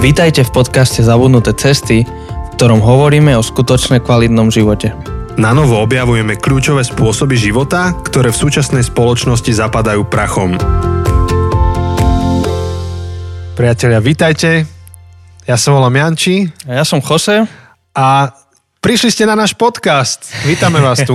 Vítajte 0.00 0.48
v 0.48 0.64
podcaste 0.64 1.04
Zabudnuté 1.04 1.52
cesty, 1.52 2.08
v 2.08 2.48
ktorom 2.56 2.80
hovoríme 2.80 3.36
o 3.36 3.44
skutočne 3.44 4.00
kvalitnom 4.00 4.48
živote. 4.48 4.96
Na 5.36 5.52
novo 5.52 5.76
objavujeme 5.76 6.40
kľúčové 6.40 6.80
spôsoby 6.88 7.36
života, 7.36 7.92
ktoré 8.08 8.32
v 8.32 8.40
súčasnej 8.40 8.80
spoločnosti 8.80 9.52
zapadajú 9.52 10.08
prachom. 10.08 10.56
Priatelia, 13.52 14.00
vítajte. 14.00 14.64
Ja 15.44 15.60
som 15.60 15.76
volám 15.76 15.92
Janči. 15.92 16.48
A 16.64 16.80
ja 16.80 16.84
som 16.88 17.04
Jose. 17.04 17.44
A 17.92 18.32
Prišli 18.80 19.12
ste 19.12 19.28
na 19.28 19.36
náš 19.36 19.52
podcast. 19.60 20.32
Vítame 20.48 20.80
vás 20.80 21.04
tu. 21.04 21.12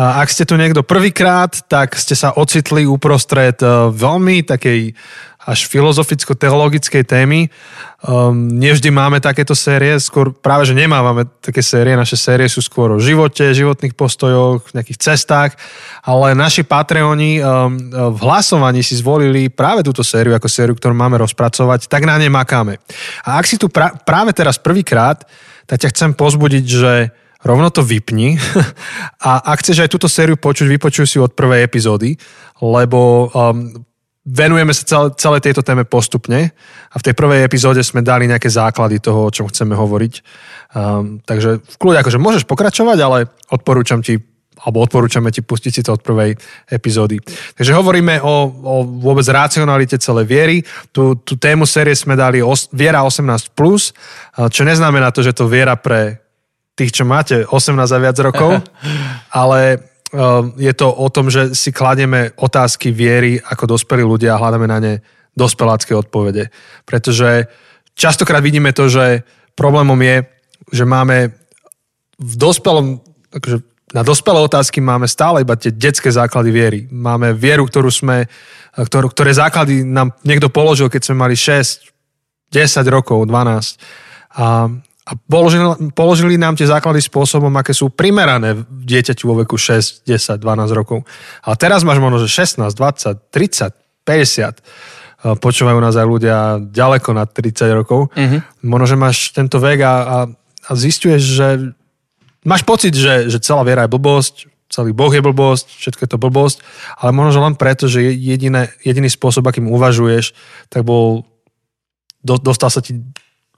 A 0.00 0.24
ak 0.24 0.32
ste 0.32 0.48
tu 0.48 0.56
niekto 0.56 0.80
prvýkrát, 0.80 1.52
tak 1.68 1.92
ste 2.00 2.16
sa 2.16 2.32
ocitli 2.32 2.88
uprostred 2.88 3.60
e, 3.60 3.92
veľmi 3.92 4.48
takej 4.48 4.96
až 5.42 5.66
filozoficko-teologickej 5.66 7.02
témy. 7.02 7.50
Um, 8.02 8.46
nevždy 8.46 8.90
máme 8.90 9.18
takéto 9.18 9.54
série, 9.54 9.94
skôr 9.98 10.30
práve, 10.30 10.66
že 10.66 10.74
nemávame 10.74 11.26
také 11.42 11.62
série. 11.62 11.98
Naše 11.98 12.14
série 12.14 12.46
sú 12.46 12.62
skôr 12.62 12.94
o 12.94 13.02
živote, 13.02 13.54
životných 13.54 13.94
postojoch, 13.94 14.70
nejakých 14.74 15.02
cestách, 15.02 15.58
ale 16.02 16.34
naši 16.38 16.62
Patreoni 16.66 17.42
um, 17.42 17.78
v 17.90 18.18
hlasovaní 18.22 18.82
si 18.86 18.98
zvolili 18.98 19.50
práve 19.50 19.82
túto 19.82 20.06
sériu 20.06 20.34
ako 20.34 20.46
sériu, 20.46 20.74
ktorú 20.78 20.94
máme 20.94 21.18
rozpracovať, 21.22 21.90
tak 21.90 22.06
na 22.06 22.18
ne 22.18 22.30
makáme. 22.30 22.78
A 23.26 23.38
ak 23.38 23.46
si 23.46 23.58
tu 23.58 23.66
pra- 23.66 23.94
práve 24.02 24.30
teraz 24.34 24.58
prvýkrát, 24.58 25.26
tak 25.66 25.82
ťa 25.82 25.90
chcem 25.94 26.10
pozbudiť, 26.14 26.64
že 26.66 26.92
rovno 27.42 27.70
to 27.70 27.82
vypni 27.82 28.38
a 29.26 29.42
ak 29.42 29.62
chceš 29.62 29.86
aj 29.86 29.90
túto 29.90 30.06
sériu 30.06 30.38
počuť, 30.38 30.70
vypočuj 30.70 31.06
si 31.06 31.18
od 31.18 31.34
prvej 31.34 31.66
epizódy, 31.66 32.14
lebo 32.62 33.30
um, 33.30 33.74
venujeme 34.22 34.70
sa 34.70 34.84
celé, 34.86 35.08
celé 35.18 35.38
tejto 35.42 35.66
téme 35.66 35.82
postupne 35.82 36.54
a 36.90 36.96
v 36.98 37.04
tej 37.04 37.14
prvej 37.18 37.42
epizóde 37.42 37.82
sme 37.82 38.06
dali 38.06 38.30
nejaké 38.30 38.46
základy 38.46 39.02
toho, 39.02 39.26
o 39.26 39.34
čom 39.34 39.50
chceme 39.50 39.74
hovoriť. 39.74 40.14
Um, 40.72 41.18
takže 41.26 41.58
v 41.58 41.76
kľude 41.78 42.00
akože 42.06 42.22
môžeš 42.22 42.44
pokračovať, 42.46 42.98
ale 43.02 43.18
odporúčam 43.50 43.98
ti 43.98 44.22
alebo 44.62 44.78
odporúčame 44.86 45.34
ti 45.34 45.42
pustiť 45.42 45.72
si 45.74 45.82
to 45.82 45.98
od 45.98 46.06
prvej 46.06 46.38
epizódy. 46.70 47.18
Takže 47.58 47.74
hovoríme 47.74 48.22
o, 48.22 48.46
o 48.46 48.74
vôbec 48.86 49.26
racionalite 49.26 49.98
celej 49.98 50.30
viery. 50.30 50.56
Tú, 50.94 51.18
tú 51.18 51.34
tému 51.34 51.66
série 51.66 51.98
sme 51.98 52.14
dali 52.14 52.38
os, 52.38 52.70
Viera 52.70 53.02
18+, 53.02 53.58
čo 54.54 54.62
neznamená 54.62 55.10
to, 55.10 55.26
že 55.26 55.34
to 55.34 55.50
viera 55.50 55.74
pre 55.74 56.22
tých, 56.78 56.94
čo 56.94 57.04
máte 57.04 57.42
18 57.42 57.74
a 57.74 57.98
viac 57.98 58.16
rokov, 58.22 58.62
ale 59.42 59.91
je 60.60 60.72
to 60.76 60.86
o 60.92 61.08
tom, 61.08 61.32
že 61.32 61.56
si 61.56 61.72
kladieme 61.72 62.36
otázky 62.36 62.92
viery 62.92 63.40
ako 63.40 63.76
dospelí 63.76 64.04
ľudia 64.04 64.36
a 64.36 64.40
hľadáme 64.40 64.68
na 64.68 64.78
ne 64.78 64.94
dospelácké 65.32 65.96
odpovede. 65.96 66.52
Pretože 66.84 67.48
častokrát 67.96 68.44
vidíme 68.44 68.76
to, 68.76 68.92
že 68.92 69.24
problémom 69.56 69.96
je, 70.04 70.28
že 70.68 70.84
máme 70.84 71.32
v 72.20 72.34
dospelom, 72.36 73.00
akože 73.32 73.64
na 73.92 74.00
dospelé 74.00 74.40
otázky 74.40 74.80
máme 74.80 75.04
stále 75.04 75.44
iba 75.44 75.56
tie 75.56 75.68
detské 75.72 76.08
základy 76.08 76.50
viery. 76.52 76.80
Máme 76.88 77.36
vieru, 77.36 77.68
ktorú 77.68 77.92
sme, 77.92 78.24
ktorú, 78.72 79.12
ktoré 79.12 79.36
základy 79.36 79.84
nám 79.84 80.16
niekto 80.24 80.48
položil, 80.48 80.88
keď 80.88 81.12
sme 81.12 81.16
mali 81.28 81.36
6, 81.36 81.92
10 82.52 82.88
rokov, 82.88 83.28
12. 83.28 83.32
A, 84.40 84.68
a 85.02 85.18
položili, 85.18 85.90
položili 85.98 86.34
nám 86.38 86.54
tie 86.54 86.70
základy 86.70 87.02
spôsobom, 87.02 87.50
aké 87.58 87.74
sú 87.74 87.90
primerané 87.90 88.54
dieťaťu 88.70 89.24
vo 89.26 89.34
veku 89.42 89.58
6, 89.58 90.06
10, 90.06 90.38
12 90.38 90.78
rokov. 90.78 91.02
A 91.42 91.58
teraz 91.58 91.82
máš 91.82 91.98
možno, 91.98 92.22
že 92.22 92.30
16, 92.30 92.70
20, 92.70 93.34
30, 93.34 93.74
50. 94.06 95.42
Počúvajú 95.42 95.78
nás 95.82 95.94
aj 95.98 96.06
ľudia 96.06 96.38
ďaleko 96.70 97.18
nad 97.18 97.30
30 97.34 97.78
rokov. 97.78 98.14
Uh-huh. 98.14 98.40
Možno, 98.62 98.86
že 98.86 98.96
máš 98.98 99.34
tento 99.34 99.58
vek 99.58 99.82
a, 99.82 99.94
a, 99.94 100.18
a 100.66 100.70
zistuješ, 100.78 101.22
že 101.22 101.48
máš 102.46 102.62
pocit, 102.62 102.94
že, 102.94 103.26
že 103.26 103.42
celá 103.42 103.66
viera 103.66 103.86
je 103.86 103.94
blbosť, 103.94 104.50
celý 104.70 104.94
Boh 104.94 105.10
je 105.10 105.22
blbosť, 105.22 105.66
všetko 105.82 106.00
je 106.06 106.10
to 106.10 106.22
blbosť, 106.22 106.58
ale 106.96 107.10
možno 107.10 107.42
len 107.42 107.58
preto, 107.58 107.90
že 107.90 108.06
jediné, 108.06 108.70
jediný 108.86 109.10
spôsob, 109.10 109.44
akým 109.44 109.66
uvažuješ, 109.68 110.32
tak 110.70 110.86
bol, 110.86 111.28
do, 112.22 112.38
dostal 112.38 112.70
sa 112.70 112.80
ti 112.80 113.02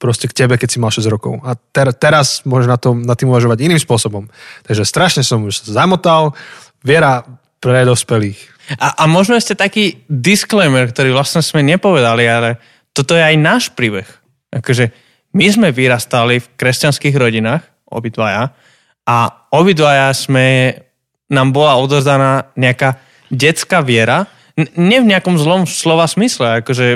proste 0.04 0.28
k 0.28 0.44
tebe, 0.44 0.60
keď 0.60 0.68
si 0.68 0.76
mal 0.76 0.92
6 0.92 1.08
rokov. 1.08 1.40
A 1.40 1.56
ter, 1.56 1.88
teraz 1.96 2.44
môžeš 2.44 2.68
na, 2.68 2.76
tom, 2.76 3.00
na 3.00 3.16
tým 3.16 3.32
uvažovať 3.32 3.64
iným 3.64 3.80
spôsobom. 3.80 4.28
Takže 4.68 4.84
strašne 4.84 5.24
som 5.24 5.40
už 5.48 5.64
zamotal. 5.64 6.36
Viera 6.84 7.24
pre 7.56 7.88
dospelých. 7.88 8.36
A, 8.76 9.00
a 9.00 9.04
možno 9.08 9.40
ešte 9.40 9.56
taký 9.56 10.04
disclaimer, 10.04 10.92
ktorý 10.92 11.16
vlastne 11.16 11.40
sme 11.40 11.64
nepovedali, 11.64 12.28
ale 12.28 12.60
toto 12.92 13.16
je 13.16 13.24
aj 13.24 13.36
náš 13.40 13.72
príbeh. 13.72 14.04
Akože 14.52 14.92
my 15.32 15.46
sme 15.48 15.68
vyrastali 15.72 16.44
v 16.44 16.50
kresťanských 16.60 17.16
rodinách, 17.16 17.64
obidvaja, 17.88 18.52
a 19.08 19.48
obidvaja 19.52 20.12
sme, 20.12 20.76
nám 21.32 21.52
bola 21.52 21.80
odozdaná 21.80 22.52
nejaká 22.56 23.00
detská 23.32 23.80
viera, 23.80 24.28
nie 24.78 25.02
v 25.02 25.10
nejakom 25.10 25.34
zlom 25.34 25.66
slova 25.66 26.06
smysle, 26.06 26.62
akože 26.62 26.86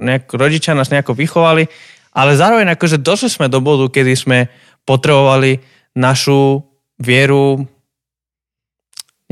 nejak, 0.00 0.32
rodičia 0.32 0.72
nás 0.72 0.88
nejako 0.88 1.12
vychovali, 1.12 1.68
ale 2.12 2.36
zároveň 2.36 2.76
akože 2.76 3.00
došli 3.00 3.28
sme 3.32 3.46
do 3.48 3.64
bodu, 3.64 3.88
kedy 3.88 4.12
sme 4.12 4.38
potrebovali 4.84 5.60
našu 5.96 6.60
vieru 7.00 7.64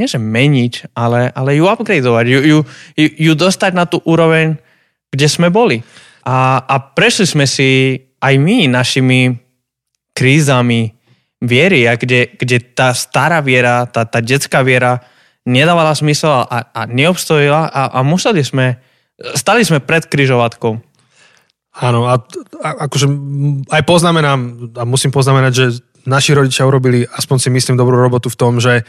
nie 0.00 0.08
že 0.08 0.16
meniť, 0.16 0.96
ale, 0.96 1.28
ale 1.28 1.60
ju 1.60 1.68
upgradeovať, 1.68 2.24
ju, 2.24 2.40
ju, 2.40 2.58
ju, 2.96 3.32
dostať 3.36 3.76
na 3.76 3.84
tú 3.84 4.00
úroveň, 4.08 4.56
kde 5.12 5.28
sme 5.28 5.52
boli. 5.52 5.84
A, 6.24 6.64
a 6.64 6.80
prešli 6.80 7.28
sme 7.28 7.44
si 7.44 8.00
aj 8.16 8.34
my 8.40 8.64
našimi 8.64 9.36
krízami, 10.16 10.96
viery 11.40 11.88
a 11.88 11.96
kde, 11.96 12.36
kde 12.36 12.60
tá 12.60 12.92
stará 12.92 13.40
viera, 13.40 13.88
tá, 13.88 14.04
tá 14.04 14.20
detská 14.20 14.60
viera 14.60 15.00
nedávala 15.48 15.96
smysel 15.96 16.44
a, 16.44 16.68
a 16.68 16.80
neobstojila 16.84 17.72
a, 17.72 17.82
a 17.96 18.00
museli 18.04 18.44
sme, 18.44 18.76
stali 19.32 19.64
sme 19.64 19.80
pred 19.80 20.04
kryžovatkou. 20.04 20.76
Áno, 21.80 22.04
a, 22.04 22.20
a 22.60 22.68
akože 22.84 23.06
aj 23.72 23.82
poznamenám, 23.88 24.38
a 24.76 24.84
musím 24.84 25.08
poznamenať, 25.08 25.52
že 25.56 25.66
naši 26.04 26.36
rodičia 26.36 26.68
urobili, 26.68 27.08
aspoň 27.08 27.36
si 27.40 27.48
myslím, 27.48 27.80
dobrú 27.80 27.96
robotu 27.96 28.28
v 28.28 28.36
tom, 28.36 28.60
že, 28.60 28.84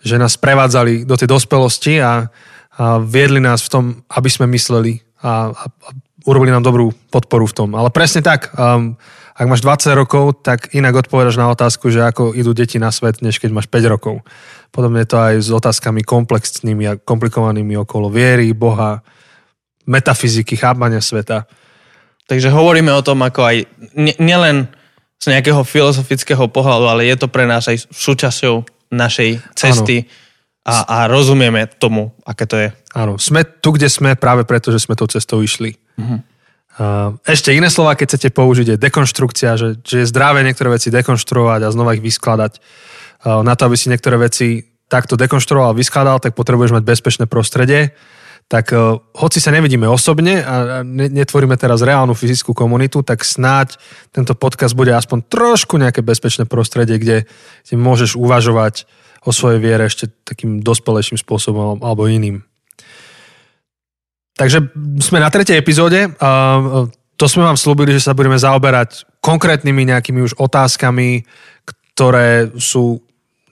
že 0.00 0.16
nás 0.16 0.40
prevádzali 0.40 1.04
do 1.04 1.14
tej 1.20 1.28
dospelosti 1.28 2.00
a, 2.00 2.32
a 2.80 2.96
viedli 3.04 3.44
nás 3.44 3.60
v 3.64 3.72
tom, 3.72 3.84
aby 4.08 4.28
sme 4.32 4.48
mysleli 4.56 5.04
a, 5.20 5.52
a, 5.52 5.64
a 5.68 5.88
urobili 6.24 6.52
nám 6.52 6.64
dobrú 6.64 6.92
podporu 7.12 7.44
v 7.44 7.56
tom. 7.56 7.68
Ale 7.76 7.92
presne 7.92 8.24
tak, 8.24 8.52
um, 8.56 8.96
ak 9.36 9.46
máš 9.48 9.64
20 9.64 9.96
rokov, 9.96 10.44
tak 10.44 10.72
inak 10.76 11.06
odpovedaš 11.06 11.40
na 11.40 11.48
otázku, 11.48 11.88
že 11.88 12.04
ako 12.04 12.36
idú 12.36 12.52
deti 12.52 12.76
na 12.76 12.92
svet, 12.92 13.24
než 13.24 13.40
keď 13.40 13.56
máš 13.56 13.68
5 13.72 13.92
rokov. 13.92 14.20
Podobne 14.68 15.04
je 15.04 15.08
to 15.08 15.16
aj 15.16 15.34
s 15.40 15.48
otázkami 15.48 16.04
komplexnými 16.04 16.84
a 16.88 16.98
komplikovanými 17.00 17.76
okolo 17.80 18.12
viery, 18.12 18.52
Boha, 18.52 19.00
metafyziky, 19.88 20.60
chápania 20.60 21.00
sveta. 21.00 21.48
Takže 22.30 22.54
hovoríme 22.54 22.94
o 22.94 23.02
tom, 23.02 23.26
ako 23.26 23.42
aj 23.42 23.56
nielen 24.22 24.70
z 25.18 25.34
nejakého 25.34 25.66
filozofického 25.66 26.46
pohľadu, 26.46 26.86
ale 26.86 27.10
je 27.10 27.18
to 27.18 27.26
pre 27.26 27.42
nás 27.42 27.66
aj 27.66 27.90
súčasťou 27.90 28.62
našej 28.94 29.42
cesty 29.58 30.06
a, 30.62 30.86
a 30.86 30.98
rozumieme 31.10 31.66
tomu, 31.66 32.14
aké 32.22 32.46
to 32.46 32.54
je. 32.54 32.68
Áno, 32.94 33.18
sme 33.18 33.42
tu, 33.42 33.74
kde 33.74 33.90
sme 33.90 34.14
práve 34.14 34.46
preto, 34.46 34.70
že 34.70 34.78
sme 34.78 34.94
tou 34.94 35.10
cestou 35.10 35.42
išli. 35.42 35.74
Uh-huh. 35.98 36.22
Ešte 37.26 37.50
iné 37.50 37.66
slova, 37.66 37.98
keď 37.98 38.14
chcete 38.14 38.30
použiť, 38.30 38.66
je 38.72 38.76
dekonštrukcia, 38.78 39.58
že, 39.58 39.68
že 39.82 40.06
je 40.06 40.10
zdravé 40.10 40.46
niektoré 40.46 40.70
veci 40.70 40.88
dekonštruovať 40.94 41.66
a 41.66 41.74
znova 41.74 41.98
ich 41.98 42.04
vyskladať. 42.04 42.62
Na 43.26 43.52
to, 43.58 43.66
aby 43.66 43.76
si 43.76 43.90
niektoré 43.90 44.16
veci 44.16 44.64
takto 44.86 45.18
dekonštruoval 45.18 45.74
vyskladal, 45.74 46.22
tak 46.22 46.38
potrebuješ 46.38 46.78
mať 46.78 46.84
bezpečné 46.86 47.24
prostredie. 47.26 47.92
Tak 48.50 48.74
hoci 49.14 49.38
sa 49.38 49.54
nevidíme 49.54 49.86
osobne 49.86 50.42
a 50.42 50.82
netvoríme 50.82 51.54
teraz 51.54 51.86
reálnu 51.86 52.18
fyzickú 52.18 52.50
komunitu, 52.50 52.98
tak 53.06 53.22
snáď 53.22 53.78
tento 54.10 54.34
podcast 54.34 54.74
bude 54.74 54.90
aspoň 54.90 55.22
trošku 55.30 55.78
nejaké 55.78 56.02
bezpečné 56.02 56.50
prostredie, 56.50 56.98
kde, 56.98 57.30
kde 57.62 57.74
môžeš 57.78 58.18
uvažovať 58.18 58.90
o 59.22 59.30
svojej 59.30 59.62
viere 59.62 59.86
ešte 59.86 60.10
takým 60.26 60.66
dospelejším 60.66 61.22
spôsobom 61.22 61.78
alebo 61.78 62.10
iným. 62.10 62.42
Takže 64.34 64.66
sme 64.98 65.22
na 65.22 65.30
tretej 65.30 65.54
epizóde. 65.54 66.10
To 67.20 67.26
sme 67.30 67.46
vám 67.46 67.60
slúbili, 67.60 67.94
že 67.94 68.02
sa 68.02 68.18
budeme 68.18 68.40
zaoberať 68.40 69.06
konkrétnymi 69.22 69.94
nejakými 69.94 70.26
už 70.26 70.34
otázkami, 70.40 71.22
ktoré 71.68 72.50
sú, 72.58 72.98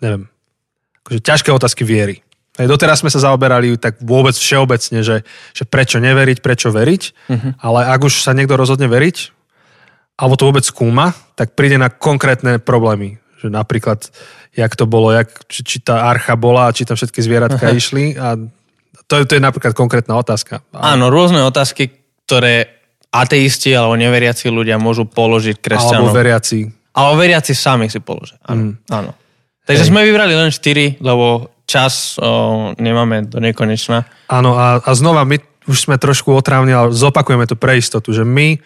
neviem, 0.03 0.27
akože 1.07 1.21
ťažké 1.23 1.55
otázky 1.55 1.87
viery. 1.87 2.25
Doteraz 2.67 3.07
sme 3.07 3.13
sa 3.13 3.23
zaoberali 3.23 3.79
tak 3.79 4.03
vôbec 4.03 4.35
všeobecne, 4.35 5.07
že, 5.07 5.23
že 5.55 5.63
prečo 5.63 6.03
neveriť, 6.03 6.43
prečo 6.43 6.75
veriť, 6.75 7.03
uh-huh. 7.31 7.51
ale 7.63 7.87
ak 7.87 8.01
už 8.03 8.27
sa 8.27 8.35
niekto 8.35 8.59
rozhodne 8.59 8.91
veriť, 8.91 9.17
alebo 10.19 10.35
to 10.35 10.49
vôbec 10.51 10.67
skúma, 10.67 11.15
tak 11.39 11.55
príde 11.55 11.79
na 11.79 11.87
konkrétne 11.87 12.59
problémy. 12.59 13.23
Že 13.39 13.55
napríklad, 13.55 14.11
jak 14.51 14.75
to 14.75 14.91
bolo, 14.91 15.15
jak, 15.15 15.31
či, 15.47 15.63
či 15.63 15.77
tá 15.79 16.11
archa 16.11 16.35
bola, 16.35 16.75
či 16.75 16.83
tam 16.83 16.99
všetky 16.99 17.23
zvieratka 17.23 17.71
uh-huh. 17.71 17.79
išli 17.85 18.19
a 18.19 18.35
to, 19.09 19.25
to 19.25 19.39
je 19.39 19.43
napríklad 19.43 19.73
konkrétna 19.73 20.19
otázka. 20.21 20.61
Áno, 20.75 21.09
rôzne 21.09 21.41
otázky, 21.47 21.95
ktoré 22.29 22.79
ateisti 23.09 23.73
alebo 23.73 23.97
neveriaci 23.97 24.53
ľudia 24.53 24.77
môžu 24.77 25.09
položiť 25.09 25.57
kresťanom. 25.65 26.13
Alebo 26.13 26.19
veriaci. 26.19 26.69
Alebo 26.93 27.15
veriaci 27.17 27.53
sami 27.57 27.89
si 27.89 28.05
položia. 28.05 28.37
Áno. 28.45 28.75
Mm. 28.75 28.75
áno. 28.93 29.13
Takže 29.65 29.85
Hej. 29.85 29.91
sme 29.93 30.05
vybrali 30.05 30.33
len 30.37 30.53
4, 30.53 31.01
lebo 31.01 31.49
čas 31.69 32.17
o, 32.17 32.73
nemáme 32.81 33.29
do 33.29 33.45
nekonečna. 33.45 34.09
Áno 34.33 34.57
a, 34.57 34.81
a 34.81 34.91
znova 34.97 35.29
my 35.29 35.37
už 35.69 35.85
sme 35.85 36.01
trošku 36.01 36.33
otrávni, 36.33 36.73
ale 36.73 36.97
zopakujeme 36.97 37.45
to 37.45 37.61
pre 37.61 37.77
istotu, 37.77 38.17
že 38.17 38.25
my 38.25 38.57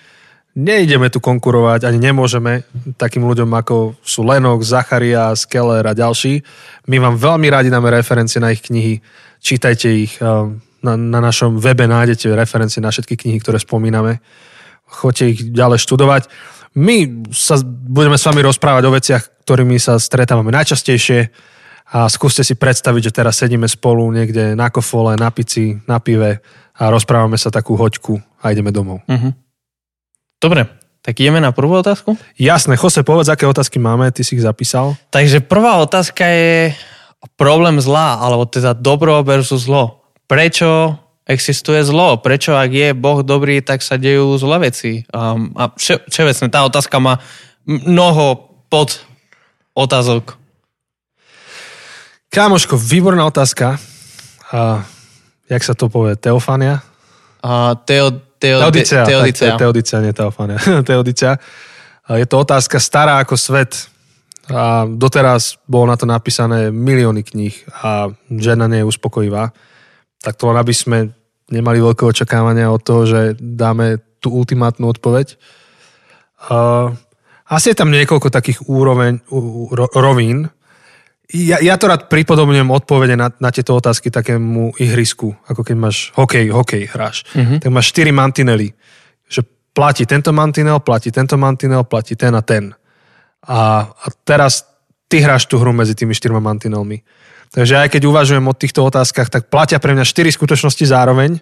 nejdeme 0.54 1.10
tu 1.10 1.18
konkurovať, 1.18 1.82
ani 1.88 1.98
nemôžeme 1.98 2.62
takým 2.94 3.26
ľuďom, 3.26 3.50
ako 3.50 3.98
sú 4.06 4.22
Lennox, 4.22 4.70
Zacharias, 4.70 5.48
Keller 5.50 5.82
a 5.82 5.98
ďalší. 5.98 6.46
My 6.86 7.02
vám 7.02 7.18
veľmi 7.18 7.48
radi 7.50 7.68
dáme 7.74 7.90
referencie 7.90 8.38
na 8.38 8.54
ich 8.54 8.62
knihy, 8.62 9.02
čítajte 9.42 9.88
ich, 9.90 10.14
um, 10.22 10.62
na, 10.84 10.94
na 10.94 11.18
našom 11.18 11.58
webe 11.58 11.88
nájdete 11.88 12.30
referencie 12.38 12.78
na 12.78 12.94
všetky 12.94 13.18
knihy, 13.18 13.42
ktoré 13.42 13.58
spomíname. 13.58 14.22
Choďte 14.86 15.24
ich 15.26 15.40
ďalej 15.50 15.80
študovať. 15.82 16.22
My 16.76 17.26
sa 17.32 17.56
budeme 17.64 18.20
s 18.20 18.28
vami 18.28 18.44
rozprávať 18.44 18.82
o 18.86 18.94
veciach, 18.94 19.22
ktorými 19.48 19.80
sa 19.80 19.96
stretávame 19.96 20.52
najčastejšie 20.52 21.32
a 21.92 22.08
skúste 22.08 22.40
si 22.40 22.56
predstaviť, 22.56 23.12
že 23.12 23.16
teraz 23.20 23.36
sedíme 23.36 23.68
spolu 23.68 24.08
niekde 24.08 24.56
na 24.56 24.72
kofole, 24.72 25.12
na 25.20 25.28
pici, 25.28 25.76
na 25.84 26.00
pive 26.00 26.40
a 26.72 26.88
rozprávame 26.88 27.36
sa 27.36 27.52
takú 27.52 27.76
hoďku 27.76 28.16
a 28.40 28.48
ideme 28.48 28.72
domov. 28.72 29.04
Uh-huh. 29.04 29.36
Dobre, 30.40 30.64
tak 31.04 31.20
ideme 31.20 31.44
na 31.44 31.52
prvú 31.52 31.76
otázku? 31.76 32.16
Jasné, 32.40 32.80
Jose, 32.80 33.04
povedz, 33.04 33.28
aké 33.28 33.44
otázky 33.44 33.76
máme, 33.76 34.08
ty 34.08 34.24
si 34.24 34.40
ich 34.40 34.42
zapísal. 34.42 34.96
Takže 35.12 35.44
prvá 35.44 35.84
otázka 35.84 36.24
je 36.24 36.72
problém 37.36 37.76
zla, 37.78 38.18
alebo 38.18 38.48
teda 38.48 38.72
dobro 38.72 39.20
versus 39.20 39.68
zlo. 39.68 40.00
Prečo 40.24 40.96
existuje 41.28 41.84
zlo? 41.84 42.18
Prečo, 42.18 42.56
ak 42.56 42.70
je 42.72 42.88
Boh 42.96 43.20
dobrý, 43.22 43.60
tak 43.62 43.84
sa 43.84 44.00
dejú 44.00 44.34
zlé 44.40 44.72
veci? 44.72 45.04
Um, 45.12 45.54
a 45.54 45.70
vše, 45.76 46.02
všeobecne, 46.08 46.48
tá 46.50 46.64
otázka 46.66 46.96
má 46.98 47.20
mnoho 47.68 48.50
pod 48.72 49.04
otázok. 49.76 50.41
Kámoško, 52.32 52.80
výborná 52.80 53.28
otázka. 53.28 53.76
A, 54.56 54.80
jak 55.52 55.60
sa 55.60 55.76
to 55.76 55.92
povie? 55.92 56.16
Teofania? 56.16 56.80
A, 57.44 57.76
teo, 57.76 58.08
Teodicea. 58.40 59.04
Teodicea. 59.04 59.60
Teodicea, 59.60 60.00
nie 60.00 60.16
Teofania. 60.16 60.56
Teodicea. 60.88 61.36
Je 62.08 62.24
to 62.24 62.40
otázka 62.40 62.80
stará 62.80 63.20
ako 63.20 63.36
svet. 63.36 63.86
A 64.48 64.88
doteraz 64.88 65.60
bolo 65.68 65.92
na 65.92 66.00
to 66.00 66.08
napísané 66.08 66.72
milióny 66.72 67.20
kníh 67.20 67.54
a 67.84 68.08
žena 68.32 68.64
nie 68.64 68.80
je 68.80 68.88
uspokojivá. 68.88 69.52
Tak 70.24 70.40
to 70.40 70.48
len 70.48 70.56
aby 70.56 70.72
sme 70.72 71.12
nemali 71.52 71.84
veľké 71.84 72.02
očakávania 72.08 72.72
od 72.72 72.80
toho, 72.80 73.04
že 73.04 73.20
dáme 73.36 74.00
tú 74.24 74.32
ultimátnu 74.32 74.88
odpoveď. 74.88 75.36
Uh, 76.48 76.96
asi 77.44 77.70
je 77.70 77.78
tam 77.78 77.92
niekoľko 77.92 78.32
takých 78.32 78.64
úroveň, 78.66 79.20
rovín, 79.94 80.48
ja, 81.32 81.56
ja 81.64 81.74
to 81.80 81.88
rád 81.88 82.12
pripodobňujem 82.12 82.68
odpovede 82.68 83.16
na, 83.16 83.32
na 83.40 83.48
tieto 83.48 83.72
otázky 83.72 84.12
takému 84.12 84.76
ihrisku, 84.76 85.32
ako 85.48 85.64
keď 85.64 85.76
máš 85.80 86.12
hokej, 86.12 86.52
hokej 86.52 86.82
hráš. 86.92 87.24
Uh-huh. 87.32 87.56
Tak 87.56 87.72
máš 87.72 87.88
4 87.96 88.12
mantinely. 88.12 88.76
Že 89.32 89.48
platí 89.72 90.04
tento 90.04 90.28
mantinel, 90.36 90.84
platí 90.84 91.08
tento 91.08 91.40
mantinel, 91.40 91.88
platí 91.88 92.12
ten 92.20 92.36
a 92.36 92.44
ten. 92.44 92.76
A, 93.48 93.88
a 93.88 94.06
teraz 94.28 94.68
ty 95.08 95.24
hráš 95.24 95.48
tú 95.48 95.56
hru 95.56 95.72
medzi 95.72 95.96
tými 95.96 96.12
štyrma 96.12 96.40
mantinelmi. 96.40 97.00
Takže 97.52 97.84
aj 97.84 97.88
keď 97.96 98.02
uvažujem 98.08 98.44
o 98.44 98.56
týchto 98.56 98.84
otázkach, 98.84 99.32
tak 99.32 99.48
platia 99.48 99.80
pre 99.80 99.96
mňa 99.96 100.04
4 100.04 100.36
skutočnosti 100.36 100.84
zároveň 100.84 101.40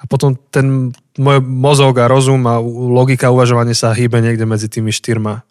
a 0.00 0.04
potom 0.10 0.34
ten 0.50 0.90
môj 1.18 1.38
mozog 1.42 2.02
a 2.02 2.10
rozum 2.10 2.42
a 2.50 2.58
logika 2.90 3.30
uvažovania 3.30 3.78
sa 3.78 3.94
hýbe 3.94 4.18
niekde 4.18 4.42
medzi 4.42 4.66
tými 4.66 4.90
štyrma 4.90 5.46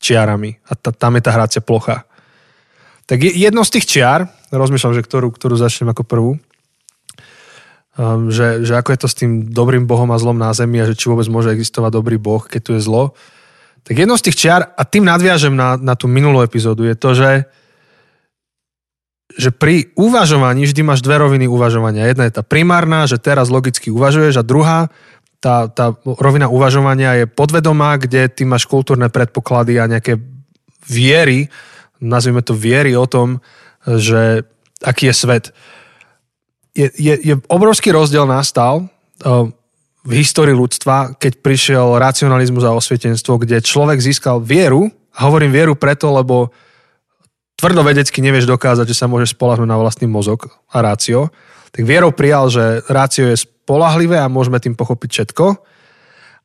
čiarami. 0.00 0.56
A 0.64 0.72
ta, 0.78 0.96
tam 0.96 1.18
je 1.18 1.22
tá 1.28 1.30
hrácia 1.34 1.60
plocha. 1.60 2.07
Tak 3.08 3.24
jedno 3.24 3.64
z 3.64 3.80
tých 3.80 3.88
čiar, 3.88 4.28
rozmýšľam, 4.52 4.92
že 4.92 5.00
ktorú, 5.00 5.32
ktorú 5.32 5.56
začnem 5.56 5.88
ako 5.88 6.04
prvú, 6.04 6.32
um, 7.96 8.28
že, 8.28 8.68
že 8.68 8.76
ako 8.76 8.92
je 8.92 9.00
to 9.00 9.08
s 9.08 9.16
tým 9.16 9.48
dobrým 9.48 9.88
Bohom 9.88 10.12
a 10.12 10.20
zlom 10.20 10.36
na 10.36 10.52
zemi 10.52 10.76
a 10.76 10.84
že 10.84 10.92
či 10.92 11.08
vôbec 11.08 11.24
môže 11.32 11.56
existovať 11.56 11.96
dobrý 11.96 12.20
Boh, 12.20 12.44
keď 12.44 12.60
tu 12.60 12.70
je 12.76 12.84
zlo. 12.84 13.16
Tak 13.88 13.96
jedno 13.96 14.20
z 14.20 14.28
tých 14.28 14.36
čiar, 14.36 14.60
a 14.76 14.82
tým 14.84 15.08
nadviažem 15.08 15.56
na, 15.56 15.80
na 15.80 15.96
tú 15.96 16.04
minulú 16.04 16.44
epizódu, 16.44 16.84
je 16.84 16.94
to, 16.94 17.16
že 17.16 17.30
že 19.38 19.54
pri 19.54 19.94
uvažovaní 19.94 20.66
vždy 20.66 20.82
máš 20.82 21.04
dve 21.04 21.20
roviny 21.20 21.46
uvažovania. 21.46 22.10
Jedna 22.10 22.26
je 22.26 22.34
tá 22.34 22.42
primárna, 22.42 23.06
že 23.06 23.22
teraz 23.22 23.52
logicky 23.52 23.92
uvažuješ 23.92 24.40
a 24.40 24.42
druhá, 24.42 24.90
tá, 25.38 25.70
tá 25.70 25.94
rovina 26.02 26.50
uvažovania 26.50 27.14
je 27.22 27.26
podvedomá, 27.30 28.00
kde 28.02 28.26
ty 28.26 28.42
máš 28.42 28.66
kultúrne 28.66 29.06
predpoklady 29.06 29.78
a 29.78 29.86
nejaké 29.86 30.18
viery, 30.90 31.46
nazvime 32.00 32.42
to 32.42 32.54
viery 32.54 32.96
o 32.96 33.06
tom, 33.06 33.42
že 33.84 34.46
aký 34.82 35.10
je 35.10 35.14
svet. 35.14 35.44
Je, 36.74 36.90
je, 36.94 37.14
je 37.18 37.34
obrovský 37.50 37.90
rozdiel 37.90 38.26
nastal 38.26 38.86
uh, 38.86 39.50
v 40.06 40.12
histórii 40.14 40.54
ľudstva, 40.54 41.18
keď 41.18 41.42
prišiel 41.42 41.98
racionalizmus 41.98 42.62
a 42.62 42.76
osvietenstvo, 42.76 43.42
kde 43.42 43.64
človek 43.64 43.98
získal 43.98 44.38
vieru, 44.38 44.88
a 45.18 45.26
hovorím 45.26 45.50
vieru 45.50 45.74
preto, 45.74 46.14
lebo 46.14 46.54
tvrdovedecky 47.58 48.22
nevieš 48.22 48.46
dokázať, 48.46 48.86
že 48.86 48.94
sa 48.94 49.10
môže 49.10 49.34
spolahnúť 49.34 49.66
na 49.66 49.74
vlastný 49.74 50.06
mozog 50.06 50.46
a 50.70 50.78
rácio, 50.78 51.34
tak 51.74 51.82
vierou 51.82 52.14
prijal, 52.14 52.46
že 52.48 52.86
rácio 52.86 53.26
je 53.26 53.42
spolahlivé 53.42 54.22
a 54.22 54.30
môžeme 54.30 54.62
tým 54.62 54.78
pochopiť 54.78 55.10
všetko. 55.10 55.46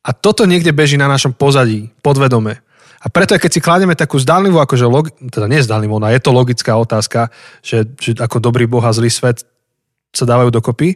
A 0.04 0.10
toto 0.12 0.44
niekde 0.44 0.76
beží 0.76 1.00
na 1.00 1.08
našom 1.08 1.32
pozadí, 1.32 1.94
podvedome. 2.04 2.60
A 3.04 3.12
preto, 3.12 3.36
keď 3.36 3.52
si 3.52 3.60
kládeme 3.60 4.00
takú 4.00 4.16
zdánlivú, 4.16 4.64
akože 4.64 4.86
log, 4.88 5.12
teda 5.28 5.52
nie 5.52 5.60
zdánlivú, 5.60 6.00
ona 6.00 6.16
je 6.16 6.24
to 6.24 6.32
logická 6.32 6.80
otázka, 6.80 7.36
že, 7.60 7.84
že 8.00 8.16
ako 8.16 8.40
dobrý 8.40 8.64
boh 8.64 8.84
a 8.84 8.96
zlý 8.96 9.12
svet 9.12 9.44
sa 10.16 10.24
dávajú 10.24 10.56
dokopy, 10.56 10.96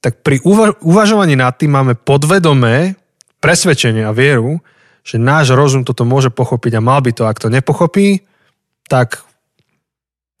tak 0.00 0.24
pri 0.24 0.40
uva- 0.40 0.76
uvažovaní 0.80 1.36
nad 1.36 1.52
tým 1.56 1.76
máme 1.76 2.00
podvedomé 2.00 2.96
presvedčenie 3.44 4.08
a 4.08 4.16
vieru, 4.16 4.64
že 5.04 5.20
náš 5.20 5.52
rozum 5.52 5.84
toto 5.84 6.08
môže 6.08 6.32
pochopiť 6.32 6.80
a 6.80 6.84
mal 6.84 7.04
by 7.04 7.12
to. 7.12 7.28
Ak 7.28 7.36
to 7.36 7.52
nepochopí, 7.52 8.24
tak, 8.88 9.20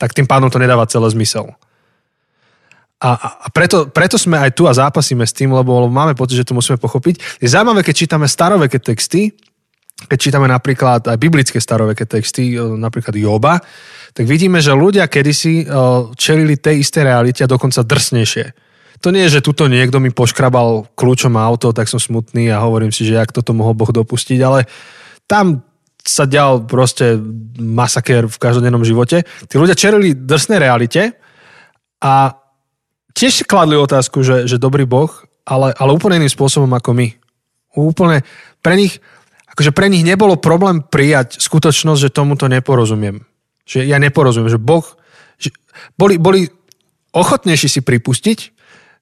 tak 0.00 0.16
tým 0.16 0.24
pádom 0.24 0.48
to 0.48 0.56
nedáva 0.56 0.88
celé 0.88 1.12
zmysel. 1.12 1.52
A, 3.04 3.44
a 3.44 3.46
preto, 3.52 3.92
preto 3.92 4.16
sme 4.16 4.40
aj 4.40 4.56
tu 4.56 4.64
a 4.64 4.72
zápasíme 4.72 5.28
s 5.28 5.36
tým, 5.36 5.52
lebo 5.52 5.84
máme 5.92 6.16
pocit, 6.16 6.40
že 6.40 6.48
to 6.48 6.56
musíme 6.56 6.80
pochopiť. 6.80 7.44
Je 7.44 7.52
zaujímavé, 7.52 7.84
keď 7.84 7.94
čítame 8.08 8.24
staroveké 8.24 8.80
texty, 8.80 9.36
keď 9.94 10.18
čítame 10.18 10.50
napríklad 10.50 11.06
aj 11.06 11.16
biblické 11.16 11.62
staroveké 11.62 12.04
texty, 12.04 12.54
e, 12.54 12.60
napríklad 12.60 13.14
Joba, 13.14 13.62
tak 14.10 14.26
vidíme, 14.26 14.58
že 14.58 14.74
ľudia 14.74 15.06
kedysi 15.06 15.64
e, 15.64 15.66
čelili 16.18 16.58
tej 16.58 16.82
istej 16.82 17.02
realite 17.06 17.46
a 17.46 17.50
dokonca 17.50 17.86
drsnejšie. 17.86 18.44
To 19.02 19.12
nie 19.12 19.26
je, 19.28 19.38
že 19.38 19.44
tuto 19.44 19.68
niekto 19.68 20.00
mi 20.00 20.10
poškrabal 20.10 20.88
kľúčom 20.96 21.36
auto, 21.36 21.76
tak 21.76 21.90
som 21.90 22.00
smutný 22.00 22.48
a 22.50 22.62
hovorím 22.62 22.90
si, 22.90 23.04
že 23.04 23.20
jak 23.20 23.34
toto 23.34 23.52
mohol 23.52 23.76
Boh 23.76 23.90
dopustiť, 23.90 24.38
ale 24.40 24.64
tam 25.28 25.60
sa 26.04 26.28
ďal 26.28 26.68
proste 26.68 27.16
masakér 27.56 28.28
v 28.28 28.36
každodennom 28.36 28.84
živote. 28.84 29.24
Tí 29.48 29.54
ľudia 29.56 29.76
čelili 29.76 30.12
drsnej 30.12 30.60
realite 30.60 31.16
a 32.04 32.36
tiež 33.16 33.48
kladli 33.48 33.80
otázku, 33.80 34.20
že, 34.20 34.44
že 34.44 34.60
dobrý 34.60 34.84
Boh, 34.84 35.08
ale, 35.48 35.72
ale 35.76 35.90
úplne 35.96 36.20
iným 36.20 36.32
spôsobom 36.32 36.68
ako 36.76 36.92
my. 36.92 37.08
Úplne 37.74 38.20
pre 38.60 38.76
nich 38.76 39.00
akože 39.54 39.70
pre 39.70 39.86
nich 39.86 40.02
nebolo 40.02 40.36
problém 40.36 40.82
prijať 40.82 41.38
skutočnosť, 41.38 42.10
že 42.10 42.14
tomuto 42.14 42.50
neporozumiem. 42.50 43.22
Že 43.64 43.86
ja 43.86 44.02
neporozumiem, 44.02 44.50
že 44.50 44.60
Boh... 44.60 44.84
Že 45.38 45.50
boli, 45.98 46.14
boli 46.18 46.46
ochotnejší 47.14 47.70
si 47.70 47.80
pripustiť, 47.82 48.38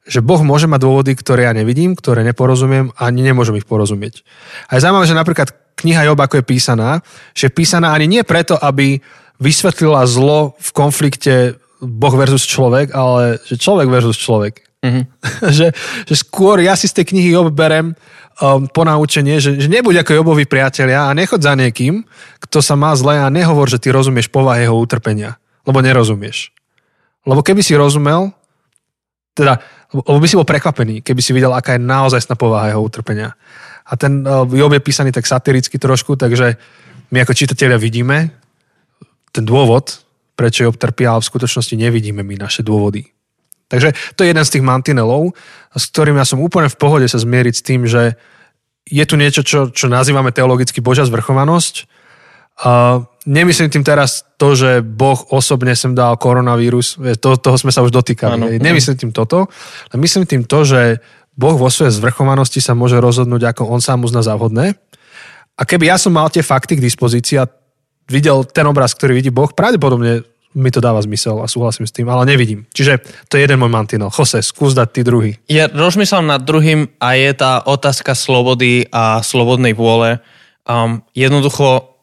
že 0.03 0.21
Boh 0.21 0.43
môže 0.43 0.67
mať 0.67 0.81
dôvody, 0.83 1.13
ktoré 1.15 1.47
ja 1.47 1.53
nevidím, 1.55 1.95
ktoré 1.95 2.27
neporozumiem 2.27 2.91
a 2.99 3.09
ani 3.09 3.23
nemôžem 3.23 3.57
ich 3.57 3.69
porozumieť. 3.69 4.27
A 4.69 4.77
je 4.77 4.83
zaujímavé, 4.83 5.07
že 5.07 5.19
napríklad 5.19 5.49
kniha 5.79 6.11
Job, 6.11 6.19
ako 6.19 6.43
je 6.43 6.49
písaná, 6.49 7.01
že 7.33 7.49
je 7.49 7.57
písaná 7.57 7.95
ani 7.95 8.11
nie 8.11 8.23
preto, 8.27 8.59
aby 8.59 8.99
vysvetlila 9.39 10.07
zlo 10.07 10.59
v 10.59 10.71
konflikte 10.75 11.35
Boh 11.83 12.15
versus 12.15 12.47
človek, 12.47 12.95
ale 12.95 13.43
že 13.47 13.59
človek 13.59 13.91
versus 13.91 14.19
človek. 14.19 14.63
Mm-hmm. 14.83 15.05
že, 15.59 15.67
že 16.05 16.15
skôr 16.19 16.59
ja 16.59 16.75
si 16.75 16.91
z 16.91 17.01
tej 17.01 17.15
knihy 17.15 17.39
Job 17.39 17.55
berem 17.55 17.95
um, 18.43 18.67
ponaučenie, 18.67 19.39
že, 19.39 19.55
že 19.57 19.71
nebuď 19.71 20.03
ako 20.03 20.19
Jobovi 20.19 20.45
priatelia 20.45 21.07
a 21.07 21.15
nechod 21.15 21.39
za 21.39 21.55
niekým, 21.55 22.03
kto 22.43 22.59
sa 22.59 22.75
má 22.75 22.91
zle 22.99 23.23
a 23.23 23.31
nehovor, 23.31 23.71
že 23.71 23.79
ty 23.79 23.95
rozumieš 23.95 24.27
povahe 24.29 24.67
jeho 24.67 24.75
utrpenia. 24.75 25.39
Lebo 25.63 25.79
nerozumieš. 25.79 26.51
Lebo 27.23 27.41
keby 27.47 27.63
si 27.63 27.79
rozumel, 27.79 28.35
teda, 29.39 29.63
lebo 29.95 30.19
by 30.19 30.27
si 30.27 30.35
bol 30.35 30.49
prekvapený, 30.49 31.07
keby 31.07 31.21
si 31.23 31.31
videl, 31.31 31.55
aká 31.55 31.79
je 31.79 31.83
naozaj 31.87 32.27
povaha 32.35 32.75
jeho 32.75 32.83
utrpenia. 32.83 33.39
A 33.87 33.95
ten 33.95 34.27
uh, 34.27 34.43
Job 34.51 34.75
je 34.75 34.83
písaný 34.83 35.15
tak 35.15 35.27
satiricky 35.27 35.79
trošku, 35.79 36.19
takže 36.19 36.59
my 37.15 37.23
ako 37.23 37.33
čitatelia 37.39 37.79
vidíme 37.79 38.35
ten 39.31 39.47
dôvod, 39.47 40.03
prečo 40.35 40.67
Job 40.67 40.77
trpia, 40.77 41.15
ale 41.15 41.23
v 41.23 41.31
skutočnosti 41.31 41.75
nevidíme 41.79 42.27
my 42.27 42.35
naše 42.43 42.67
dôvody. 42.67 43.07
Takže 43.73 43.97
to 44.13 44.21
je 44.21 44.31
jeden 44.37 44.45
z 44.45 44.53
tých 44.53 44.65
mantinelov, 44.69 45.33
s 45.73 45.85
ktorým 45.89 46.21
ja 46.21 46.29
som 46.29 46.45
úplne 46.45 46.69
v 46.69 46.77
pohode 46.77 47.09
sa 47.09 47.17
zmieriť 47.17 47.55
s 47.57 47.65
tým, 47.65 47.89
že 47.89 48.21
je 48.85 49.05
tu 49.09 49.17
niečo, 49.17 49.41
čo, 49.41 49.73
čo 49.73 49.89
nazývame 49.89 50.29
teologicky 50.29 50.85
Božia 50.85 51.09
zvrchovanosť. 51.09 51.89
Uh, 52.61 53.09
nemyslím 53.25 53.73
tým 53.73 53.81
teraz 53.81 54.29
to, 54.37 54.53
že 54.53 54.85
Boh 54.85 55.17
osobne 55.33 55.73
sem 55.73 55.97
dal 55.97 56.21
koronavírus, 56.21 57.01
to, 57.17 57.41
toho 57.41 57.57
sme 57.57 57.73
sa 57.73 57.81
už 57.81 57.89
dotýkali. 57.89 58.37
Ano, 58.37 58.47
nemyslím 58.53 59.09
tým 59.09 59.13
toto, 59.17 59.49
ale 59.89 59.97
myslím 60.05 60.29
tým 60.29 60.45
to, 60.45 60.69
že 60.69 61.01
Boh 61.33 61.57
vo 61.57 61.73
svojej 61.73 61.97
zvrchovanosti 61.97 62.61
sa 62.61 62.77
môže 62.77 63.01
rozhodnúť, 63.01 63.57
ako 63.57 63.73
on 63.73 63.81
sám 63.81 64.05
uzná 64.05 64.21
za 64.21 64.37
vhodné. 64.37 64.77
A 65.57 65.63
keby 65.65 65.89
ja 65.89 65.97
som 65.97 66.13
mal 66.13 66.29
tie 66.29 66.45
fakty 66.45 66.77
k 66.77 66.85
dispozícii 66.85 67.41
a 67.41 67.49
videl 68.13 68.45
ten 68.45 68.69
obraz, 68.69 68.93
ktorý 68.93 69.17
vidí 69.17 69.31
Boh, 69.33 69.49
pravdepodobne 69.49 70.29
mi 70.53 70.71
to 70.71 70.85
dáva 70.85 71.01
zmysel 71.01 71.41
a 71.41 71.49
súhlasím 71.49 71.89
s 71.89 71.93
tým, 71.93 72.09
ale 72.09 72.29
nevidím. 72.29 72.69
Čiže 72.73 73.01
to 73.29 73.37
je 73.37 73.45
jeden 73.45 73.61
môj 73.61 73.73
mantinel. 73.73 74.13
Jose, 74.13 74.45
skús 74.45 74.77
dať 74.77 74.89
ty 74.93 75.01
druhý. 75.01 75.33
Ja 75.49 75.69
rozmýšľam 75.69 76.29
nad 76.29 76.45
druhým 76.45 76.93
a 77.01 77.17
je 77.17 77.31
tá 77.33 77.65
otázka 77.65 78.13
slobody 78.13 78.89
a 78.93 79.25
slobodnej 79.25 79.73
vôle. 79.73 80.21
Um, 80.69 81.03
jednoducho 81.17 81.97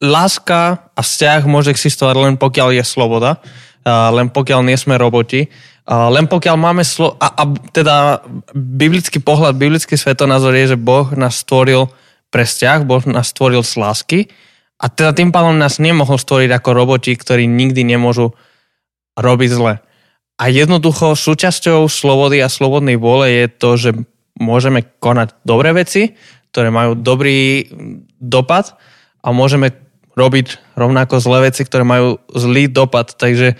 láska 0.00 0.92
a 0.96 1.00
vzťah 1.00 1.44
môže 1.48 1.72
existovať 1.72 2.16
len 2.16 2.34
pokiaľ 2.40 2.80
je 2.80 2.84
sloboda, 2.84 3.40
uh, 3.40 4.08
len 4.12 4.32
pokiaľ 4.32 4.64
nie 4.64 4.76
sme 4.76 4.96
roboti, 4.96 5.48
uh, 5.48 6.08
len 6.08 6.28
pokiaľ 6.28 6.56
máme 6.56 6.84
slo- 6.84 7.16
a, 7.20 7.28
a 7.32 7.44
teda 7.72 8.24
biblický 8.54 9.20
pohľad, 9.20 9.58
biblický 9.58 9.96
svetonázor 9.96 10.56
je, 10.56 10.76
že 10.76 10.78
Boh 10.80 11.12
nás 11.12 11.44
stvoril 11.44 11.92
pre 12.32 12.44
vzťah, 12.44 12.78
Boh 12.88 13.04
nás 13.08 13.32
stvoril 13.32 13.60
z 13.64 13.74
lásky 13.76 14.20
a 14.76 14.86
teda 14.92 15.16
tým 15.16 15.32
pádom 15.32 15.56
nás 15.56 15.80
nemohol 15.80 16.20
stvoriť 16.20 16.50
ako 16.52 16.70
roboti, 16.76 17.16
ktorí 17.16 17.48
nikdy 17.48 17.80
nemôžu 17.84 18.36
robiť 19.16 19.50
zle. 19.52 19.74
A 20.36 20.44
jednoducho 20.52 21.16
súčasťou 21.16 21.88
slobody 21.88 22.44
a 22.44 22.52
slobodnej 22.52 23.00
vôle 23.00 23.32
je 23.32 23.46
to, 23.48 23.70
že 23.80 23.90
môžeme 24.36 24.84
konať 25.00 25.32
dobré 25.48 25.72
veci, 25.72 26.12
ktoré 26.52 26.68
majú 26.68 26.92
dobrý 26.92 27.72
dopad 28.20 28.76
a 29.24 29.32
môžeme 29.32 29.72
robiť 30.12 30.76
rovnako 30.76 31.20
zlé 31.24 31.52
veci, 31.52 31.64
ktoré 31.64 31.84
majú 31.88 32.20
zlý 32.36 32.68
dopad. 32.68 33.16
Takže 33.16 33.56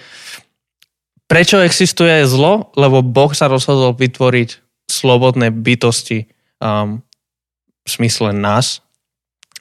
prečo 1.28 1.64
existuje 1.64 2.28
zlo? 2.28 2.73
Lebo 2.76 3.00
Boh 3.00 3.32
sa 3.32 3.49
rozhodol 3.49 3.96
vytvoriť 3.96 4.64
slobodné 4.88 5.49
bytosti 5.52 6.28
um, 6.61 7.00
v 7.85 7.88
smysle 7.88 8.37
nás, 8.37 8.85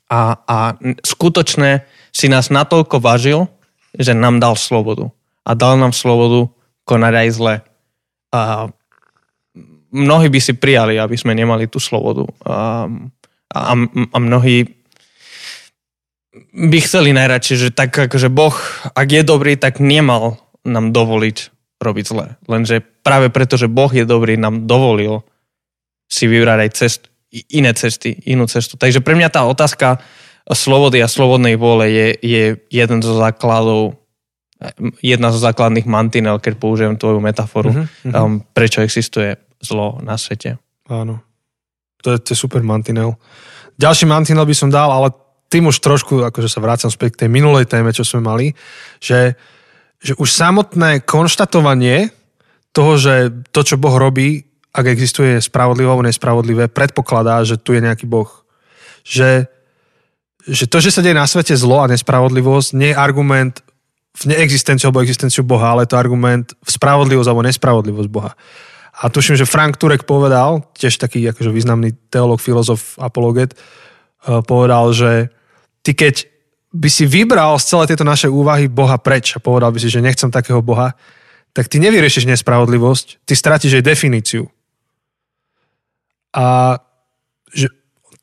a, 0.09 0.37
a 0.45 0.57
skutočne 1.01 1.85
si 2.13 2.29
nás 2.29 2.53
natoľko 2.53 3.01
vážil, 3.01 3.49
že 3.97 4.13
nám 4.13 4.37
dal 4.37 4.55
slobodu. 4.59 5.09
A 5.45 5.53
dal 5.53 5.77
nám 5.77 5.93
slobodu 5.93 6.49
konať 6.85 7.13
aj 7.13 7.29
zle. 7.33 7.55
A 8.33 8.69
mnohí 9.89 10.27
by 10.29 10.39
si 10.41 10.53
prijali, 10.53 10.99
aby 10.99 11.15
sme 11.17 11.33
nemali 11.33 11.65
tú 11.65 11.81
slobodu. 11.81 12.27
A, 12.45 12.87
a, 13.53 13.73
a 14.11 14.17
mnohí 14.19 14.69
by 16.55 16.77
chceli 16.83 17.15
najradšej, 17.15 17.57
že 17.57 17.69
tak 17.71 17.95
akože 17.95 18.27
Boh, 18.27 18.55
ak 18.91 19.07
je 19.07 19.23
dobrý, 19.23 19.55
tak 19.55 19.79
nemal 19.79 20.39
nám 20.67 20.91
dovoliť 20.91 21.55
robiť 21.79 22.05
zle. 22.07 22.39
Lenže 22.47 22.81
práve 23.03 23.27
preto, 23.29 23.59
že 23.59 23.71
Boh 23.71 23.91
je 23.91 24.07
dobrý, 24.07 24.39
nám 24.39 24.67
dovolil 24.67 25.21
si 26.07 26.25
vybrať 26.29 26.59
aj 26.59 26.71
cestu, 26.75 27.07
iné 27.51 27.75
cesty, 27.75 28.15
inú 28.29 28.47
cestu. 28.47 28.79
Takže 28.79 29.03
pre 29.03 29.17
mňa 29.17 29.29
tá 29.33 29.43
otázka 29.43 29.99
slobody 30.53 31.01
a 31.01 31.09
slobodnej 31.09 31.57
vôle 31.57 31.89
je, 31.89 32.07
je 32.21 32.43
jeden 32.69 32.99
zo 33.01 33.17
základov 33.17 33.97
jedna 35.03 35.35
zo 35.35 35.39
základných 35.43 35.83
mantinel, 35.83 36.39
keď 36.39 36.53
použijem 36.55 36.95
tvoju 36.95 37.19
metaforu, 37.19 37.75
uh-huh. 37.75 38.07
Um, 38.07 38.39
prečo 38.55 38.79
existuje 38.81 39.35
zlo 39.59 39.99
na 39.99 40.15
svete. 40.15 40.57
Áno. 40.87 41.19
To 42.05 42.15
je, 42.15 42.17
to 42.23 42.29
je 42.33 42.37
super 42.39 42.63
mantinel. 42.63 43.19
Ďalší 43.75 44.07
mantinel 44.07 44.47
by 44.47 44.55
som 44.55 44.71
dal, 44.71 44.87
ale 44.87 45.11
tým 45.51 45.67
už 45.67 45.83
trošku, 45.83 46.23
akože 46.23 46.47
sa 46.47 46.63
vrácam 46.63 46.87
späť 46.87 47.17
k 47.17 47.19
tej 47.25 47.29
minulej 47.29 47.67
téme, 47.67 47.91
čo 47.91 48.07
sme 48.07 48.23
mali, 48.23 48.47
že, 49.03 49.35
že 49.99 50.15
už 50.15 50.29
samotné 50.31 51.03
konštatovanie 51.03 52.09
toho, 52.71 52.95
že 52.95 53.31
to, 53.51 53.61
čo 53.63 53.75
Boh 53.75 53.95
robí, 53.95 54.47
ak 54.75 54.85
existuje 54.91 55.39
spravodlivé 55.39 55.87
alebo 55.87 56.03
nespravodlivé, 56.03 56.67
predpokladá, 56.67 57.39
že 57.47 57.55
tu 57.55 57.71
je 57.71 57.79
nejaký 57.79 58.03
Boh. 58.03 58.27
Že, 59.07 59.47
že 60.43 60.65
to, 60.67 60.83
že 60.83 60.91
sa 60.91 60.99
deje 60.99 61.15
na 61.15 61.23
svete 61.23 61.55
zlo 61.55 61.79
a 61.79 61.87
nespravodlivosť, 61.87 62.75
nie 62.75 62.91
je 62.91 62.99
argument 62.99 63.63
v 64.15 64.35
neexistenciu 64.35 64.91
alebo 64.91 65.03
existenciu 65.03 65.47
Boha, 65.47 65.71
ale 65.71 65.87
je 65.87 65.95
to 65.95 65.99
argument 65.99 66.51
v 66.59 66.69
spravodlivosť 66.69 67.27
alebo 67.31 67.47
nespravodlivosť 67.47 68.09
Boha. 68.11 68.35
A 68.95 69.11
tuším, 69.11 69.35
že 69.39 69.47
Frank 69.47 69.79
Turek 69.79 70.07
povedal, 70.07 70.63
tiež 70.75 70.99
taký 70.99 71.23
akože 71.31 71.51
významný 71.51 71.95
teológ, 72.11 72.39
filozof, 72.39 72.99
apologet, 72.99 73.55
eh, 73.55 74.39
povedal, 74.43 74.91
že 74.91 75.31
ty 75.83 75.95
keď 75.95 76.27
by 76.75 76.89
si 76.91 77.07
vybral 77.07 77.55
z 77.55 77.71
celé 77.71 77.83
tieto 77.87 78.03
naše 78.03 78.27
úvahy 78.27 78.67
Boha 78.67 78.99
preč 78.99 79.35
a 79.35 79.39
povedal 79.39 79.71
by 79.71 79.79
si, 79.79 79.87
že 79.87 80.03
nechcem 80.03 80.27
takého 80.27 80.59
Boha, 80.59 80.91
tak 81.55 81.71
ty 81.71 81.79
nevyriešiš 81.79 82.27
nespravodlivosť, 82.35 83.23
ty 83.23 83.31
stratíš 83.31 83.79
jej 83.79 83.85
definíciu. 83.85 84.43
A 86.35 86.77
že 87.55 87.71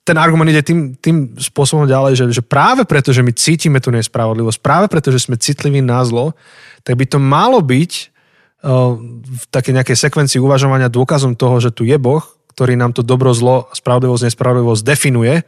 ten 0.05 0.19
argument 0.19 0.51
ide 0.51 0.61
tým, 0.61 0.99
tým 0.99 1.39
spôsobom 1.39 1.89
ďalej, 1.89 2.13
že, 2.19 2.25
že 2.37 2.43
práve 2.45 2.85
preto, 2.85 3.15
že 3.15 3.25
my 3.25 3.33
cítime 3.33 3.79
tú 3.81 3.95
nespravodlivosť, 3.95 4.59
práve 4.61 4.87
preto, 4.91 5.15
že 5.15 5.25
sme 5.25 5.41
citliví 5.41 5.81
na 5.81 6.03
zlo, 6.05 6.37
tak 6.83 6.99
by 6.99 7.07
to 7.07 7.23
malo 7.23 7.63
byť 7.63 7.93
uh, 8.03 8.99
v 9.17 9.45
takej 9.55 9.73
nejakej 9.79 9.97
sekvencii 9.97 10.43
uvažovania 10.43 10.91
dôkazom 10.91 11.39
toho, 11.39 11.63
že 11.63 11.71
tu 11.71 11.87
je 11.87 11.95
Boh, 11.97 12.21
ktorý 12.53 12.77
nám 12.77 12.93
to 12.93 13.07
dobro, 13.07 13.33
zlo, 13.33 13.71
spravodlivosť, 13.73 14.29
nespravodlivosť 14.29 14.83
definuje 14.85 15.47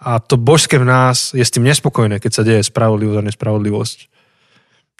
a 0.00 0.16
to 0.22 0.40
božské 0.40 0.80
v 0.80 0.88
nás 0.88 1.36
je 1.36 1.44
s 1.44 1.52
tým 1.52 1.68
nespokojné, 1.68 2.22
keď 2.22 2.32
sa 2.32 2.46
deje 2.46 2.64
spravodlivosť 2.64 3.18
a 3.20 3.26
nespravodlivosť. 3.28 3.98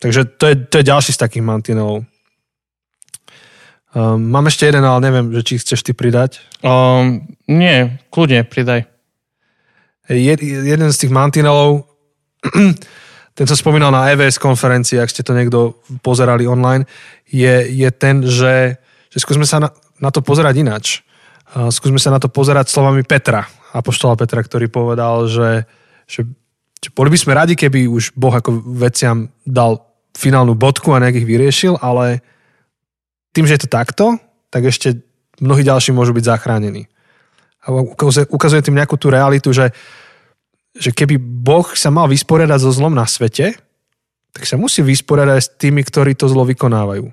Takže 0.02 0.20
to 0.36 0.44
je, 0.50 0.54
to 0.68 0.74
je 0.82 0.88
ďalší 0.90 1.16
z 1.16 1.22
takých 1.24 1.44
mantinelov. 1.46 2.04
Um, 3.90 4.30
mám 4.30 4.46
ešte 4.46 4.70
jeden, 4.70 4.86
ale 4.86 5.02
neviem, 5.02 5.34
že 5.34 5.42
či 5.42 5.58
chceš 5.58 5.82
ty 5.82 5.90
pridať. 5.90 6.38
Um, 6.62 7.26
nie, 7.50 7.98
kľudne, 8.14 8.46
pridaj. 8.46 8.86
Je, 10.06 10.30
jeden 10.42 10.88
z 10.94 11.00
tých 11.00 11.10
mantinelov, 11.10 11.90
ten 13.36 13.46
som 13.50 13.58
spomínal 13.58 13.90
na 13.90 14.06
EVS 14.14 14.38
konferencii, 14.38 15.02
ak 15.02 15.10
ste 15.10 15.26
to 15.26 15.34
niekto 15.34 15.82
pozerali 16.06 16.46
online, 16.46 16.86
je, 17.26 17.66
je 17.66 17.88
ten, 17.90 18.22
že, 18.22 18.78
že 19.10 19.18
skúsme 19.18 19.42
sa 19.42 19.58
na, 19.58 19.74
na 19.98 20.14
to 20.14 20.22
pozerať 20.22 20.54
ináč. 20.62 21.02
Uh, 21.50 21.66
skúsme 21.74 21.98
sa 21.98 22.14
na 22.14 22.22
to 22.22 22.30
pozerať 22.30 22.70
slovami 22.70 23.02
Petra, 23.02 23.42
apoštola 23.74 24.14
Petra, 24.14 24.38
ktorý 24.38 24.70
povedal, 24.70 25.26
že, 25.26 25.66
že, 26.06 26.30
že 26.78 26.94
boli 26.94 27.10
by 27.10 27.18
sme 27.18 27.34
radi, 27.34 27.58
keby 27.58 27.90
už 27.90 28.14
Boh 28.14 28.30
ako 28.30 28.62
veciam 28.70 29.34
dal 29.42 29.82
finálnu 30.14 30.54
bodku 30.54 30.94
a 30.94 31.02
nejak 31.02 31.22
ich 31.22 31.26
vyriešil, 31.26 31.74
ale 31.82 32.22
tým, 33.30 33.46
že 33.46 33.56
je 33.56 33.62
to 33.66 33.70
takto, 33.70 34.06
tak 34.50 34.66
ešte 34.66 34.98
mnohí 35.38 35.62
ďalší 35.62 35.94
môžu 35.94 36.12
byť 36.12 36.24
zachránení. 36.26 36.90
A 37.64 37.72
ukazuje, 38.30 38.64
tým 38.64 38.76
nejakú 38.76 38.96
tú 38.96 39.12
realitu, 39.12 39.52
že, 39.52 39.70
že 40.74 40.90
keby 40.90 41.20
Boh 41.20 41.66
sa 41.76 41.92
mal 41.92 42.08
vysporiadať 42.08 42.58
so 42.60 42.72
zlom 42.72 42.96
na 42.96 43.04
svete, 43.04 43.54
tak 44.30 44.42
sa 44.46 44.56
musí 44.56 44.80
vysporiadať 44.80 45.38
s 45.38 45.52
tými, 45.58 45.82
ktorí 45.84 46.14
to 46.14 46.30
zlo 46.30 46.46
vykonávajú. 46.46 47.10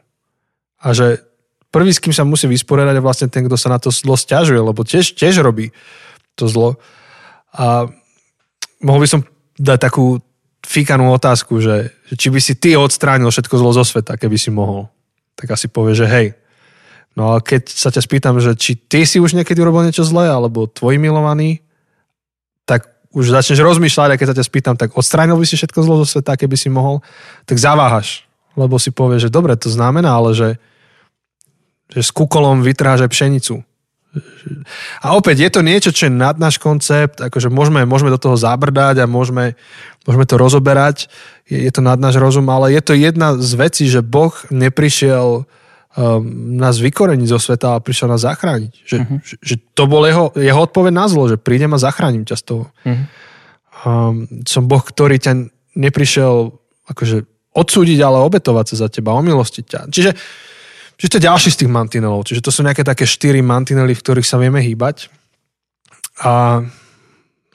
A 0.81 0.87
že 0.93 1.25
prvý, 1.73 1.91
s 1.91 1.99
kým 1.99 2.13
sa 2.13 2.23
musí 2.23 2.45
vysporiadať, 2.45 2.95
je 2.95 3.05
vlastne 3.05 3.27
ten, 3.27 3.43
kto 3.43 3.57
sa 3.57 3.73
na 3.73 3.79
to 3.81 3.89
zlo 3.89 4.15
stiažuje, 4.15 4.61
lebo 4.61 4.85
tiež, 4.85 5.17
tiež 5.17 5.41
robí 5.41 5.73
to 6.37 6.45
zlo. 6.47 6.77
A 7.51 7.89
mohol 8.79 9.01
by 9.03 9.09
som 9.09 9.21
dať 9.57 9.79
takú 9.89 10.21
fíkanú 10.61 11.09
otázku, 11.11 11.57
že, 11.59 11.91
že 12.07 12.13
či 12.15 12.27
by 12.29 12.39
si 12.39 12.53
ty 12.55 12.77
odstránil 12.77 13.33
všetko 13.33 13.55
zlo 13.57 13.71
zo 13.73 13.83
sveta, 13.83 14.15
keby 14.15 14.37
si 14.37 14.53
mohol 14.53 14.87
tak 15.37 15.53
asi 15.53 15.69
povie, 15.69 15.93
že 15.93 16.09
hej. 16.09 16.33
No 17.13 17.33
ale 17.33 17.45
keď 17.45 17.69
sa 17.69 17.93
ťa 17.93 18.01
spýtam, 18.01 18.41
že 18.41 18.57
či 18.57 18.73
ty 18.77 19.05
si 19.05 19.21
už 19.21 19.37
niekedy 19.37 19.61
urobil 19.61 19.85
niečo 19.85 20.05
zlé, 20.05 20.29
alebo 20.29 20.65
tvoj 20.65 20.97
milovaný, 20.97 21.61
tak 22.65 22.89
už 23.13 23.33
začneš 23.33 23.61
rozmýšľať 23.61 24.09
a 24.13 24.19
keď 24.19 24.27
sa 24.33 24.37
ťa 24.37 24.45
spýtam, 24.45 24.75
tak 24.77 24.93
odstránil 24.97 25.37
by 25.37 25.45
si 25.45 25.57
všetko 25.57 25.79
zlo 25.81 25.95
zo 26.03 26.17
sveta, 26.17 26.37
keby 26.37 26.57
si 26.57 26.69
mohol, 26.69 27.01
tak 27.45 27.61
zaváhaš. 27.61 28.25
Lebo 28.57 28.81
si 28.81 28.89
povie, 28.89 29.21
že 29.21 29.29
dobre, 29.29 29.53
to 29.53 29.69
znamená, 29.69 30.17
ale 30.17 30.33
že, 30.33 30.49
že 31.93 32.01
s 32.01 32.09
kukolom 32.09 32.65
vytráže 32.65 33.05
pšenicu. 33.05 33.61
A 35.03 35.15
opäť, 35.17 35.47
je 35.47 35.51
to 35.53 35.61
niečo, 35.65 35.89
čo 35.91 36.07
je 36.07 36.13
nad 36.13 36.35
náš 36.39 36.57
koncept, 36.59 37.19
akože 37.19 37.51
môžeme, 37.51 37.83
môžeme 37.83 38.13
do 38.13 38.19
toho 38.21 38.35
zabrdať 38.35 39.03
a 39.03 39.05
môžeme, 39.09 39.57
môžeme 40.03 40.25
to 40.25 40.35
rozoberať, 40.35 41.11
je, 41.47 41.67
je 41.67 41.71
to 41.71 41.81
nad 41.81 41.97
náš 41.97 42.19
rozum, 42.19 42.47
ale 42.51 42.75
je 42.75 42.81
to 42.83 42.93
jedna 42.95 43.37
z 43.37 43.51
vecí, 43.55 43.85
že 43.87 44.05
Boh 44.05 44.33
neprišiel 44.49 45.43
um, 45.43 45.45
nás 46.55 46.77
vykoreniť 46.77 47.27
zo 47.27 47.39
sveta, 47.41 47.77
ale 47.77 47.85
prišiel 47.85 48.07
nás 48.11 48.21
zachrániť. 48.23 48.73
Že, 48.85 48.97
uh-huh. 49.01 49.19
že, 49.23 49.35
že 49.41 49.55
to 49.73 49.83
bol 49.89 50.05
jeho, 50.05 50.29
jeho 50.37 50.59
odpoveď 50.61 50.93
na 50.93 51.05
zlo, 51.09 51.27
že 51.31 51.41
prídem 51.41 51.73
a 51.73 51.81
zachránim 51.81 52.23
ťa 52.23 52.35
z 52.37 52.43
toho. 52.43 52.63
Uh-huh. 52.85 53.05
Um, 53.87 54.25
som 54.45 54.65
Boh, 54.65 54.81
ktorý 54.81 55.17
ťa 55.21 55.33
neprišiel 55.77 56.53
akože 56.87 57.29
odsúdiť, 57.57 57.99
ale 58.05 58.21
obetovať 58.21 58.65
sa 58.73 58.85
za 58.85 58.87
teba, 58.93 59.17
omilostiť 59.17 59.65
ťa. 59.65 59.79
Čiže 59.89 60.11
Čiže 60.97 61.09
to 61.13 61.17
je 61.21 61.27
ďalší 61.29 61.49
z 61.53 61.59
tých 61.63 61.71
mantinelov. 61.71 62.25
Čiže 62.25 62.41
to 62.41 62.49
sú 62.49 62.65
nejaké 62.65 62.81
také 62.81 63.05
štyri 63.05 63.45
mantinely, 63.45 63.93
v 63.93 64.01
ktorých 64.01 64.25
sa 64.25 64.41
vieme 64.41 64.57
hýbať. 64.65 65.13
A 66.25 66.65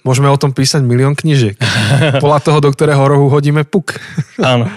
môžeme 0.07 0.31
o 0.31 0.39
tom 0.39 0.55
písať 0.55 0.87
milión 0.87 1.19
knižiek. 1.19 1.59
Podľa 2.23 2.39
toho, 2.39 2.59
do 2.63 2.71
ktorého 2.71 3.03
rohu 3.03 3.27
hodíme 3.27 3.67
puk. 3.67 3.99
Áno. 4.39 4.71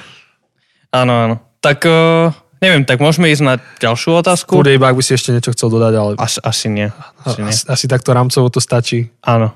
Áno, 0.96 1.12
áno. 1.12 1.36
Tak 1.60 1.84
uh, 1.92 2.32
neviem, 2.64 2.88
tak 2.88 3.04
môžeme 3.04 3.28
ísť 3.28 3.44
na 3.44 3.60
ďalšiu 3.60 4.16
otázku. 4.16 4.56
Kurde, 4.56 4.80
iba 4.80 4.88
ak 4.88 4.96
by 4.96 5.04
si 5.04 5.12
ešte 5.12 5.36
niečo 5.36 5.52
chcel 5.52 5.68
dodať, 5.68 5.92
ale 5.92 6.12
Asi, 6.16 6.40
asi 6.40 6.72
nie. 6.72 6.88
Asi 7.28 7.44
nie. 7.44 7.52
asi, 7.52 7.68
asi 7.68 7.86
takto 7.92 8.16
rámcovo 8.16 8.48
to 8.48 8.64
stačí. 8.64 9.12
Áno. 9.20 9.52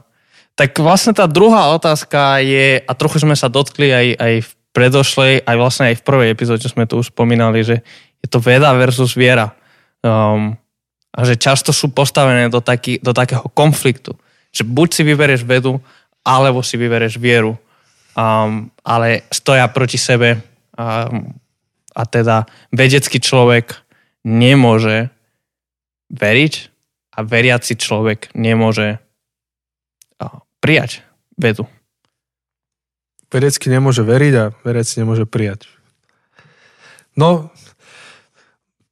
Tak 0.59 0.75
vlastne 0.83 1.15
tá 1.15 1.31
druhá 1.31 1.71
otázka 1.71 2.43
je, 2.43 2.83
a 2.83 2.91
trochu 2.91 3.23
sme 3.23 3.39
sa 3.39 3.47
dotkli 3.47 3.87
aj, 3.87 4.07
aj 4.19 4.33
v 4.43 4.49
predošlej, 4.75 5.33
aj 5.47 5.55
vlastne 5.55 5.85
aj 5.89 5.95
v 5.95 6.05
prvej 6.05 6.27
epizóde 6.35 6.67
sme 6.67 6.83
tu 6.83 6.99
už 6.99 7.15
spomínali, 7.15 7.63
že 7.63 7.87
je 8.23 8.27
to 8.27 8.39
veda 8.39 8.71
versus 8.75 9.15
viera. 9.15 9.55
Um, 10.03 10.55
a 11.09 11.19
že 11.25 11.35
často 11.35 11.73
sú 11.73 11.89
postavené 11.91 12.47
do, 12.47 12.61
taký, 12.61 13.01
do 13.01 13.11
takého 13.11 13.47
konfliktu. 13.51 14.13
Že 14.53 14.63
buď 14.69 14.87
si 14.93 15.01
vybereš 15.03 15.41
vedu, 15.43 15.81
alebo 16.23 16.61
si 16.61 16.77
vybereš 16.77 17.17
vieru. 17.17 17.57
Um, 18.13 18.69
ale 18.85 19.25
stoja 19.33 19.65
proti 19.71 19.97
sebe. 19.97 20.43
Um, 20.77 21.33
a 21.95 22.01
teda 22.05 22.45
vedecký 22.71 23.19
človek 23.19 23.75
nemôže 24.23 25.09
veriť 26.13 26.53
a 27.17 27.19
veriaci 27.25 27.75
človek 27.75 28.31
nemôže 28.37 29.01
uh, 30.21 30.39
prijať 30.61 31.03
vedu. 31.35 31.67
Vedecky 33.29 33.69
nemôže 33.69 34.01
veriť 34.01 34.33
a 34.39 34.45
vedec 34.65 34.89
nemôže 34.97 35.29
prijať. 35.29 35.69
No, 37.13 37.53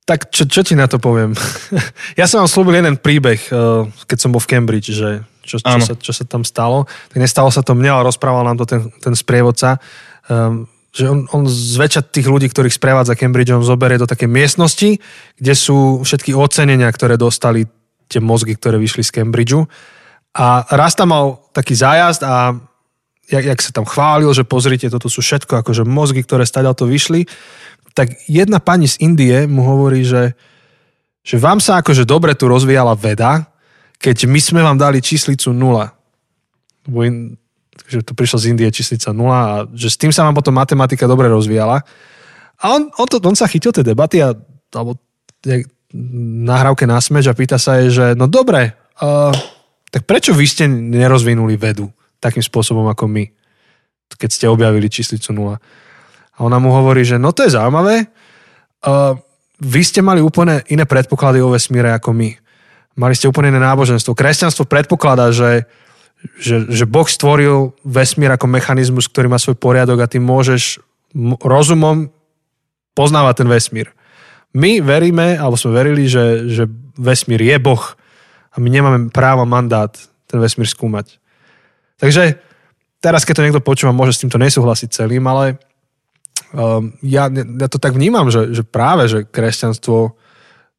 tak 0.08 0.32
čo, 0.32 0.48
čo 0.48 0.64
ti 0.64 0.72
na 0.72 0.88
to 0.88 1.04
poviem? 1.04 1.36
ja 2.20 2.26
som 2.32 2.40
vám 2.40 2.48
slúbil 2.48 2.80
jeden 2.80 2.96
príbeh, 2.96 3.40
eh, 3.52 3.84
keď 4.08 4.18
som 4.18 4.32
bol 4.32 4.40
v 4.40 4.50
Cambridge, 4.56 4.96
že 4.96 5.28
čo, 5.44 5.60
čo, 5.60 5.68
Áno. 5.68 5.84
sa, 5.84 5.96
čo 5.96 6.12
sa 6.16 6.24
tam 6.24 6.48
stalo. 6.48 6.88
Tak 7.12 7.20
nestalo 7.20 7.52
sa 7.52 7.64
to 7.64 7.76
mne, 7.76 7.92
ale 7.92 8.08
rozprával 8.08 8.44
nám 8.44 8.60
to 8.60 8.66
ten, 8.68 8.92
ten 9.00 9.16
sprievodca, 9.16 9.80
um, 10.28 10.68
že 10.92 11.08
on, 11.08 11.24
on 11.32 11.48
zväčša 11.48 12.12
tých 12.12 12.28
ľudí, 12.28 12.52
ktorých 12.52 12.76
sprevádza 12.76 13.16
Cambridge, 13.16 13.56
on 13.56 13.64
zoberie 13.64 13.96
do 13.96 14.10
také 14.10 14.28
miestnosti, 14.28 15.00
kde 15.40 15.54
sú 15.56 16.04
všetky 16.04 16.36
ocenenia, 16.36 16.92
ktoré 16.92 17.16
dostali 17.16 17.64
tie 18.12 18.20
mozgy, 18.20 18.60
ktoré 18.60 18.76
vyšli 18.76 19.08
z 19.08 19.14
Cambridgeu. 19.16 19.68
A 20.36 20.68
raz 20.68 21.00
tam 21.00 21.16
mal 21.16 21.26
taký 21.56 21.80
zájazd 21.80 22.22
a 22.28 22.56
jak, 23.28 23.44
jak 23.44 23.60
sa 23.60 23.72
tam 23.76 23.86
chválil, 23.88 24.32
že 24.32 24.48
pozrite, 24.48 24.88
toto 24.88 25.12
sú 25.12 25.20
všetko 25.20 25.64
akože 25.64 25.84
mozgy, 25.84 26.24
ktoré 26.24 26.48
stadiaľ 26.48 26.76
to 26.76 26.88
vyšli, 26.88 27.28
tak 27.98 28.14
jedna 28.30 28.62
pani 28.62 28.86
z 28.86 29.02
Indie 29.02 29.50
mu 29.50 29.66
hovorí, 29.66 30.06
že, 30.06 30.38
že 31.26 31.42
vám 31.42 31.58
sa 31.58 31.82
akože 31.82 32.06
dobre 32.06 32.38
tu 32.38 32.46
rozvíjala 32.46 32.94
veda, 32.94 33.50
keď 33.98 34.30
my 34.30 34.38
sme 34.38 34.62
vám 34.62 34.78
dali 34.78 35.02
číslicu 35.02 35.50
0. 35.50 35.58
Lebo 36.86 37.00
in, 37.02 37.34
to 38.06 38.14
prišlo 38.14 38.38
z 38.38 38.54
Indie 38.54 38.70
číslica 38.70 39.10
0 39.10 39.26
a 39.34 39.66
že 39.74 39.90
s 39.90 39.98
tým 39.98 40.14
sa 40.14 40.30
vám 40.30 40.38
potom 40.38 40.54
matematika 40.54 41.10
dobre 41.10 41.26
rozvíjala. 41.26 41.82
A 42.62 42.64
on, 42.70 42.94
on, 43.02 43.08
to, 43.10 43.18
on 43.18 43.34
sa 43.34 43.50
chytil 43.50 43.74
tej 43.74 43.82
debaty 43.82 44.22
a 44.22 44.38
alebo 44.68 45.00
nahrávke 46.44 46.84
na 46.86 47.00
smeč 47.02 47.26
a 47.26 47.34
pýta 47.34 47.58
sa 47.58 47.82
jej, 47.82 47.90
že 47.90 48.06
no 48.14 48.28
dobre, 48.28 48.76
uh, 49.02 49.34
tak 49.90 50.04
prečo 50.04 50.36
vy 50.36 50.46
ste 50.46 50.68
nerozvinuli 50.70 51.56
vedu 51.56 51.90
takým 52.20 52.44
spôsobom 52.44 52.86
ako 52.92 53.08
my, 53.08 53.24
keď 54.20 54.30
ste 54.30 54.46
objavili 54.52 54.92
číslicu 54.92 55.32
0? 55.32 55.58
A 56.38 56.46
ona 56.46 56.62
mu 56.62 56.70
hovorí, 56.70 57.02
že 57.02 57.18
no 57.18 57.34
to 57.34 57.44
je 57.44 57.58
zaujímavé, 57.58 58.06
uh, 58.86 59.18
vy 59.58 59.82
ste 59.82 60.06
mali 60.06 60.22
úplne 60.22 60.62
iné 60.70 60.86
predpoklady 60.86 61.42
o 61.42 61.50
vesmíre 61.50 61.90
ako 61.98 62.14
my. 62.14 62.30
Mali 62.98 63.14
ste 63.18 63.30
úplne 63.30 63.50
iné 63.50 63.62
náboženstvo. 63.62 64.14
Kresťanstvo 64.14 64.70
predpokladá, 64.70 65.34
že, 65.34 65.66
že, 66.38 66.70
že 66.70 66.86
Boh 66.86 67.06
stvoril 67.10 67.74
vesmír 67.82 68.30
ako 68.34 68.46
mechanizmus, 68.50 69.10
ktorý 69.10 69.34
má 69.34 69.42
svoj 69.42 69.58
poriadok 69.58 70.06
a 70.06 70.10
ty 70.10 70.22
môžeš 70.22 70.82
rozumom 71.42 72.14
poznávať 72.94 73.46
ten 73.46 73.50
vesmír. 73.50 73.88
My 74.54 74.82
veríme, 74.82 75.38
alebo 75.38 75.58
sme 75.58 75.78
verili, 75.78 76.10
že, 76.10 76.50
že 76.50 76.64
vesmír 76.98 77.42
je 77.42 77.58
Boh 77.62 77.82
a 78.54 78.58
my 78.58 78.70
nemáme 78.70 79.14
právo 79.14 79.46
mandát 79.46 79.94
ten 80.26 80.42
vesmír 80.42 80.66
skúmať. 80.66 81.22
Takže 82.02 82.42
teraz, 83.02 83.26
keď 83.26 83.34
to 83.38 83.46
niekto 83.46 83.62
počúva, 83.62 83.94
môže 83.94 84.18
s 84.18 84.22
týmto 84.26 84.42
nesúhlasiť 84.42 84.90
celým, 84.90 85.26
ale 85.30 85.62
ja, 87.06 87.24
ja 87.30 87.68
to 87.70 87.78
tak 87.78 87.94
vnímam, 87.94 88.34
že, 88.34 88.50
že 88.50 88.66
práve, 88.66 89.06
že 89.06 89.24
kresťanstvo 89.30 90.18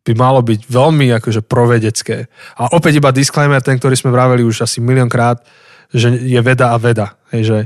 by 0.03 0.13
malo 0.17 0.41
byť 0.43 0.67
veľmi 0.67 1.13
akože 1.21 1.45
provedecké. 1.45 2.27
A 2.57 2.73
opäť 2.75 2.99
iba 2.99 3.15
disclaimer, 3.15 3.61
ten, 3.61 3.77
ktorý 3.77 3.95
sme 3.95 4.11
vraveli 4.11 4.43
už 4.43 4.65
asi 4.65 4.81
miliónkrát, 4.81 5.45
že 5.93 6.11
je 6.11 6.41
veda 6.41 6.73
a 6.73 6.81
veda. 6.81 7.15
Hej, 7.31 7.43
že 7.45 7.59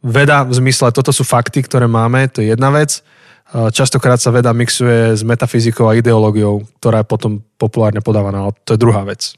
veda 0.00 0.48
v 0.48 0.52
zmysle, 0.56 0.92
toto 0.96 1.12
sú 1.12 1.22
fakty, 1.22 1.64
ktoré 1.64 1.84
máme, 1.84 2.28
to 2.32 2.40
je 2.40 2.56
jedna 2.56 2.72
vec. 2.72 3.04
Častokrát 3.52 4.16
sa 4.18 4.32
veda 4.32 4.56
mixuje 4.56 5.14
s 5.14 5.22
metafyzikou 5.22 5.84
a 5.86 5.96
ideológiou, 5.96 6.64
ktorá 6.80 7.04
je 7.04 7.10
potom 7.12 7.32
populárne 7.60 8.00
podávaná, 8.00 8.48
ale 8.48 8.52
to 8.64 8.74
je 8.74 8.82
druhá 8.82 9.04
vec. 9.04 9.36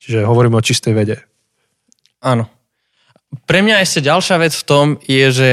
Čiže 0.00 0.24
hovoríme 0.24 0.56
o 0.56 0.64
čistej 0.64 0.96
vede. 0.96 1.16
Áno. 2.24 2.48
Pre 3.44 3.60
mňa 3.60 3.84
ešte 3.84 4.00
ďalšia 4.00 4.36
vec 4.40 4.52
v 4.56 4.64
tom 4.64 4.86
je, 5.04 5.26
že 5.28 5.52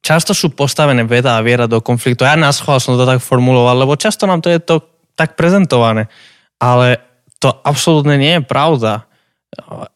často 0.00 0.32
sú 0.32 0.52
postavené 0.52 1.04
veda 1.04 1.36
a 1.36 1.44
viera 1.44 1.68
do 1.68 1.80
konfliktu. 1.84 2.24
Ja 2.24 2.36
nás 2.36 2.60
som 2.60 2.96
to 2.96 3.06
tak 3.08 3.20
formuloval, 3.20 3.84
lebo 3.84 4.00
často 4.00 4.24
nám 4.24 4.40
to 4.40 4.48
je 4.48 4.60
to 4.60 4.80
tak 5.16 5.36
prezentované. 5.36 6.08
Ale 6.60 7.00
to 7.40 7.52
absolútne 7.64 8.16
nie 8.20 8.40
je 8.40 8.42
pravda. 8.44 9.08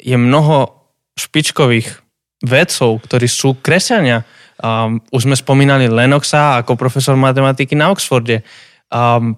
Je 0.01 0.17
mnoho 0.17 0.89
špičkových 1.17 2.05
vedcov, 2.45 3.01
ktorí 3.05 3.27
sú 3.29 3.57
kresťania. 3.61 4.25
Um, 4.61 5.01
už 5.11 5.27
sme 5.27 5.37
spomínali 5.37 5.89
Lennoxa 5.89 6.61
ako 6.61 6.77
profesor 6.77 7.17
matematiky 7.17 7.75
na 7.75 7.91
Oxforde. 7.91 8.45
Um, 8.93 9.37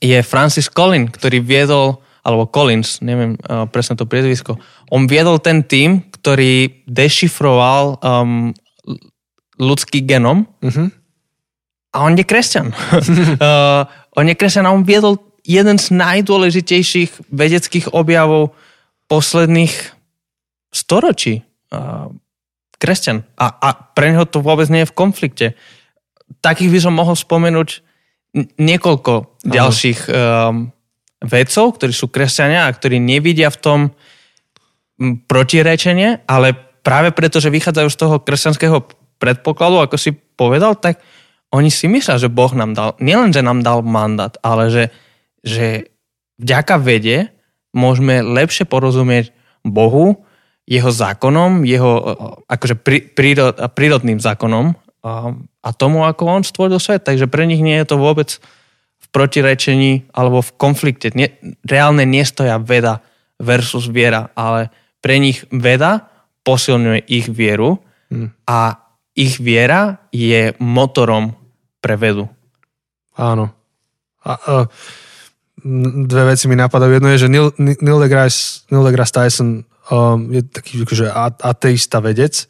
je 0.00 0.16
Francis 0.24 0.72
Collins, 0.72 1.12
ktorý 1.12 1.42
viedol, 1.42 2.00
alebo 2.22 2.48
Collins, 2.48 3.02
neviem 3.02 3.34
uh, 3.50 3.66
presne 3.66 3.98
to 3.98 4.06
priezvisko, 4.06 4.56
on 4.94 5.10
viedol 5.10 5.42
ten 5.42 5.66
tým, 5.66 6.06
ktorý 6.22 6.86
dešifroval 6.86 7.98
um, 7.98 8.54
ľudský 9.62 10.02
genom 10.02 10.50
Uh-huh. 10.58 10.90
a 11.94 11.96
on 12.02 12.18
je 12.18 12.26
kresťan. 12.26 12.74
uh, 12.74 13.86
on 14.18 14.26
je 14.26 14.34
kresťan 14.34 14.66
a 14.66 14.74
on 14.74 14.82
viedol 14.82 15.22
jeden 15.46 15.78
z 15.78 15.94
najdôležitejších 15.94 17.30
vedeckých 17.30 17.94
objavov 17.94 18.54
posledných 19.06 19.74
storočí. 20.74 21.46
Uh, 21.70 22.10
kresťan. 22.82 23.22
A, 23.38 23.46
a 23.46 23.68
pre 23.94 24.10
neho 24.10 24.26
to 24.26 24.42
vôbec 24.42 24.66
nie 24.66 24.82
je 24.82 24.90
v 24.90 24.98
konflikte. 24.98 25.46
Takých 26.42 26.70
by 26.74 26.78
som 26.82 26.98
mohol 26.98 27.14
spomenúť 27.14 27.86
niekoľko 28.58 29.44
ďalších 29.46 30.08
um, 30.08 30.72
vedcov, 31.22 31.78
ktorí 31.78 31.92
sú 31.94 32.10
kresťania 32.10 32.66
a 32.66 32.74
ktorí 32.74 32.98
nevidia 32.98 33.52
v 33.52 33.60
tom 33.62 33.80
protirečenie, 35.28 36.26
ale 36.26 36.56
práve 36.82 37.14
preto, 37.14 37.38
že 37.38 37.52
vychádzajú 37.52 37.88
z 37.92 38.00
toho 38.00 38.16
kresťanského 38.22 38.78
predpokladu, 39.22 39.86
ako 39.86 39.94
si 39.94 40.10
povedal, 40.34 40.74
tak 40.74 40.98
oni 41.54 41.70
si 41.70 41.86
myslia, 41.86 42.18
že 42.18 42.26
Boh 42.26 42.50
nám 42.50 42.74
dal, 42.74 42.98
nielen, 42.98 43.30
že 43.30 43.46
nám 43.46 43.62
dal 43.62 43.86
mandát, 43.86 44.34
ale 44.42 44.66
že, 44.66 44.84
že 45.46 45.94
vďaka 46.42 46.82
vede 46.82 47.30
môžeme 47.70 48.18
lepšie 48.18 48.66
porozumieť 48.66 49.30
Bohu, 49.62 50.26
jeho 50.66 50.90
zákonom, 50.90 51.62
jeho 51.62 51.92
eh, 51.94 52.04
akože 52.50 52.74
prí, 52.82 52.98
prírod, 53.06 53.54
prírodným 53.78 54.18
zákonom 54.18 54.74
a, 55.06 55.34
a 55.62 55.68
tomu, 55.70 56.02
ako 56.02 56.22
on 56.26 56.42
stvoril 56.42 56.82
svet. 56.82 57.06
Takže 57.06 57.30
pre 57.30 57.46
nich 57.46 57.62
nie 57.62 57.78
je 57.78 57.94
to 57.94 57.96
vôbec 57.98 58.42
v 59.02 59.06
protirečení 59.14 60.10
alebo 60.14 60.42
v 60.42 60.54
konflikte. 60.58 61.14
Nie, 61.14 61.34
reálne 61.66 62.06
nestoja 62.06 62.58
veda 62.58 63.02
versus 63.42 63.90
viera, 63.90 64.30
ale 64.38 64.70
pre 65.02 65.18
nich 65.18 65.42
veda 65.50 66.10
posilňuje 66.42 67.06
ich 67.06 67.26
vieru 67.30 67.82
Hmm. 68.12 68.28
a 68.44 68.76
ich 69.12 69.40
viera 69.40 70.00
je 70.12 70.56
motorom 70.60 71.36
pre 71.84 71.98
vedu. 72.00 72.28
Áno. 73.16 73.52
A, 74.24 74.32
a, 74.32 74.54
dve 76.06 76.22
veci 76.32 76.48
mi 76.48 76.56
napadajú. 76.56 76.90
Jedno 76.96 77.08
je, 77.12 77.22
že 77.26 77.28
Neil, 77.28 77.52
Neil, 77.58 77.98
deGrasse, 78.00 78.66
Neil 78.72 78.86
deGrasse 78.86 79.14
Tyson 79.14 79.62
um, 79.92 80.30
je 80.32 80.42
taký 80.46 80.82
akože 80.82 81.06
ateista 81.42 82.00
vedec, 82.00 82.48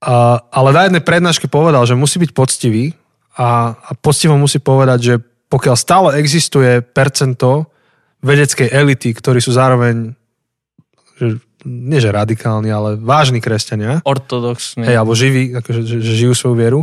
a, 0.00 0.40
ale 0.48 0.72
na 0.72 0.88
jednej 0.88 1.04
prednáške 1.04 1.46
povedal, 1.52 1.84
že 1.84 1.98
musí 1.98 2.16
byť 2.16 2.32
poctivý 2.32 2.96
a, 3.36 3.76
a 3.76 3.90
poctivo 4.00 4.40
musí 4.40 4.56
povedať, 4.56 4.98
že 5.00 5.14
pokiaľ 5.50 5.76
stále 5.76 6.08
existuje 6.16 6.80
percento 6.80 7.68
vedeckej 8.24 8.72
elity, 8.72 9.12
ktorí 9.12 9.44
sú 9.44 9.52
zároveň 9.52 10.16
že, 11.20 11.36
nie 11.64 12.00
že 12.00 12.10
radikálni, 12.12 12.70
ale 12.72 12.96
vážni 12.96 13.40
kresťania, 13.42 14.00
Ortodoxne. 14.04 14.84
hej, 14.86 14.96
alebo 14.96 15.12
živí, 15.12 15.52
akože, 15.56 15.82
že, 15.84 15.96
že 16.00 16.12
žijú 16.24 16.32
svoju 16.32 16.56
vieru, 16.56 16.80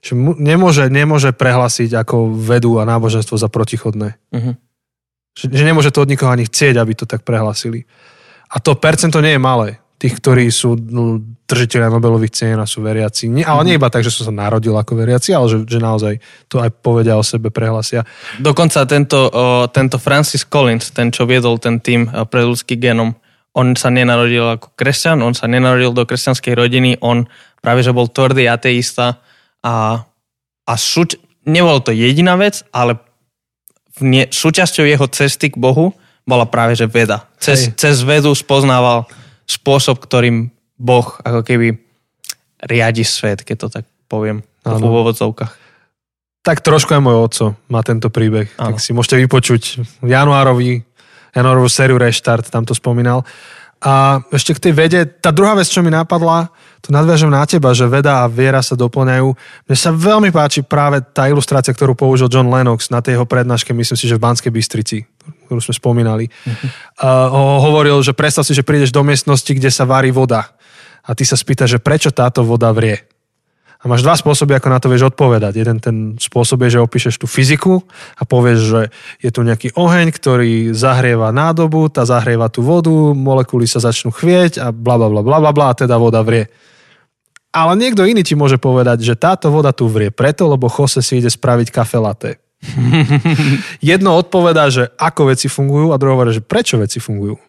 že 0.00 0.16
mu, 0.16 0.32
nemôže, 0.34 0.88
nemôže 0.88 1.30
prehlásiť 1.36 1.92
ako 1.92 2.32
vedu 2.32 2.80
a 2.80 2.88
náboženstvo 2.88 3.36
za 3.36 3.48
protichodné. 3.52 4.16
Mhm. 4.32 4.52
Že, 5.30 5.46
že 5.54 5.62
nemôže 5.62 5.94
to 5.94 6.02
od 6.02 6.10
nikoho 6.10 6.34
ani 6.34 6.42
chcieť, 6.42 6.74
aby 6.74 6.92
to 6.98 7.06
tak 7.06 7.22
prehlasili. 7.22 7.86
A 8.50 8.58
to 8.58 8.74
percento 8.74 9.22
nie 9.22 9.38
je 9.38 9.42
malé. 9.42 9.78
Tých, 10.00 10.16
ktorí 10.16 10.48
sú 10.50 10.74
no, 10.74 11.22
držiteľia 11.44 11.92
Nobelových 11.92 12.34
cien 12.34 12.58
a 12.58 12.66
sú 12.66 12.80
veriaci. 12.82 13.28
Nie, 13.28 13.44
ale 13.46 13.68
nie 13.68 13.76
iba 13.76 13.92
tak, 13.92 14.02
že 14.02 14.10
som 14.10 14.26
sa 14.26 14.34
narodil 14.34 14.72
ako 14.72 14.96
veriaci, 14.96 15.30
ale 15.36 15.46
že, 15.46 15.58
že 15.68 15.78
naozaj 15.78 16.18
to 16.50 16.58
aj 16.58 16.72
povedia 16.82 17.14
o 17.20 17.22
sebe, 17.22 17.52
prehlasia. 17.52 18.02
Dokonca 18.40 18.88
tento, 18.88 19.28
o, 19.28 19.68
tento 19.68 20.00
Francis 20.00 20.42
Collins, 20.42 20.90
ten, 20.90 21.12
čo 21.12 21.28
viedol 21.28 21.60
ten 21.60 21.78
tým 21.78 22.08
pre 22.32 22.42
ľudský 22.42 22.80
genom, 22.80 23.12
on 23.54 23.74
sa 23.74 23.90
nenarodil 23.90 24.46
ako 24.58 24.74
kresťan, 24.78 25.18
on 25.26 25.34
sa 25.34 25.50
nenarodil 25.50 25.90
do 25.90 26.06
kresťanskej 26.06 26.54
rodiny, 26.54 26.90
on 27.02 27.26
práve, 27.58 27.82
že 27.82 27.94
bol 27.94 28.06
tvrdý 28.06 28.46
ateista 28.46 29.18
a, 29.60 30.06
a 30.64 30.72
súč- 30.78 31.18
nebol 31.42 31.82
to 31.82 31.90
jediná 31.90 32.38
vec, 32.38 32.62
ale 32.70 33.02
v 33.98 34.00
nie, 34.06 34.24
súčasťou 34.30 34.86
jeho 34.86 35.06
cesty 35.10 35.50
k 35.50 35.60
Bohu 35.60 35.92
bola 36.24 36.46
práve, 36.46 36.78
že 36.78 36.86
veda. 36.86 37.26
Cez, 37.42 37.74
cez 37.74 38.06
vedu 38.06 38.30
spoznával 38.32 39.10
spôsob, 39.50 39.98
ktorým 39.98 40.54
Boh 40.78 41.06
ako 41.26 41.42
keby 41.42 41.74
riadi 42.64 43.02
svet, 43.02 43.42
keď 43.42 43.56
to 43.66 43.68
tak 43.80 43.84
poviem 44.06 44.46
ano. 44.62 44.78
v 44.78 44.84
úvodzovkách. 44.86 45.52
Tak 46.40 46.64
trošku 46.64 46.96
aj 46.96 47.02
môj 47.04 47.16
oco 47.20 47.44
má 47.68 47.84
tento 47.84 48.08
príbeh. 48.08 48.48
Ano. 48.56 48.72
Tak 48.72 48.80
si 48.80 48.96
môžete 48.96 49.20
vypočuť 49.20 49.62
januárový, 50.00 50.86
januárovú 51.34 51.68
sériu 51.70 51.96
Reštart, 52.00 52.48
tam 52.50 52.66
to 52.66 52.74
spomínal. 52.74 53.26
A 53.80 54.20
ešte 54.28 54.52
k 54.52 54.68
tej 54.68 54.72
vede, 54.76 55.00
tá 55.08 55.32
druhá 55.32 55.56
vec, 55.56 55.64
čo 55.64 55.80
mi 55.80 55.88
napadla, 55.88 56.52
to 56.84 56.92
nadviažem 56.92 57.32
na 57.32 57.44
teba, 57.48 57.72
že 57.72 57.88
veda 57.88 58.24
a 58.24 58.28
viera 58.28 58.60
sa 58.60 58.76
doplňajú. 58.76 59.28
Mne 59.68 59.76
sa 59.76 59.88
veľmi 59.88 60.28
páči 60.28 60.60
práve 60.60 61.00
tá 61.00 61.28
ilustrácia, 61.32 61.72
ktorú 61.72 61.96
použil 61.96 62.28
John 62.28 62.52
Lennox 62.52 62.92
na 62.92 63.00
tej 63.00 63.16
jeho 63.16 63.24
prednáške, 63.24 63.72
myslím 63.72 63.96
si, 63.96 64.04
že 64.04 64.20
v 64.20 64.24
Banskej 64.24 64.52
Bystrici, 64.52 65.08
ktorú 65.48 65.64
sme 65.64 65.72
spomínali. 65.72 66.28
Uh-huh. 66.28 66.68
Uh, 67.00 67.60
hovoril, 67.64 68.04
že 68.04 68.12
predstav 68.12 68.44
si, 68.44 68.52
že 68.52 68.64
prídeš 68.64 68.92
do 68.92 69.00
miestnosti, 69.00 69.48
kde 69.48 69.72
sa 69.72 69.88
varí 69.88 70.12
voda 70.12 70.52
a 71.04 71.16
ty 71.16 71.24
sa 71.24 71.36
spýta, 71.36 71.64
že 71.64 71.80
prečo 71.80 72.12
táto 72.12 72.44
voda 72.44 72.68
vrie. 72.76 73.09
A 73.80 73.88
máš 73.88 74.04
dva 74.04 74.12
spôsoby, 74.12 74.52
ako 74.60 74.68
na 74.68 74.76
to 74.76 74.92
vieš 74.92 75.08
odpovedať. 75.08 75.56
Jeden 75.56 75.80
ten 75.80 75.96
spôsob 76.20 76.60
je, 76.68 76.76
že 76.76 76.84
opíšeš 76.84 77.16
tú 77.16 77.24
fyziku 77.24 77.80
a 78.20 78.28
povieš, 78.28 78.58
že 78.60 78.80
je 79.24 79.30
tu 79.32 79.40
nejaký 79.40 79.72
oheň, 79.72 80.12
ktorý 80.12 80.76
zahrieva 80.76 81.32
nádobu, 81.32 81.88
tá 81.88 82.04
zahrieva 82.04 82.52
tú 82.52 82.60
vodu, 82.60 82.92
molekuly 83.16 83.64
sa 83.64 83.80
začnú 83.80 84.12
chvieť 84.12 84.60
a 84.60 84.66
bla 84.68 85.00
bla 85.00 85.08
bla 85.08 85.24
bla 85.24 85.52
bla 85.52 85.66
a 85.72 85.78
teda 85.78 85.96
voda 85.96 86.20
vrie. 86.20 86.52
Ale 87.50 87.72
niekto 87.74 88.04
iný 88.04 88.20
ti 88.20 88.36
môže 88.36 88.60
povedať, 88.60 89.00
že 89.00 89.16
táto 89.16 89.48
voda 89.48 89.72
tu 89.72 89.88
vrie 89.88 90.12
preto, 90.12 90.44
lebo 90.46 90.68
Jose 90.68 91.00
si 91.00 91.18
ide 91.18 91.32
spraviť 91.32 91.72
kafe 91.72 91.96
latte. 91.96 92.36
Jedno 93.80 94.20
odpovedá, 94.20 94.68
že 94.68 94.92
ako 95.00 95.32
veci 95.32 95.48
fungujú 95.48 95.90
a 95.90 95.98
druhé 95.98 96.12
hovorí, 96.12 96.30
že 96.36 96.44
prečo 96.44 96.76
veci 96.76 97.00
fungujú. 97.00 97.40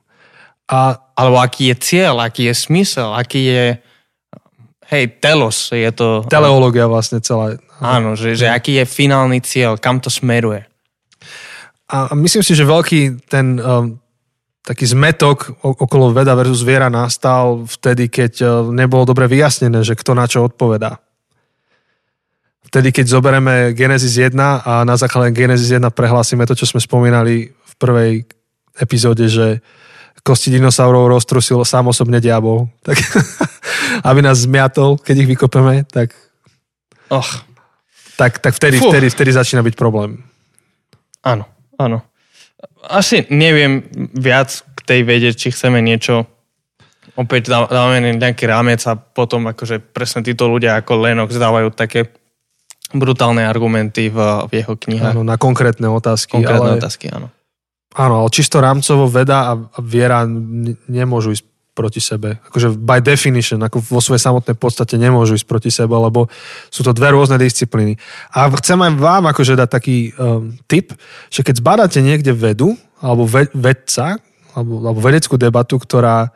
A, 0.71 0.95
alebo 1.19 1.43
aký 1.43 1.75
je 1.75 1.75
cieľ, 1.83 2.23
aký 2.23 2.47
je 2.47 2.55
smysel, 2.55 3.11
aký 3.11 3.41
je 3.43 3.65
hej, 4.91 5.17
telos 5.23 5.71
je 5.71 5.89
to... 5.95 6.27
Teleológia 6.27 6.85
vlastne 6.91 7.23
celá. 7.23 7.55
Áno, 7.79 8.13
že, 8.19 8.35
že 8.35 8.51
aký 8.51 8.83
je 8.83 8.85
finálny 8.85 9.39
cieľ, 9.39 9.79
kam 9.79 10.03
to 10.03 10.11
smeruje. 10.11 10.67
A 11.91 12.15
myslím 12.15 12.43
si, 12.43 12.55
že 12.55 12.67
veľký 12.67 13.27
ten 13.27 13.59
um, 13.59 13.99
taký 14.63 14.87
zmetok 14.87 15.59
okolo 15.59 16.15
veda 16.15 16.37
versus 16.39 16.63
viera 16.63 16.87
nastal 16.87 17.67
vtedy, 17.67 18.07
keď 18.07 18.33
uh, 18.43 18.49
nebolo 18.71 19.03
dobre 19.03 19.27
vyjasnené, 19.27 19.83
že 19.83 19.97
kto 19.97 20.15
na 20.15 20.23
čo 20.23 20.47
odpovedá. 20.47 21.01
Vtedy, 22.71 22.95
keď 22.95 23.05
zoberieme 23.11 23.75
Genesis 23.75 24.15
1 24.15 24.31
a 24.39 24.87
na 24.87 24.95
základe 24.95 25.35
Genesis 25.35 25.67
1 25.75 25.83
prehlásime 25.91 26.47
to, 26.47 26.55
čo 26.55 26.63
sme 26.63 26.79
spomínali 26.79 27.51
v 27.51 27.73
prvej 27.75 28.23
epizóde, 28.79 29.27
že 29.27 29.59
kosti 30.21 30.53
dinosaurov 30.53 31.09
roztrusil 31.09 31.65
sám 31.65 31.89
osobne 31.89 32.21
diabol. 32.21 32.69
Tak 32.85 32.97
aby 34.09 34.19
nás 34.21 34.45
zmiatol, 34.45 34.97
keď 34.97 35.15
ich 35.25 35.29
vykopeme, 35.35 35.83
tak... 35.85 36.13
Och. 37.11 37.27
Tak, 38.15 38.37
tak 38.39 38.53
vtedy, 38.53 38.77
vtedy, 38.77 39.09
vtedy 39.09 39.31
začína 39.33 39.65
byť 39.65 39.73
problém. 39.73 40.21
Áno, 41.25 41.49
áno. 41.77 42.05
Asi 42.85 43.25
neviem 43.33 43.85
viac 44.13 44.61
k 44.77 44.79
tej 44.85 45.01
vede, 45.01 45.29
či 45.33 45.49
chceme 45.49 45.81
niečo 45.81 46.29
opäť 47.17 47.49
dávame 47.49 48.13
nejaký 48.13 48.45
rámec 48.45 48.81
a 48.85 48.93
potom 48.93 49.49
akože 49.49 49.81
presne 49.81 50.21
títo 50.21 50.47
ľudia 50.47 50.79
ako 50.79 51.01
Lennox 51.01 51.33
dávajú 51.33 51.73
také 51.73 52.13
brutálne 52.93 53.41
argumenty 53.41 54.11
v, 54.11 54.17
v 54.47 54.51
jeho 54.61 54.73
knihách. 54.77 55.15
Áno, 55.17 55.25
na 55.25 55.35
konkrétne 55.39 55.87
otázky. 55.89 56.37
Konkrétne 56.37 56.77
ale, 56.77 56.79
otázky, 56.79 57.09
áno. 57.09 57.33
Áno, 57.91 58.23
ale 58.23 58.29
čisto 58.31 58.63
rámcovo 58.63 59.11
veda 59.11 59.51
a 59.51 59.53
viera 59.83 60.23
nemôžu 60.87 61.35
ísť 61.35 61.45
proti 61.71 62.03
sebe. 62.03 62.39
Akože 62.51 62.75
by 62.75 62.99
definition, 62.99 63.59
ako 63.63 63.79
vo 63.79 64.03
svojej 64.03 64.23
samotnej 64.23 64.55
podstate 64.59 64.99
nemôžu 64.99 65.39
ísť 65.39 65.47
proti 65.47 65.71
sebe, 65.71 65.95
lebo 65.95 66.27
sú 66.67 66.83
to 66.83 66.91
dve 66.91 67.15
rôzne 67.15 67.39
disciplíny. 67.39 67.95
A 68.35 68.51
chcem 68.59 68.79
aj 68.79 68.91
vám 68.99 69.23
akože 69.31 69.55
dať 69.55 69.69
taký 69.71 70.11
um, 70.15 70.55
tip, 70.67 70.91
že 71.31 71.43
keď 71.43 71.63
zbadáte 71.63 71.99
niekde 72.03 72.35
vedu, 72.35 72.75
alebo 72.99 73.23
ve, 73.23 73.47
vedca, 73.55 74.19
alebo, 74.51 74.83
alebo 74.83 74.99
vedeckú 74.99 75.39
debatu, 75.39 75.79
ktorá 75.79 76.35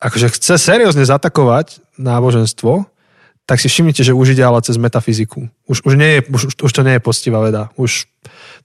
akože 0.00 0.32
chce 0.38 0.54
seriózne 0.56 1.04
zatakovať 1.04 1.82
náboženstvo, 1.98 2.88
tak 3.44 3.58
si 3.58 3.66
všimnite, 3.66 4.06
že 4.06 4.14
už 4.14 4.38
ide 4.38 4.46
ale 4.46 4.62
cez 4.62 4.78
metafyziku. 4.78 5.50
Už, 5.66 5.82
už, 5.82 5.98
nie 5.98 6.18
je, 6.18 6.20
už, 6.30 6.42
už 6.62 6.70
to 6.70 6.86
nie 6.86 6.96
je 6.96 7.02
postivá 7.02 7.42
veda. 7.42 7.74
Už 7.74 8.06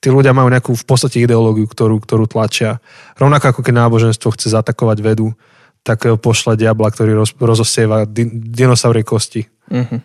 tí 0.06 0.14
ľudia 0.14 0.38
majú 0.38 0.54
nejakú 0.54 0.78
v 0.78 0.86
podstate 0.86 1.18
ideológiu, 1.18 1.66
ktorú, 1.66 1.98
ktorú 1.98 2.30
tlačia. 2.30 2.78
Rovnako 3.18 3.50
ako 3.50 3.62
keď 3.66 3.74
náboženstvo 3.74 4.30
chce 4.38 4.54
zatakovať 4.54 5.02
vedu, 5.02 5.34
tak 5.82 6.06
pošle 6.22 6.54
diabla, 6.54 6.94
ktorý 6.94 7.18
roz, 7.18 7.34
rozosieva 7.34 8.06
di, 8.06 8.30
dinosaurie 8.30 9.02
kosti. 9.02 9.50
Mm-hmm. 9.74 10.00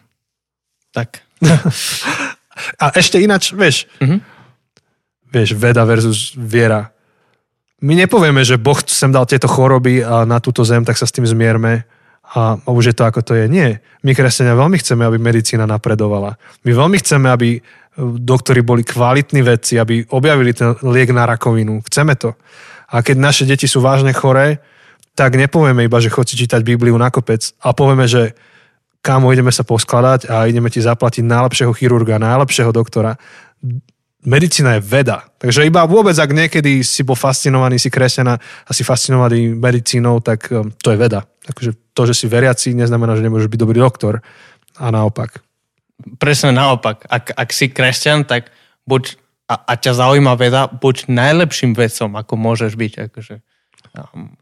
Tak. 0.97 1.21
A 2.81 2.97
ešte 2.97 3.21
ináč, 3.21 3.53
vieš, 3.53 3.85
mm-hmm. 4.01 4.21
vieš, 5.29 5.53
veda 5.61 5.85
versus 5.85 6.33
viera. 6.33 6.97
My 7.85 7.93
nepovieme, 7.93 8.41
že 8.41 8.61
Boh 8.61 8.77
sem 8.89 9.13
dal 9.13 9.25
tieto 9.25 9.49
choroby 9.49 10.05
a 10.05 10.29
na 10.29 10.41
túto 10.41 10.65
zem, 10.65 10.85
tak 10.85 11.01
sa 11.01 11.09
s 11.09 11.17
tým 11.17 11.25
zmierme 11.25 11.89
a, 12.37 12.61
a 12.61 12.69
už 12.69 12.93
je 12.93 12.97
to 12.97 13.09
ako 13.09 13.21
to 13.25 13.33
je. 13.37 13.49
Nie. 13.49 13.81
My 14.05 14.13
kresťania 14.13 14.53
veľmi 14.53 14.77
chceme, 14.77 15.09
aby 15.09 15.17
medicína 15.17 15.65
napredovala. 15.65 16.37
My 16.69 16.77
veľmi 16.77 17.01
chceme, 17.01 17.33
aby 17.33 17.65
doktori 18.01 18.65
boli 18.65 18.83
kvalitní 18.85 19.43
vedci, 19.43 19.77
aby 19.77 20.09
objavili 20.11 20.57
ten 20.57 20.75
liek 20.83 21.11
na 21.13 21.27
rakovinu. 21.27 21.85
Chceme 21.87 22.17
to. 22.17 22.35
A 22.91 23.05
keď 23.05 23.17
naše 23.19 23.45
deti 23.47 23.71
sú 23.71 23.79
vážne 23.79 24.11
choré, 24.11 24.59
tak 25.15 25.37
nepovieme 25.37 25.85
iba, 25.85 25.99
že 26.01 26.11
chod 26.11 26.27
si 26.27 26.39
čítať 26.39 26.65
Bibliu 26.65 26.97
na 26.97 27.13
kopec 27.13 27.53
a 27.61 27.77
povieme, 27.77 28.09
že 28.09 28.33
kámo, 29.05 29.33
ideme 29.33 29.53
sa 29.53 29.65
poskladať 29.67 30.29
a 30.33 30.49
ideme 30.49 30.73
ti 30.73 30.81
zaplatiť 30.81 31.25
najlepšieho 31.25 31.73
chirurga, 31.77 32.21
najlepšieho 32.21 32.73
doktora. 32.73 33.17
Medicína 34.21 34.77
je 34.77 34.85
veda. 34.85 35.25
Takže 35.41 35.65
iba 35.65 35.89
vôbec, 35.89 36.13
ak 36.13 36.31
niekedy 36.33 36.85
si 36.85 37.01
bol 37.01 37.17
fascinovaný, 37.17 37.81
si 37.81 37.89
kresťana 37.89 38.37
a 38.41 38.71
si 38.77 38.85
fascinovaný 38.85 39.57
medicínou, 39.57 40.21
tak 40.21 40.53
um, 40.53 40.69
to 40.77 40.93
je 40.93 40.99
veda. 41.01 41.25
Takže 41.25 41.71
to, 41.97 42.03
že 42.05 42.15
si 42.15 42.27
veriaci, 42.29 42.77
neznamená, 42.77 43.17
že 43.17 43.25
nemôžeš 43.25 43.49
byť 43.49 43.61
dobrý 43.61 43.81
doktor. 43.81 44.21
A 44.77 44.93
naopak 44.93 45.41
presne 46.19 46.55
naopak. 46.55 47.07
Ak, 47.09 47.33
ak 47.35 47.49
si 47.53 47.71
kresťan, 47.71 48.25
tak 48.27 48.53
buď, 48.85 49.17
a, 49.49 49.55
a 49.59 49.73
ťa 49.77 49.93
zaujíma 49.97 50.35
veda, 50.35 50.67
buď 50.69 51.11
najlepším 51.11 51.77
vedcom, 51.77 52.17
ako 52.17 52.33
môžeš 52.37 52.75
byť. 52.75 52.93
Akože, 53.11 53.35
um, 53.97 54.35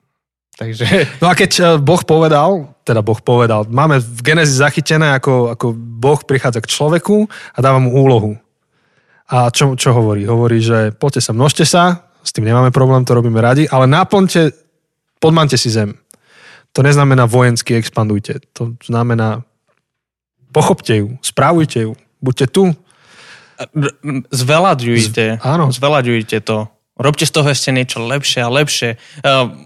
takže... 0.56 0.84
No 1.22 1.30
a 1.30 1.34
keď 1.36 1.52
uh, 1.60 1.66
Boh 1.76 2.02
povedal, 2.02 2.72
teda 2.82 3.04
Boh 3.04 3.20
povedal, 3.20 3.68
máme 3.68 4.00
v 4.00 4.20
Genezi 4.24 4.58
zachytené, 4.58 5.12
ako, 5.16 5.52
ako 5.52 5.66
Boh 5.76 6.20
prichádza 6.24 6.64
k 6.64 6.70
človeku 6.70 7.28
a 7.28 7.58
dáva 7.58 7.82
mu 7.82 7.92
úlohu. 7.92 8.38
A 9.28 9.52
čo, 9.52 9.76
čo 9.76 9.92
hovorí? 9.92 10.24
Hovorí, 10.24 10.64
že 10.64 10.96
poďte 10.96 11.20
sa, 11.20 11.36
množte 11.36 11.68
sa, 11.68 12.08
s 12.24 12.32
tým 12.32 12.48
nemáme 12.48 12.72
problém, 12.72 13.04
to 13.04 13.12
robíme 13.12 13.36
radi, 13.40 13.68
ale 13.68 13.84
naplňte, 13.84 14.56
podmante 15.20 15.60
si 15.60 15.68
zem. 15.68 15.96
To 16.76 16.84
neznamená 16.84 17.24
vojensky 17.24 17.76
expandujte. 17.76 18.44
To 18.56 18.76
znamená 18.84 19.44
Pochopte 20.52 20.96
ju, 20.96 21.16
správujte 21.20 21.88
ju, 21.88 21.92
buďte 22.20 22.46
tu. 22.48 22.72
Zvelaďujte. 24.30 25.42
áno. 25.42 25.74
Zvelaďujte 25.74 26.38
to. 26.46 26.70
Robte 26.98 27.26
z 27.26 27.32
toho 27.34 27.46
ešte 27.50 27.70
niečo 27.70 28.02
lepšie 28.02 28.42
a 28.42 28.50
lepšie. 28.50 28.98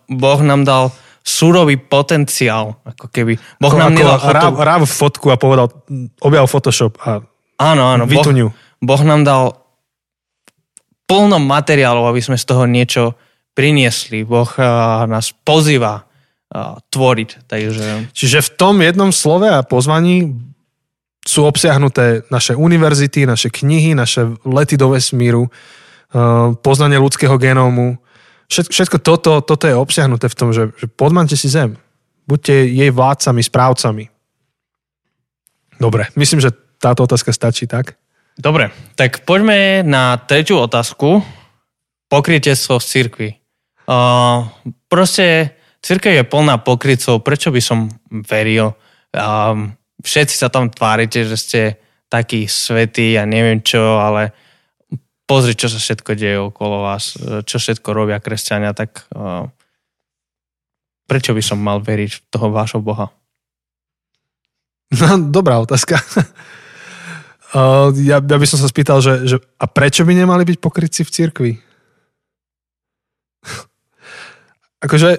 Boh 0.09 0.41
nám 0.45 0.69
dal 0.69 0.93
súrový 1.23 1.79
potenciál, 1.79 2.77
ako 2.83 3.07
keby. 3.09 3.39
Boh 3.63 3.73
ako, 3.73 3.81
nám 3.81 3.93
foto... 3.95 4.33
ráv, 4.35 4.53
ráv 4.59 4.83
fotku 4.85 5.27
a 5.31 5.39
povedal, 5.39 5.71
objav 6.19 6.51
Photoshop 6.51 6.99
a 7.01 7.23
áno, 7.63 7.83
áno, 7.95 8.05
boh, 8.11 8.27
boh 8.83 9.03
nám 9.07 9.23
dal 9.23 9.63
plno 11.07 11.39
materiálov, 11.39 12.11
aby 12.11 12.21
sme 12.25 12.37
z 12.41 12.45
toho 12.49 12.65
niečo 12.67 13.15
priniesli. 13.53 14.25
Boh 14.25 14.49
uh, 14.49 15.05
nás 15.07 15.31
pozýva 15.45 16.03
uh, 16.03 16.81
tvoriť. 16.89 17.31
Takže... 17.47 17.87
Čiže 18.17 18.39
v 18.41 18.51
tom 18.57 18.81
jednom 18.81 19.13
slove 19.13 19.47
a 19.47 19.61
pozvaní 19.61 20.33
sú 21.23 21.47
obsiahnuté 21.47 22.27
naše 22.35 22.59
univerzity, 22.59 23.27
naše 23.27 23.49
knihy, 23.49 23.95
naše 23.95 24.27
lety 24.43 24.75
do 24.75 24.91
vesmíru, 24.91 25.47
eh, 25.47 26.19
poznanie 26.61 26.99
ľudského 26.99 27.39
genómu, 27.39 28.03
všetko, 28.61 29.01
toto, 29.01 29.41
toto 29.41 29.65
je 29.65 29.73
obsiahnuté 29.73 30.29
v 30.29 30.37
tom, 30.37 30.53
že, 30.53 30.69
že 30.77 30.87
podmante 30.91 31.39
si 31.39 31.49
zem. 31.49 31.81
Buďte 32.29 32.69
jej 32.69 32.91
vládcami, 32.93 33.41
správcami. 33.41 34.05
Dobre, 35.81 36.13
myslím, 36.15 36.45
že 36.45 36.55
táto 36.79 37.09
otázka 37.09 37.33
stačí 37.33 37.65
tak. 37.67 37.97
Dobre, 38.37 38.71
tak 38.95 39.25
poďme 39.25 39.83
na 39.83 40.17
tretiu 40.21 40.61
otázku. 40.61 41.25
Pokrytectvo 42.07 42.77
v 42.77 42.85
cirkvi. 42.85 43.31
Uh, 43.89 44.47
proste 44.87 45.57
církev 45.81 46.13
je 46.13 46.25
plná 46.29 46.61
pokrytcov, 46.61 47.25
prečo 47.25 47.49
by 47.49 47.61
som 47.65 47.89
veril? 48.29 48.77
Um, 49.17 49.75
všetci 50.03 50.35
sa 50.37 50.51
tam 50.51 50.69
tvárite, 50.69 51.25
že 51.25 51.37
ste 51.39 51.61
takí 52.13 52.45
svetí 52.45 53.17
a 53.17 53.25
neviem 53.25 53.65
čo, 53.65 53.97
ale 53.97 54.37
pozri, 55.25 55.57
čo 55.57 55.73
sa 55.73 55.81
všetko 55.81 56.13
deje 56.13 56.39
okolo 56.45 56.85
vás, 56.85 57.17
čo 57.49 57.57
všetko 57.57 57.89
robia 57.97 58.21
kresťania, 58.21 58.77
tak 58.77 59.09
uh, 59.17 59.49
prečo 61.09 61.33
by 61.33 61.41
som 61.41 61.57
mal 61.57 61.81
veriť 61.81 62.11
v 62.13 62.21
toho 62.29 62.53
vášho 62.53 62.85
Boha? 62.85 63.09
No, 64.93 65.17
dobrá 65.33 65.57
otázka. 65.65 65.97
uh, 67.57 67.89
ja, 68.11 68.21
ja 68.21 68.37
by 68.37 68.45
som 68.45 68.61
sa 68.61 68.69
spýtal, 68.69 69.01
že, 69.01 69.25
že 69.25 69.37
a 69.57 69.65
prečo 69.65 70.05
by 70.05 70.13
nemali 70.13 70.45
byť 70.45 70.61
pokrytci 70.61 71.09
v 71.09 71.15
cirkvi? 71.17 71.53
akože 74.85 75.17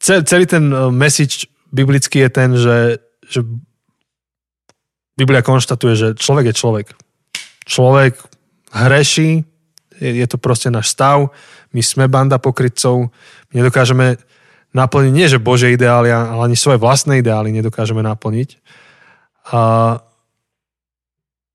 celý 0.00 0.46
ten 0.46 0.70
message 0.94 1.50
biblický 1.74 2.24
je 2.26 2.30
ten, 2.30 2.50
že, 2.56 2.78
že 3.26 3.42
Biblia 5.20 5.44
konštatuje, 5.44 5.94
že 5.94 6.08
človek 6.16 6.50
je 6.50 6.54
človek. 6.56 6.86
Človek 7.68 8.16
hreší, 8.72 9.44
je, 10.00 10.10
je 10.16 10.26
to 10.26 10.40
proste 10.40 10.72
náš 10.72 10.96
stav, 10.96 11.28
my 11.76 11.82
sme 11.84 12.08
banda 12.08 12.40
pokrytcov, 12.40 13.12
my 13.52 13.52
nedokážeme 13.52 14.16
naplniť, 14.72 15.12
nie 15.12 15.28
že 15.28 15.42
Bože 15.42 15.68
ideály, 15.68 16.08
ale 16.08 16.50
ani 16.50 16.56
svoje 16.56 16.80
vlastné 16.80 17.20
ideály 17.20 17.52
nedokážeme 17.52 18.00
naplniť. 18.00 18.56
A, 19.50 19.62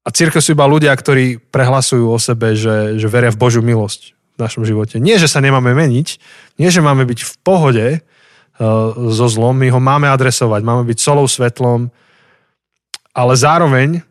a 0.03 0.07
církev 0.11 0.43
sú 0.43 0.53
iba 0.53 0.67
ľudia, 0.67 0.91
ktorí 0.91 1.39
prehlasujú 1.49 2.05
o 2.11 2.19
sebe, 2.19 2.53
že, 2.53 2.99
že 2.99 3.07
veria 3.07 3.31
v 3.33 3.39
Božiu 3.39 3.63
milosť 3.63 4.13
v 4.35 4.37
našom 4.37 4.67
živote. 4.67 4.99
Nie, 4.99 5.15
že 5.15 5.31
sa 5.31 5.39
nemáme 5.39 5.71
meniť, 5.71 6.07
nie, 6.59 6.67
že 6.67 6.83
máme 6.83 7.07
byť 7.07 7.19
v 7.23 7.33
pohode 7.39 7.87
uh, 7.95 8.91
so 9.15 9.27
zlom, 9.31 9.55
my 9.55 9.71
ho 9.71 9.79
máme 9.79 10.11
adresovať, 10.11 10.61
máme 10.61 10.83
byť 10.83 10.97
solou, 10.99 11.23
svetlom, 11.23 11.87
ale 13.15 13.33
zároveň 13.39 14.03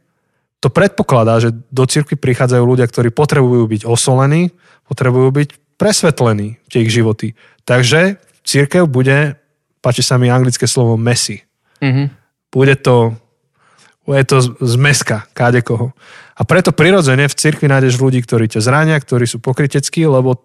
to 0.64 0.72
predpokladá, 0.72 1.44
že 1.44 1.52
do 1.68 1.84
cirkvi 1.84 2.16
prichádzajú 2.16 2.64
ľudia, 2.64 2.88
ktorí 2.88 3.12
potrebujú 3.12 3.68
byť 3.68 3.82
osolení, 3.84 4.48
potrebujú 4.88 5.28
byť 5.28 5.48
presvetlení 5.76 6.56
v 6.56 6.72
ich 6.80 6.88
životy. 6.88 7.36
Takže 7.68 8.16
církev 8.48 8.88
bude, 8.88 9.36
páči 9.84 10.00
sa 10.00 10.16
mi 10.16 10.32
anglické 10.32 10.64
slovo 10.64 10.96
messy. 10.96 11.44
Mm-hmm. 11.84 12.06
Bude 12.48 12.74
to 12.80 13.20
bude 14.04 14.24
to 14.28 14.44
zmeska 14.60 15.24
kádekoho. 15.32 15.96
A 16.36 16.44
preto 16.44 16.76
prirodzene 16.76 17.24
v 17.24 17.38
cirkvi 17.40 17.72
nájdeš 17.72 17.96
ľudí, 17.96 18.20
ktorí 18.20 18.52
ťa 18.52 18.60
zrania, 18.60 19.00
ktorí 19.00 19.24
sú 19.24 19.40
pokryteckí, 19.40 20.04
lebo 20.04 20.44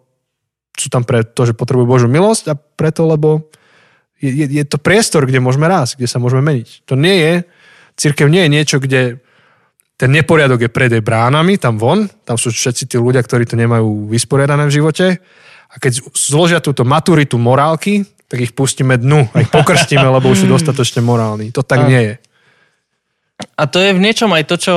sú 0.79 0.87
tam 0.87 1.03
pre 1.03 1.27
to, 1.27 1.43
že 1.43 1.51
potrebujú 1.51 1.83
Božú 1.83 2.07
milosť 2.07 2.43
a 2.51 2.55
preto, 2.55 3.03
lebo 3.03 3.51
je, 4.23 4.31
je, 4.31 4.45
je 4.47 4.63
to 4.63 4.79
priestor, 4.79 5.27
kde 5.27 5.43
môžeme 5.43 5.67
rásť, 5.67 5.99
kde 5.99 6.07
sa 6.07 6.23
môžeme 6.23 6.39
meniť. 6.39 6.87
To 6.87 6.95
nie 6.95 7.19
je 7.19 7.33
Církev 7.99 8.31
nie 8.31 8.47
je 8.47 8.53
niečo, 8.55 8.77
kde 8.79 9.19
ten 9.99 10.15
neporiadok 10.15 10.63
je 10.63 10.71
pred 10.71 10.87
jej 10.87 11.03
bránami, 11.03 11.59
tam 11.59 11.75
von, 11.75 12.07
tam 12.23 12.39
sú 12.39 12.55
všetci 12.55 12.87
tí 12.87 12.95
ľudia, 12.95 13.19
ktorí 13.19 13.43
to 13.43 13.59
nemajú 13.59 14.07
vysporiadané 14.07 14.63
v 14.71 14.75
živote. 14.79 15.19
A 15.69 15.75
keď 15.75 16.07
zložia 16.15 16.63
túto 16.63 16.87
maturitu 16.87 17.35
morálky, 17.35 18.07
tak 18.31 18.39
ich 18.39 18.55
pustíme 18.55 18.95
dnu 18.95 19.27
a 19.35 19.43
ich 19.43 19.51
pokrstíme, 19.51 20.07
lebo 20.07 20.31
už 20.31 20.45
sú 20.45 20.47
dostatočne 20.47 21.03
morálni. 21.03 21.51
To 21.51 21.67
tak 21.67 21.83
a, 21.83 21.87
nie 21.91 22.01
je. 22.07 22.15
A 23.59 23.67
to 23.67 23.83
je 23.83 23.91
v 23.91 23.99
niečom 23.99 24.31
aj 24.31 24.43
to, 24.47 24.55
čo 24.55 24.75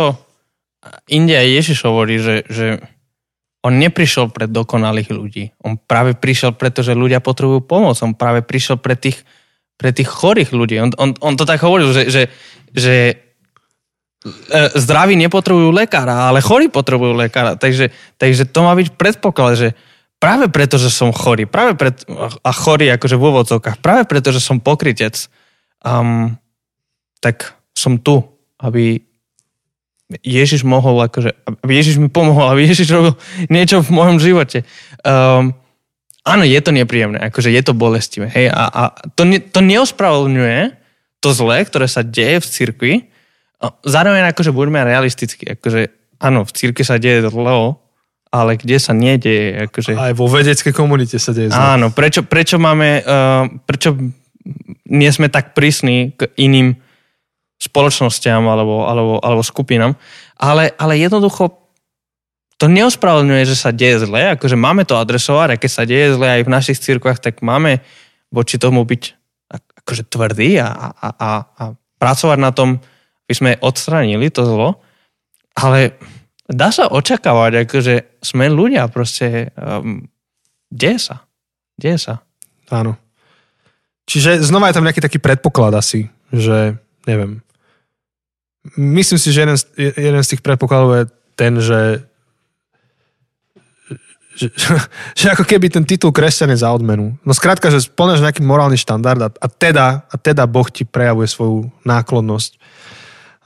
India 1.06 1.38
Ježiš 1.46 1.86
hovorí, 1.86 2.18
že, 2.18 2.42
že 2.50 2.82
on 3.62 3.78
neprišiel 3.78 4.34
pre 4.34 4.50
dokonalých 4.50 5.14
ľudí. 5.14 5.44
On 5.62 5.78
práve 5.78 6.18
prišiel, 6.18 6.58
pretože 6.58 6.98
ľudia 6.98 7.22
potrebujú 7.22 7.62
pomoc. 7.62 7.94
On 8.02 8.10
práve 8.10 8.42
prišiel 8.42 8.82
pre 8.82 8.98
tých, 8.98 9.22
pre 9.78 9.94
tých 9.94 10.10
chorých 10.10 10.50
ľudí. 10.50 10.82
On, 10.82 10.90
on, 10.98 11.14
on 11.22 11.34
to 11.38 11.46
tak 11.46 11.62
hovoril, 11.62 11.94
že, 11.94 12.10
že 12.10 12.22
že 12.72 12.94
e, 13.12 14.60
zdraví 14.76 15.16
nepotrebujú 15.16 15.72
lekára, 15.72 16.28
ale 16.32 16.44
chorí 16.44 16.72
potrebujú 16.72 17.14
lekára. 17.14 17.56
Takže, 17.56 17.92
takže 18.16 18.48
to 18.48 18.60
má 18.64 18.72
byť 18.76 18.88
predpoklad, 18.96 19.52
že 19.56 19.68
práve 20.22 20.46
preto, 20.46 20.78
že 20.78 20.86
som 20.86 21.10
chorý, 21.10 21.50
práve 21.50 21.74
preto, 21.74 22.06
a 22.46 22.50
chorý 22.54 22.94
akože 22.94 23.18
v 23.18 23.26
úvodzovkách, 23.26 23.82
práve 23.82 24.06
preto, 24.06 24.30
že 24.30 24.38
som 24.38 24.62
pokrytec, 24.62 25.18
um, 25.82 26.38
tak 27.18 27.58
som 27.74 27.98
tu, 27.98 28.22
aby 28.62 29.02
Ježiš 30.22 30.62
mohol, 30.62 31.02
akože, 31.08 31.32
aby 31.64 31.72
Ježiš 31.74 31.96
mi 31.98 32.06
pomohol, 32.06 32.52
aby 32.54 32.68
Ježiš 32.68 32.88
robil 32.92 33.14
niečo 33.48 33.80
v 33.80 33.90
mojom 33.90 34.22
živote. 34.22 34.62
Um, 35.02 35.56
áno, 36.22 36.44
je 36.46 36.60
to 36.62 36.70
nepríjemné, 36.70 37.18
akože 37.18 37.50
je 37.50 37.62
to 37.64 37.74
bolestivé, 37.74 38.30
hej, 38.30 38.46
a, 38.52 38.62
a 38.70 38.82
to, 39.18 39.26
ne, 39.26 39.42
to 39.42 39.58
neospravedlňuje 39.58 40.81
to 41.22 41.30
zlé, 41.30 41.62
ktoré 41.62 41.86
sa 41.86 42.02
deje 42.02 42.42
v 42.42 42.46
cirkvi. 42.50 42.94
Zároveň 43.86 44.34
akože 44.34 44.50
buďme 44.50 44.82
realistickí, 44.82 45.46
akože 45.54 45.94
áno, 46.18 46.42
v 46.42 46.50
cirkvi 46.50 46.82
sa 46.82 46.98
deje 46.98 47.30
zlo, 47.30 47.78
ale 48.34 48.58
kde 48.58 48.82
sa 48.82 48.90
nedieje. 48.90 49.70
Akože... 49.70 49.94
Aj 49.94 50.10
vo 50.18 50.26
vedeckej 50.26 50.74
komunite 50.74 51.22
sa 51.22 51.30
deje 51.30 51.54
zlo. 51.54 51.62
Áno, 51.62 51.86
prečo, 51.94 52.26
prečo 52.26 52.58
máme, 52.58 53.06
uh, 53.06 53.46
prečo 53.62 53.94
nie 54.90 55.10
sme 55.14 55.30
tak 55.30 55.54
prísni 55.54 56.10
k 56.18 56.26
iným 56.42 56.74
spoločnosťam 57.62 58.42
alebo, 58.42 58.90
alebo, 58.90 59.12
alebo 59.22 59.42
skupinám, 59.46 59.94
ale, 60.34 60.74
ale 60.74 60.98
jednoducho 60.98 61.54
to 62.58 62.66
neospravedlňuje, 62.66 63.42
že 63.46 63.54
sa 63.54 63.70
deje 63.70 64.02
zle, 64.02 64.34
akože 64.34 64.58
máme 64.58 64.82
to 64.82 64.98
adresovať 64.98 65.48
a 65.54 65.60
keď 65.62 65.70
sa 65.70 65.86
deje 65.86 66.18
zle 66.18 66.26
aj 66.26 66.42
v 66.42 66.50
našich 66.50 66.78
cirkvách, 66.82 67.22
tak 67.22 67.38
máme 67.38 67.78
voči 68.34 68.58
tomu 68.58 68.82
byť 68.82 69.21
akože 69.82 70.04
tvrdý 70.06 70.62
a, 70.62 70.68
a, 70.90 71.08
a, 71.12 71.30
a 71.58 71.62
pracovať 71.98 72.38
na 72.38 72.50
tom, 72.54 72.78
aby 73.26 73.34
sme 73.34 73.60
odstranili 73.62 74.30
to 74.30 74.46
zlo, 74.46 74.82
ale 75.58 75.98
dá 76.48 76.74
sa 76.74 76.90
očakávať, 76.90 77.66
akože 77.66 77.94
sme 78.22 78.50
ľudia, 78.50 78.90
proste 78.90 79.50
um, 79.54 80.06
deje 80.70 80.98
sa. 80.98 81.16
Deje 81.78 81.98
sa. 81.98 82.14
Áno. 82.70 82.98
Čiže 84.06 84.42
znova 84.42 84.70
je 84.70 84.76
tam 84.76 84.86
nejaký 84.86 85.02
taký 85.02 85.18
predpoklad 85.22 85.72
asi, 85.78 86.10
že 86.34 86.76
neviem. 87.06 87.42
Myslím 88.78 89.18
si, 89.18 89.34
že 89.34 89.42
jeden 89.46 89.58
z, 89.58 89.64
jeden 89.78 90.22
z 90.22 90.30
tých 90.36 90.42
predpokladov 90.42 90.90
je 90.94 91.04
ten, 91.34 91.58
že 91.58 92.06
že, 94.36 94.48
že 95.18 95.26
ako 95.32 95.44
keby 95.44 95.68
ten 95.68 95.84
titul 95.84 96.12
kresťan 96.12 96.52
za 96.56 96.72
odmenu. 96.72 97.16
No 97.22 97.32
skrátka, 97.36 97.68
že 97.68 97.84
splňaš 97.84 98.24
nejaký 98.24 98.42
morálny 98.44 98.80
štandard 98.80 99.20
a, 99.20 99.28
a, 99.28 99.48
teda, 99.48 100.08
a 100.08 100.14
teda 100.16 100.48
Boh 100.48 100.66
ti 100.68 100.84
prejavuje 100.88 101.28
svoju 101.28 101.68
náklonnosť. 101.84 102.60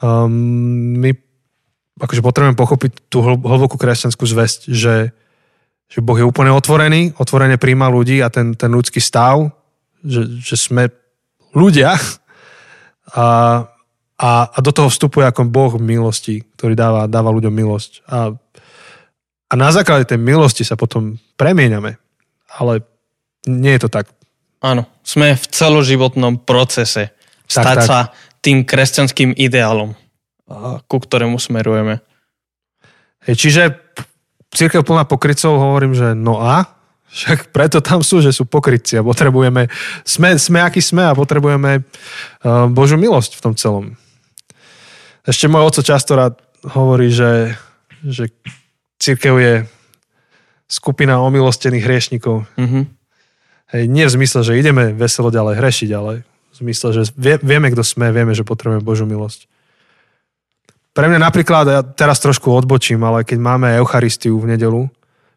Um, 0.03 1.01
my 1.01 1.17
akože 1.97 2.21
potrebujeme 2.21 2.59
pochopiť 2.59 3.09
tú 3.09 3.25
hlbokú 3.25 3.81
kresťanskú 3.81 4.25
zväzť, 4.29 4.61
že, 4.69 5.17
že 5.89 5.99
Boh 6.05 6.17
je 6.21 6.29
úplne 6.29 6.53
otvorený, 6.53 7.17
otvorene 7.17 7.57
príjma 7.57 7.89
ľudí 7.89 8.21
a 8.21 8.29
ten, 8.29 8.53
ten 8.53 8.69
ľudský 8.69 9.01
stav, 9.01 9.49
že, 10.05 10.29
že 10.45 10.61
sme 10.61 10.93
ľudia 11.57 11.97
a, 13.17 13.27
a, 14.21 14.31
a 14.53 14.59
do 14.61 14.71
toho 14.77 14.93
vstupuje 14.93 15.25
ako 15.25 15.49
Boh 15.49 15.73
milosti, 15.81 16.45
ktorý 16.61 16.77
dáva, 16.77 17.09
dáva 17.09 17.33
ľuďom 17.33 17.55
milosť. 17.55 18.05
A 18.05 18.37
a 19.47 19.53
na 19.55 19.71
základe 19.71 20.11
tej 20.11 20.19
milosti 20.19 20.67
sa 20.67 20.75
potom 20.75 21.23
premieňame. 21.39 21.99
Ale 22.57 22.83
nie 23.47 23.73
je 23.79 23.87
to 23.87 23.91
tak. 23.91 24.11
Áno, 24.59 24.89
sme 25.07 25.39
v 25.39 25.45
celoživotnom 25.47 26.43
procese 26.43 27.15
stať 27.47 27.65
tak, 27.65 27.79
tak. 27.79 27.87
sa 27.87 27.99
tým 28.43 28.67
kresťanským 28.67 29.35
ideálom, 29.39 29.95
ku 30.91 30.97
ktorému 30.99 31.39
smerujeme. 31.39 32.03
Čiže 33.27 33.75
církev 34.55 34.87
plná 34.87 35.07
pokrycov, 35.07 35.59
hovorím, 35.59 35.95
že 35.95 36.15
no 36.15 36.43
a? 36.43 36.75
Však 37.07 37.55
preto 37.55 37.79
tam 37.79 38.03
sú, 38.03 38.19
že 38.19 38.35
sú 38.35 38.45
pokrytci 38.51 38.99
a 38.99 39.07
potrebujeme, 39.07 39.71
sme, 40.03 40.37
sme 40.37 40.59
aký 40.59 40.83
sme 40.83 41.07
a 41.07 41.17
potrebujeme 41.17 41.81
uh, 41.81 42.67
Božú 42.67 42.99
milosť 42.99 43.39
v 43.39 43.45
tom 43.47 43.55
celom. 43.55 43.95
Ešte 45.23 45.47
môj 45.47 45.71
oco 45.71 45.81
často 45.87 46.19
rád 46.19 46.39
hovorí, 46.67 47.11
že, 47.11 47.55
že 48.03 48.31
církev 48.99 49.35
je 49.39 49.55
skupina 50.67 51.23
omilostených 51.23 51.85
hriešnikov. 51.87 52.47
Mm-hmm. 52.59 52.85
Hej, 53.75 53.83
nie 53.91 54.05
v 54.07 54.15
zmysle, 54.15 54.41
že 54.47 54.59
ideme 54.59 54.95
veselo 54.95 55.31
ďalej 55.31 55.59
hrešiť, 55.59 55.91
ale 55.95 56.23
v 56.27 56.55
zmysle, 56.55 56.89
že 56.95 57.03
vie, 57.19 57.39
vieme, 57.43 57.71
kto 57.71 57.83
sme, 57.83 58.15
vieme, 58.15 58.35
že 58.35 58.47
potrebujeme 58.47 58.83
Božú 58.83 59.07
milosť. 59.07 59.51
Pre 60.97 61.07
mňa 61.13 61.21
napríklad, 61.21 61.65
ja 61.69 61.81
teraz 61.85 62.23
trošku 62.23 62.49
odbočím, 62.49 63.05
ale 63.05 63.27
keď 63.27 63.39
máme 63.43 63.69
Eucharistiu 63.77 64.41
v 64.41 64.57
nedelu, 64.57 64.89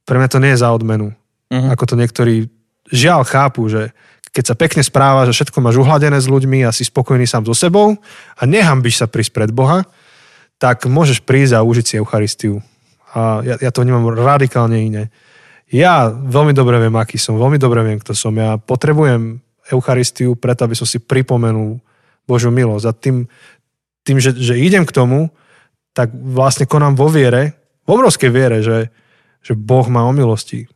pre 0.08 0.15
mňa 0.15 0.30
to 0.32 0.39
nie 0.39 0.56
je 0.56 0.62
za 0.63 0.72
odmenu. 0.72 1.12
Mm-hmm. 1.52 1.69
Ako 1.74 1.84
to 1.84 1.95
niektorí 2.00 2.48
žiaľ 2.89 3.28
chápu, 3.28 3.67
že 3.67 3.91
keď 4.30 4.43
sa 4.45 4.56
pekne 4.56 4.86
správa, 4.86 5.26
že 5.26 5.34
všetko 5.34 5.58
máš 5.60 5.82
uhladené 5.82 6.22
s 6.22 6.30
ľuďmi 6.30 6.62
a 6.63 6.72
si 6.72 6.86
spokojný 6.86 7.26
sám 7.26 7.50
so 7.50 7.58
sebou 7.58 7.98
a 8.38 8.41
nehambíš 8.45 9.02
sa 9.02 9.10
prísť 9.10 9.34
pred 9.34 9.50
Boha, 9.50 9.89
tak 10.62 10.86
môžeš 10.86 11.26
prísť 11.26 11.58
a 11.58 11.65
užiť 11.65 11.86
si 11.86 11.95
Eucharistiu. 11.98 12.62
A 13.15 13.41
ja, 13.41 13.56
ja 13.58 13.69
to 13.74 13.82
vnímam 13.82 14.10
radikálne 14.13 14.78
iné. 14.78 15.04
Ja 15.69 16.10
veľmi 16.10 16.54
dobre 16.54 16.82
viem, 16.82 16.93
aký 16.98 17.22
som, 17.22 17.38
veľmi 17.38 17.62
dobre 17.62 17.86
viem, 17.86 18.02
kto 18.02 18.17
som. 18.17 18.34
Ja 18.34 18.58
potrebujem 18.58 19.41
Eucharistiu 19.69 20.34
preto, 20.34 20.65
aby 20.65 20.74
som 20.74 20.89
si 20.89 20.98
pripomenul 20.98 21.78
Božiu 22.26 22.50
milosť. 22.50 22.86
A 22.89 22.91
tým, 22.93 23.30
tým 24.02 24.17
že, 24.17 24.34
že 24.34 24.58
idem 24.58 24.86
k 24.86 24.93
tomu, 24.93 25.30
tak 25.93 26.10
vlastne 26.13 26.65
konám 26.65 26.98
vo 26.98 27.10
viere, 27.10 27.58
v 27.86 27.89
obrovskej 27.98 28.30
viere, 28.30 28.62
že, 28.62 28.93
že 29.41 29.54
Boh 29.58 29.86
má 29.89 30.06
o 30.06 30.13
milosti. 30.13 30.69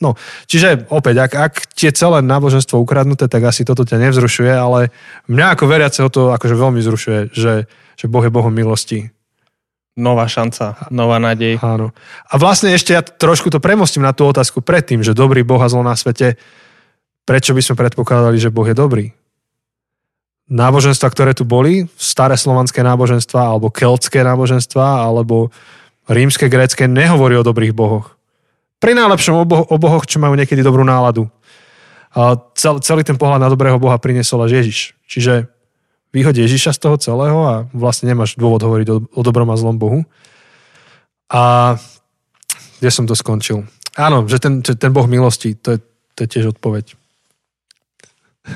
No, 0.00 0.16
čiže 0.48 0.88
opäť, 0.88 1.28
ak, 1.28 1.32
ak 1.36 1.52
tie 1.76 1.92
celé 1.92 2.24
náboženstvo 2.24 2.80
ukradnuté, 2.80 3.28
tak 3.28 3.44
asi 3.44 3.68
toto 3.68 3.84
ťa 3.84 4.00
nevzrušuje, 4.08 4.48
ale 4.48 4.88
mňa 5.28 5.46
ako 5.52 5.64
veriaceho 5.68 6.08
to 6.08 6.32
akože 6.32 6.56
veľmi 6.56 6.80
zrušuje, 6.80 7.18
že, 7.36 7.68
že 8.00 8.06
Boh 8.08 8.24
je 8.24 8.32
Bohom 8.32 8.48
milosti. 8.48 9.12
Nová 10.00 10.24
šanca, 10.24 10.88
nová 10.88 11.20
nádej. 11.20 11.60
Áno. 11.60 11.92
A 12.32 12.40
vlastne 12.40 12.72
ešte 12.72 12.96
ja 12.96 13.04
trošku 13.04 13.52
to 13.52 13.60
premostím 13.60 14.00
na 14.00 14.16
tú 14.16 14.24
otázku 14.24 14.64
predtým, 14.64 15.04
že 15.04 15.12
dobrý 15.12 15.44
Boh 15.44 15.60
a 15.60 15.68
zlo 15.68 15.84
na 15.84 15.92
svete, 15.92 16.40
prečo 17.28 17.52
by 17.52 17.60
sme 17.60 17.76
predpokladali, 17.76 18.40
že 18.40 18.48
Boh 18.48 18.64
je 18.64 18.72
dobrý? 18.72 19.12
Náboženstva, 20.48 21.12
ktoré 21.12 21.36
tu 21.36 21.44
boli, 21.44 21.84
staré 22.00 22.34
slovanské 22.34 22.80
náboženstva, 22.80 23.54
alebo 23.54 23.68
keltské 23.68 24.24
náboženstva, 24.24 25.04
alebo 25.04 25.52
rímske, 26.08 26.48
grécké, 26.48 26.88
nehovorí 26.88 27.36
o 27.36 27.46
dobrých 27.46 27.76
bohoch 27.76 28.18
pri 28.80 28.96
najlepšom 28.96 29.44
o 29.44 29.76
bohoch, 29.76 30.08
čo 30.08 30.18
majú 30.18 30.34
niekedy 30.34 30.64
dobrú 30.64 30.82
náladu. 30.82 31.28
A 32.16 32.34
cel, 32.56 32.80
celý 32.80 33.04
ten 33.04 33.14
pohľad 33.14 33.38
na 33.44 33.52
dobrého 33.52 33.76
boha 33.76 34.00
priniesol 34.00 34.42
až 34.48 34.64
Ježiš. 34.64 34.96
Čiže 35.06 35.46
vyhoď 36.10 36.46
Ježiša 36.46 36.76
z 36.76 36.80
toho 36.82 36.96
celého 36.98 37.38
a 37.46 37.54
vlastne 37.74 38.10
nemáš 38.10 38.34
dôvod 38.34 38.62
hovoriť 38.62 38.88
o, 38.90 38.96
o 39.10 39.20
dobrom 39.22 39.50
a 39.50 39.56
zlom 39.58 39.78
bohu. 39.78 40.02
A 41.30 41.74
kde 42.82 42.90
som 42.90 43.06
to 43.06 43.14
skončil? 43.14 43.66
Áno, 43.94 44.26
že 44.26 44.38
ten, 44.42 44.62
že 44.62 44.74
ten 44.74 44.90
boh 44.90 45.06
milosti, 45.06 45.54
to 45.54 45.76
je, 45.76 45.78
to 46.14 46.18
je 46.26 46.28
tiež 46.28 46.46
odpoveď. 46.58 46.94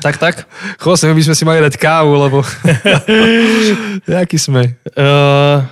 Tak, 0.01 0.17
tak. 0.19 0.35
Chose, 0.81 1.07
my 1.07 1.23
sme 1.23 1.37
si 1.37 1.45
mali 1.45 1.61
dať 1.63 1.75
kávu, 1.79 2.19
lebo... 2.19 2.39
Jaký 4.11 4.39
sme? 4.41 4.75
Uh, 4.97 5.63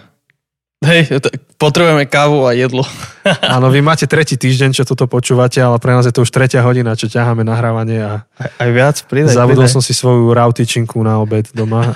Hej, 0.83 1.23
potrebujeme 1.63 2.11
kávu 2.11 2.43
a 2.43 2.59
jedlo. 2.59 2.83
Áno, 3.55 3.71
vy 3.71 3.79
máte 3.79 4.11
tretí 4.11 4.35
týždeň, 4.35 4.75
čo 4.75 4.83
toto 4.83 5.07
počúvate, 5.07 5.63
ale 5.63 5.79
pre 5.79 5.95
nás 5.95 6.03
je 6.03 6.11
to 6.11 6.27
už 6.27 6.31
tretia 6.35 6.59
hodina, 6.67 6.99
čo 6.99 7.07
ťaháme 7.07 7.47
nahrávanie 7.47 8.03
a 8.03 8.27
aj, 8.35 8.51
aj 8.59 8.71
viac, 8.75 8.97
pridaj. 9.07 9.39
Zabudol 9.39 9.71
pridaj. 9.71 9.75
som 9.79 9.83
si 9.83 9.95
svoju 9.95 10.35
rautičinku 10.35 10.99
na 11.07 11.23
obed 11.23 11.47
doma. 11.55 11.95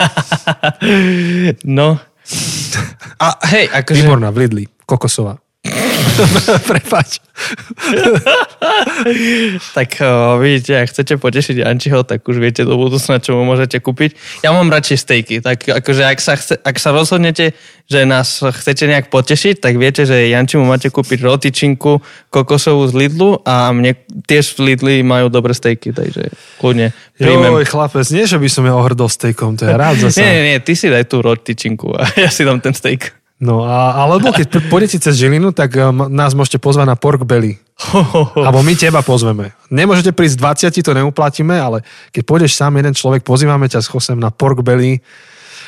no. 1.78 1.98
A 3.26 3.38
hej, 3.48 3.70
akože... 3.72 4.02
Výborná, 4.02 4.28
v 4.28 4.44
Lidli, 4.44 4.64
kokosová. 4.84 5.40
Prepač. 6.70 7.26
tak 9.76 10.00
uh, 10.00 10.40
vidíte, 10.40 10.80
ak 10.80 10.88
chcete 10.88 11.20
potešiť 11.20 11.56
Jančiho, 11.62 12.00
tak 12.02 12.24
už 12.24 12.40
viete 12.40 12.64
do 12.64 12.80
budúcna, 12.80 13.20
čo 13.20 13.36
mu 13.36 13.44
môžete 13.44 13.84
kúpiť. 13.84 14.40
Ja 14.40 14.56
mám 14.56 14.72
radšej 14.72 14.98
stejky, 15.04 15.44
tak 15.44 15.68
akože 15.68 16.02
ak 16.02 16.18
sa, 16.18 16.40
chce, 16.40 16.56
ak 16.56 16.76
sa 16.80 16.96
rozhodnete, 16.96 17.52
že 17.86 18.08
nás 18.08 18.40
chcete 18.40 18.88
nejak 18.88 19.12
potešiť, 19.12 19.60
tak 19.60 19.76
viete, 19.76 20.08
že 20.08 20.32
Janči 20.32 20.56
mu 20.56 20.66
máte 20.66 20.88
kúpiť 20.88 21.22
rotičinku 21.22 22.00
kokosovú 22.32 22.88
z 22.88 23.06
Lidlu 23.06 23.38
a 23.44 23.70
mne 23.70 23.94
tiež 24.26 24.56
v 24.56 24.72
Lidli 24.72 24.96
majú 25.04 25.28
dobré 25.28 25.52
stejky, 25.52 25.92
takže 25.92 26.32
kľudne 26.58 26.96
príjmem. 27.20 27.62
Joj, 27.62 27.68
chlapec, 27.68 28.06
nie, 28.10 28.24
že 28.24 28.40
by 28.40 28.48
som 28.50 28.64
ja 28.64 28.74
ohrdol 28.74 29.12
stejkom, 29.12 29.60
to 29.60 29.68
je 29.68 29.74
rád 29.76 30.00
zase. 30.02 30.18
nie, 30.24 30.52
nie, 30.52 30.56
ty 30.64 30.72
si 30.72 30.88
daj 30.88 31.04
tú 31.06 31.20
rotičinku 31.20 31.94
a 31.94 32.08
ja 32.16 32.32
si 32.32 32.42
dám 32.42 32.64
ten 32.64 32.74
steak. 32.74 33.25
No 33.36 33.68
a, 33.68 34.00
alebo 34.00 34.32
keď 34.32 34.64
pôjdete 34.72 34.96
cez 34.96 35.20
Žilinu, 35.20 35.52
tak 35.52 35.76
um, 35.76 36.08
nás 36.08 36.32
môžete 36.32 36.56
pozvať 36.56 36.88
na 36.88 36.96
pork 36.96 37.20
belly. 37.28 37.60
Alebo 38.32 38.64
my 38.64 38.72
teba 38.72 39.04
pozveme. 39.04 39.52
Nemôžete 39.68 40.16
prísť 40.16 40.72
20, 40.72 40.80
to 40.80 40.96
neuplatíme, 40.96 41.52
ale 41.52 41.84
keď 42.16 42.22
pôjdeš 42.24 42.56
sám 42.56 42.80
jeden 42.80 42.96
človek, 42.96 43.20
pozývame 43.20 43.68
ťa 43.68 43.84
s 43.84 43.92
Chosem 43.92 44.16
na 44.16 44.32
pork 44.32 44.64
belly. 44.64 45.04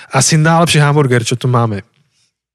Asi 0.09 0.41
najlepší 0.41 0.81
hamburger, 0.81 1.21
čo 1.21 1.37
tu 1.37 1.53
máme. 1.53 1.85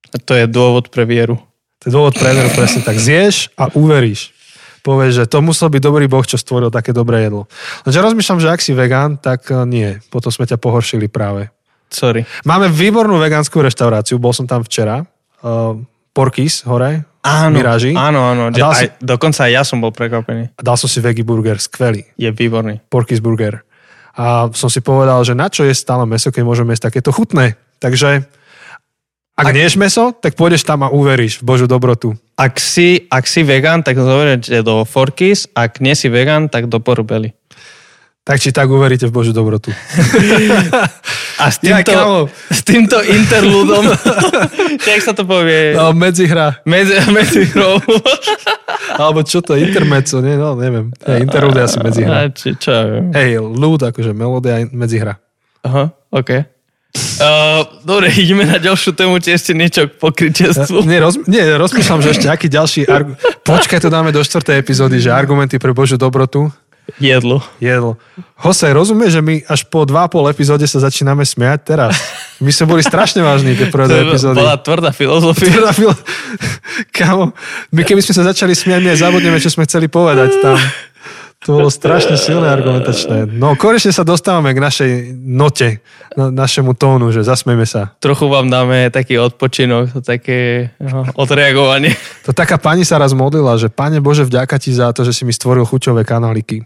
A 0.10 0.18
to 0.18 0.34
je 0.34 0.50
dôvod 0.50 0.90
pre 0.90 1.06
vieru. 1.06 1.38
To 1.82 1.84
je 1.86 1.94
dôvod 1.94 2.18
pre 2.18 2.34
vieru, 2.34 2.50
presne 2.50 2.82
tak. 2.82 2.98
Zješ 2.98 3.54
a 3.54 3.70
uveríš. 3.78 4.34
Povieš, 4.82 5.14
že 5.22 5.26
to 5.30 5.46
musel 5.46 5.70
byť 5.70 5.82
dobrý 5.86 6.10
boh, 6.10 6.26
čo 6.26 6.42
stvoril 6.42 6.74
také 6.74 6.90
dobré 6.90 7.30
jedlo. 7.30 7.46
Lenže 7.86 8.02
rozmýšľam, 8.02 8.42
že 8.42 8.50
ak 8.50 8.66
si 8.66 8.74
vegán, 8.74 9.22
tak 9.22 9.46
uh, 9.54 9.64
nie. 9.70 10.02
Potom 10.10 10.34
sme 10.34 10.50
ťa 10.50 10.58
pohoršili 10.58 11.06
práve. 11.06 11.53
Sorry. 11.94 12.26
Máme 12.44 12.68
výbornú 12.74 13.22
vegánsku 13.22 13.62
reštauráciu, 13.62 14.18
bol 14.18 14.34
som 14.34 14.50
tam 14.50 14.66
včera. 14.66 15.06
Uh, 15.46 15.78
Porkis 16.14 16.62
hore, 16.66 17.06
áno, 17.26 17.58
Miraži. 17.58 17.94
Áno, 17.98 18.22
áno, 18.30 18.54
dal 18.54 18.74
aj, 18.74 18.78
si, 18.78 18.86
dokonca 19.02 19.50
aj 19.50 19.52
ja 19.54 19.64
som 19.66 19.82
bol 19.82 19.90
prekvapený. 19.90 20.54
Dal 20.58 20.78
som 20.78 20.86
si 20.86 21.02
veggie 21.02 21.26
burger, 21.26 21.58
skvelý. 21.58 22.06
Je 22.18 22.30
výborný. 22.30 22.82
Porkis 22.86 23.18
burger. 23.18 23.66
A 24.14 24.46
som 24.54 24.70
si 24.70 24.78
povedal, 24.78 25.26
že 25.26 25.34
na 25.34 25.50
čo 25.50 25.66
je 25.66 25.74
stále 25.74 26.06
meso, 26.06 26.30
keď 26.30 26.46
môžeme 26.46 26.70
jesť 26.74 26.94
takéto 26.94 27.10
chutné. 27.10 27.58
Takže 27.82 28.30
ak, 29.34 29.50
ak 29.50 29.56
ješ 29.58 29.82
meso, 29.82 30.14
tak 30.14 30.38
pôjdeš 30.38 30.62
tam 30.62 30.86
a 30.86 30.94
uveríš 30.94 31.42
v 31.42 31.44
Božu 31.50 31.66
dobrotu. 31.66 32.14
Ak 32.38 32.62
si, 32.62 33.10
ak 33.10 33.26
si 33.26 33.42
vegan, 33.42 33.82
tak 33.82 33.98
zoberiete 33.98 34.62
do 34.62 34.86
Forkis, 34.86 35.50
ak 35.58 35.82
nie 35.82 35.98
si 35.98 36.14
vegan, 36.14 36.46
tak 36.54 36.70
do 36.70 36.78
Porbeli. 36.78 37.34
Tak 38.24 38.40
či 38.40 38.56
tak 38.56 38.72
uveríte 38.72 39.12
v 39.12 39.14
Božiu 39.20 39.36
dobrotu. 39.36 39.76
A 41.44 41.52
s 41.52 41.60
týmto, 41.64 41.92
ja, 41.92 42.24
s 42.56 42.64
týmto 42.64 43.04
interludom, 43.04 43.84
jak 44.96 45.02
sa 45.04 45.12
to 45.12 45.28
povie? 45.28 45.76
No, 45.76 45.92
medzihra. 45.92 46.64
Medzi, 46.64 47.04
medzihrou. 47.16 47.84
Alebo 48.96 49.28
čo 49.28 49.44
to 49.44 49.60
je, 49.60 49.68
intermeco, 49.68 50.24
nie? 50.24 50.40
No, 50.40 50.56
neviem. 50.56 50.96
Hey, 51.04 51.20
interlud 51.20 51.52
je 51.52 51.64
asi 51.68 51.78
medzihra. 51.84 52.32
Či, 52.32 52.56
čo 52.56 52.70
ja 52.72 52.84
viem. 52.88 53.12
Hej, 53.12 53.44
ľud, 53.44 53.92
akože 53.92 54.16
melódia, 54.16 54.64
medzihra. 54.72 55.20
Aha, 55.68 55.92
OK. 56.16 56.48
Uh, 56.94 57.66
dobre, 57.84 58.08
ideme 58.16 58.48
na 58.48 58.56
ďalšiu 58.56 58.96
tému, 58.96 59.20
či 59.20 59.36
ešte 59.36 59.52
niečo 59.52 59.90
k 59.90 60.00
pokrytectvu. 60.00 60.88
Nie, 60.88 61.04
roz, 61.04 61.20
nie, 61.28 61.44
rozmýšľam, 61.44 62.00
že 62.00 62.16
ešte 62.16 62.28
aký 62.32 62.48
ďalší... 62.48 62.88
Argu... 62.88 63.20
Počkaj, 63.44 63.84
to 63.84 63.90
dáme 63.92 64.16
do 64.16 64.24
štvrtej 64.24 64.62
epizódy, 64.62 65.02
že 65.02 65.12
argumenty 65.12 65.60
pre 65.60 65.76
Božiu 65.76 66.00
dobrotu. 66.00 66.54
Jedlo. 67.00 67.40
Jedlo. 67.64 67.96
Hosej, 68.44 68.76
rozumieš, 68.76 69.16
že 69.18 69.22
my 69.24 69.40
až 69.48 69.64
po 69.72 69.88
2,5 69.88 70.36
epizóde 70.36 70.66
sa 70.68 70.84
začíname 70.84 71.24
smiať 71.24 71.60
teraz? 71.64 71.96
My 72.44 72.52
sme 72.52 72.76
boli 72.76 72.84
strašne 72.84 73.24
vážni 73.24 73.56
tie 73.56 73.72
prvé 73.72 74.04
epizódy. 74.04 74.36
bola 74.36 74.60
tvrdá 74.60 74.92
filozofia. 74.92 75.48
Tvrdá 75.48 75.72
filo... 75.72 75.96
Kamo, 76.96 77.32
my 77.72 77.82
keby 77.88 78.04
sme 78.04 78.14
sa 78.14 78.28
začali 78.28 78.52
smiať, 78.52 78.84
my 78.84 78.90
aj 78.92 79.00
zabudneme, 79.00 79.40
čo 79.40 79.48
sme 79.48 79.64
chceli 79.64 79.88
povedať 79.88 80.44
tam. 80.44 80.60
To 81.44 81.60
bolo 81.60 81.68
strašne 81.68 82.16
silné 82.16 82.48
argumentačné. 82.48 83.28
No, 83.28 83.60
konečne 83.60 83.92
sa 83.92 84.08
dostávame 84.08 84.56
k 84.56 84.64
našej 84.64 84.92
note, 85.28 85.84
na, 86.16 86.32
našemu 86.32 86.72
tónu, 86.72 87.12
že 87.12 87.20
zasmejme 87.28 87.68
sa. 87.68 87.92
Trochu 88.00 88.32
vám 88.32 88.48
dáme 88.48 88.88
taký 88.88 89.20
odpočinok, 89.20 90.04
také 90.08 90.72
no, 90.80 91.04
odreagovanie. 91.20 91.92
To 92.24 92.32
taká 92.32 92.56
pani 92.56 92.88
sa 92.88 92.96
raz 92.96 93.12
modlila, 93.12 93.60
že 93.60 93.68
Pane 93.68 94.00
Bože, 94.00 94.24
vďaka 94.24 94.56
ti 94.56 94.72
za 94.72 94.96
to, 94.96 95.04
že 95.04 95.12
si 95.12 95.28
mi 95.28 95.36
stvoril 95.36 95.68
chuťové 95.68 96.08
kanáliky. 96.08 96.64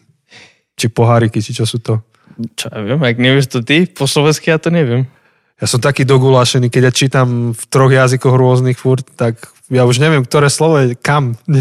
Či 0.78 0.94
poháriky, 0.94 1.42
či 1.42 1.58
čo 1.58 1.66
sú 1.66 1.82
to? 1.82 2.06
Čo 2.54 2.70
ja 2.70 2.86
viem, 2.86 3.02
ak 3.02 3.18
nevieš 3.18 3.50
to 3.50 3.66
ty, 3.66 3.90
po 3.90 4.06
slovensky 4.06 4.54
ja 4.54 4.62
to 4.62 4.70
neviem. 4.70 5.10
Ja 5.58 5.66
som 5.66 5.82
taký 5.82 6.06
dogulášený, 6.06 6.70
keď 6.70 6.82
ja 6.86 6.94
čítam 6.94 7.58
v 7.58 7.64
troch 7.66 7.90
jazykoch 7.90 8.38
rôznych 8.38 8.78
furt, 8.78 9.10
tak 9.18 9.42
ja 9.74 9.90
už 9.90 9.98
neviem, 9.98 10.22
ktoré 10.22 10.54
slovo 10.54 10.78
je 10.78 10.94
kam. 10.94 11.34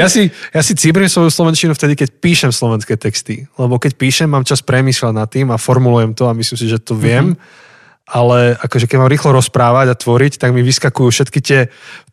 ja, 0.00 0.08
si, 0.08 0.32
ja 0.32 0.60
si 0.64 0.72
cíbrím 0.72 1.12
svoju 1.12 1.28
slovenčinu 1.28 1.76
vtedy, 1.76 2.00
keď 2.00 2.08
píšem 2.16 2.56
slovenské 2.56 2.96
texty. 2.96 3.44
Lebo 3.60 3.76
keď 3.76 4.00
píšem, 4.00 4.32
mám 4.32 4.48
čas 4.48 4.64
premýšľať 4.64 5.12
nad 5.12 5.28
tým 5.28 5.52
a 5.52 5.60
formulujem 5.60 6.16
to 6.16 6.24
a 6.24 6.32
myslím 6.32 6.56
si, 6.56 6.72
že 6.72 6.80
to 6.80 6.96
viem. 6.96 7.36
Mm-hmm 7.36 7.68
ale 8.10 8.58
akože 8.58 8.90
keď 8.90 8.96
mám 8.98 9.10
rýchlo 9.10 9.30
rozprávať 9.38 9.86
a 9.94 9.98
tvoriť, 9.98 10.42
tak 10.42 10.50
mi 10.50 10.66
vyskakujú 10.66 11.08
všetky 11.14 11.38
tie, 11.38 11.60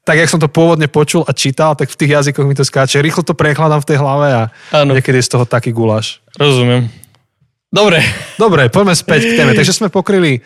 tak 0.06 0.22
jak 0.22 0.30
som 0.30 0.38
to 0.38 0.46
pôvodne 0.48 0.86
počul 0.86 1.26
a 1.26 1.34
čítal, 1.34 1.74
tak 1.74 1.90
v 1.90 1.98
tých 1.98 2.14
jazykoch 2.22 2.46
mi 2.46 2.54
to 2.54 2.62
skáče. 2.62 3.02
Rýchlo 3.02 3.26
to 3.26 3.34
prekladám 3.34 3.82
v 3.82 3.90
tej 3.90 3.98
hlave 3.98 4.28
a 4.30 4.44
ano. 4.72 4.94
niekedy 4.94 5.20
je 5.20 5.28
z 5.28 5.32
toho 5.34 5.46
taký 5.50 5.74
guláš. 5.74 6.22
Rozumiem. 6.38 6.88
Dobre. 7.68 8.00
Dobre, 8.40 8.70
poďme 8.72 8.96
späť 8.96 9.28
k 9.28 9.44
téme. 9.44 9.52
Takže 9.58 9.76
sme 9.76 9.90
pokryli 9.92 10.40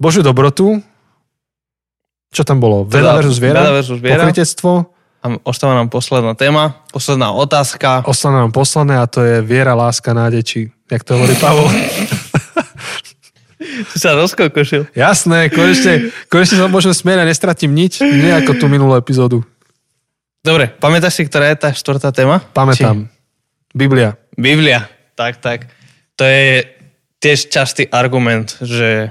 Božiu 0.00 0.24
dobrotu. 0.24 0.80
Čo 2.32 2.42
tam 2.46 2.62
bolo? 2.62 2.88
Veda 2.88 3.18
versus 3.18 3.36
viera? 3.36 3.60
Veda 3.60 3.72
versus 3.76 3.98
viera. 4.00 4.24
Pokrytectvo. 4.24 4.72
A 5.26 5.26
ostáva 5.42 5.74
nám 5.74 5.90
posledná 5.90 6.38
téma, 6.38 6.86
posledná 6.94 7.34
otázka. 7.34 8.06
Ostáva 8.06 8.46
nám 8.46 8.54
posledné 8.54 8.94
a 8.94 9.10
to 9.10 9.26
je 9.26 9.42
viera, 9.42 9.74
láska, 9.74 10.14
nádej, 10.14 10.42
či 10.46 10.58
jak 10.86 11.02
to 11.02 11.18
hovorí 11.18 11.34
Pavol. 11.42 11.66
Si 13.92 13.98
sa 14.00 14.16
rozkokošil. 14.16 14.92
Jasné, 14.96 15.52
konečne, 15.52 16.14
konečne 16.32 16.56
sa 16.60 16.66
môžem 16.70 16.94
smieť 16.96 17.22
a 17.22 17.28
nestratím 17.28 17.76
nič. 17.76 18.00
Nie 18.00 18.40
ako 18.40 18.56
tú 18.56 18.66
minulú 18.70 18.96
epizódu. 18.96 19.44
Dobre, 20.46 20.70
pamätáš 20.70 21.18
si, 21.18 21.22
ktorá 21.26 21.50
je 21.50 21.58
tá 21.58 21.70
štvrtá 21.74 22.14
téma? 22.14 22.38
Pamätám. 22.54 23.10
Biblia. 23.74 24.14
Biblia. 24.38 24.86
Tak, 25.18 25.42
tak. 25.42 25.66
To 26.16 26.24
je 26.24 26.64
tiež 27.18 27.50
častý 27.50 27.90
argument, 27.90 28.54
že 28.62 29.10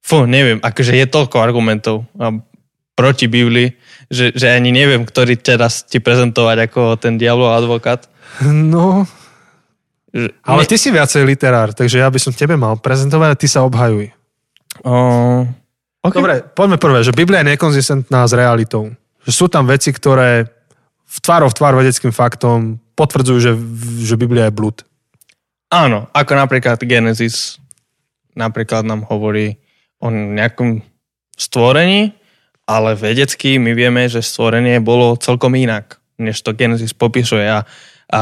fú, 0.00 0.24
neviem, 0.24 0.62
akože 0.62 0.94
je 0.94 1.06
toľko 1.10 1.36
argumentov 1.42 2.06
a 2.16 2.32
proti 2.94 3.26
Biblii, 3.26 3.72
že, 4.12 4.30
že 4.36 4.52
ani 4.52 4.70
neviem, 4.70 5.08
ktorý 5.08 5.40
teraz 5.40 5.82
ti 5.88 5.98
prezentovať 5.98 6.68
ako 6.68 6.80
ten 7.00 7.16
diablov 7.16 7.56
advokát. 7.56 8.06
No, 8.44 9.08
ale 10.42 10.62
ty 10.66 10.74
si 10.74 10.90
viacej 10.90 11.22
literár, 11.22 11.70
takže 11.70 12.02
ja 12.02 12.10
by 12.10 12.18
som 12.18 12.34
tebe 12.34 12.58
mal 12.58 12.78
prezentovať 12.78 13.28
a 13.30 13.38
ty 13.38 13.46
sa 13.46 13.62
obhajuj. 13.62 14.10
O, 14.82 14.94
okay. 16.02 16.18
Dobre, 16.18 16.34
poďme 16.54 16.78
prvé, 16.82 16.98
že 17.06 17.14
Biblia 17.14 17.42
je 17.42 17.54
nekonzistentná 17.54 18.26
s 18.26 18.32
realitou. 18.34 18.90
Že 19.22 19.32
sú 19.32 19.46
tam 19.46 19.70
veci, 19.70 19.94
ktoré 19.94 20.50
v 21.10 21.18
tvárov 21.22 21.50
v 21.50 21.58
tvár 21.58 21.74
vedeckým 21.78 22.14
faktom 22.14 22.78
potvrdzujú, 22.94 23.38
že, 23.38 23.52
že 24.06 24.14
Biblia 24.18 24.50
je 24.50 24.56
blúd. 24.56 24.82
Áno, 25.70 26.10
ako 26.10 26.32
napríklad 26.34 26.82
Genesis 26.82 27.62
napríklad 28.34 28.86
nám 28.86 29.06
hovorí 29.06 29.58
o 30.02 30.10
nejakom 30.10 30.82
stvorení, 31.34 32.14
ale 32.66 32.94
vedecky 32.94 33.58
my 33.58 33.74
vieme, 33.74 34.06
že 34.06 34.22
stvorenie 34.22 34.78
bolo 34.78 35.18
celkom 35.18 35.54
inak, 35.58 35.98
než 36.16 36.40
to 36.40 36.54
Genesis 36.54 36.94
popisuje. 36.94 37.42
A, 37.46 37.66
a 38.10 38.20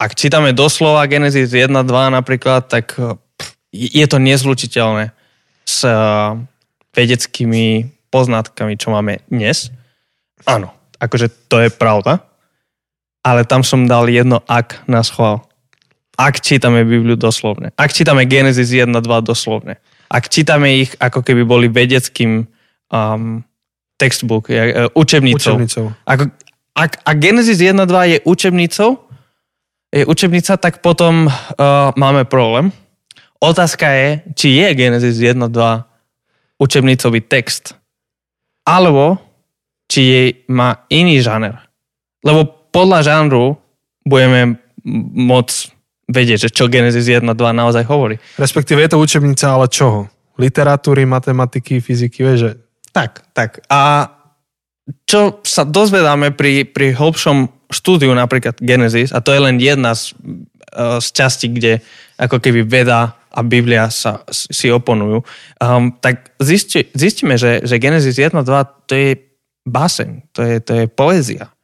ak 0.00 0.16
čítame 0.16 0.56
doslova 0.56 1.04
Genesis 1.04 1.52
1, 1.52 1.68
2 1.68 1.84
napríklad, 2.16 2.64
tak 2.72 2.96
pff, 2.96 3.50
je 3.68 4.04
to 4.08 4.16
nezlučiteľné 4.16 5.12
s 5.68 5.84
uh, 5.84 6.40
vedeckými 6.96 7.92
poznatkami, 8.08 8.80
čo 8.80 8.96
máme 8.96 9.20
dnes. 9.28 9.68
Áno, 10.48 10.72
akože 10.96 11.28
to 11.52 11.60
je 11.60 11.68
pravda, 11.68 12.24
ale 13.20 13.44
tam 13.44 13.60
som 13.60 13.84
dal 13.84 14.08
jedno 14.08 14.40
ak 14.48 14.88
na 14.88 15.04
schvál. 15.04 15.44
Ak 16.16 16.40
čítame 16.40 16.84
Bibliu 16.84 17.16
doslovne. 17.16 17.72
Ak 17.76 17.92
čítame 17.92 18.24
Genesis 18.24 18.72
1, 18.72 18.88
2 18.88 19.04
doslovne. 19.20 19.80
Ak 20.08 20.32
čítame 20.32 20.80
ich 20.80 20.96
ako 20.96 21.20
keby 21.20 21.44
boli 21.44 21.68
vedeckým 21.68 22.48
um, 22.88 23.44
textbook, 24.00 24.48
uh, 24.48 24.88
učebnicou. 24.96 25.60
Učebnicou. 25.60 25.86
Ako, 26.08 26.32
ak, 26.72 27.04
ak 27.04 27.16
Genesis 27.20 27.60
1, 27.60 27.76
2 27.76 28.12
je 28.16 28.18
učebnicou, 28.24 29.09
je 29.90 30.06
učebnica, 30.06 30.56
tak 30.56 30.78
potom 30.78 31.26
uh, 31.26 31.32
máme 31.98 32.24
problém. 32.24 32.70
Otázka 33.42 33.90
je, 33.90 34.08
či 34.36 34.48
je 34.62 34.68
Genesis 34.74 35.18
1, 35.18 35.50
2 35.50 36.60
učebnicový 36.62 37.20
text. 37.26 37.74
Alebo 38.62 39.18
či 39.90 40.00
jej 40.06 40.28
má 40.46 40.86
iný 40.86 41.18
žáner. 41.18 41.58
Lebo 42.22 42.46
podľa 42.70 43.02
žánru 43.02 43.58
budeme 44.06 44.62
môcť 45.16 45.56
vedieť, 46.06 46.46
že 46.46 46.54
čo 46.54 46.70
Genesis 46.70 47.10
1, 47.10 47.26
2 47.26 47.34
naozaj 47.34 47.82
hovorí. 47.90 48.22
Respektíve 48.38 48.78
je 48.86 48.90
to 48.94 49.02
učebnica, 49.02 49.46
ale 49.50 49.66
čoho? 49.66 50.06
Literatúry, 50.38 51.02
matematiky, 51.04 51.82
fyziky, 51.82 52.22
vieš, 52.22 52.38
že 52.38 52.50
Tak, 52.90 53.34
tak. 53.34 53.62
A 53.70 54.10
čo 55.06 55.38
sa 55.46 55.62
dozvedáme 55.62 56.34
pri, 56.34 56.66
pri 56.66 56.94
hlbšom 56.94 57.59
štúdiu 57.70 58.10
napríklad 58.12 58.58
Genesis, 58.58 59.14
a 59.14 59.22
to 59.22 59.30
je 59.30 59.40
len 59.40 59.56
jedna 59.62 59.94
z, 59.94 60.12
eh, 60.74 60.98
z 60.98 61.06
častí, 61.14 61.46
kde 61.48 61.78
ako 62.20 62.42
keby 62.42 62.66
veda 62.66 63.16
a 63.30 63.40
Biblia 63.46 63.86
sa 63.94 64.26
si 64.28 64.74
oponujú, 64.74 65.22
um, 65.62 65.94
tak 66.02 66.34
zisti, 66.42 66.90
zistíme, 66.90 67.38
že, 67.38 67.62
že 67.62 67.78
Genesis 67.78 68.18
1, 68.18 68.34
2 68.34 68.90
to 68.90 68.92
je 68.98 69.14
báseň, 69.62 70.34
to 70.34 70.42
je, 70.42 70.58
to 70.58 70.72
je 70.74 70.84
poézia. 70.90 71.54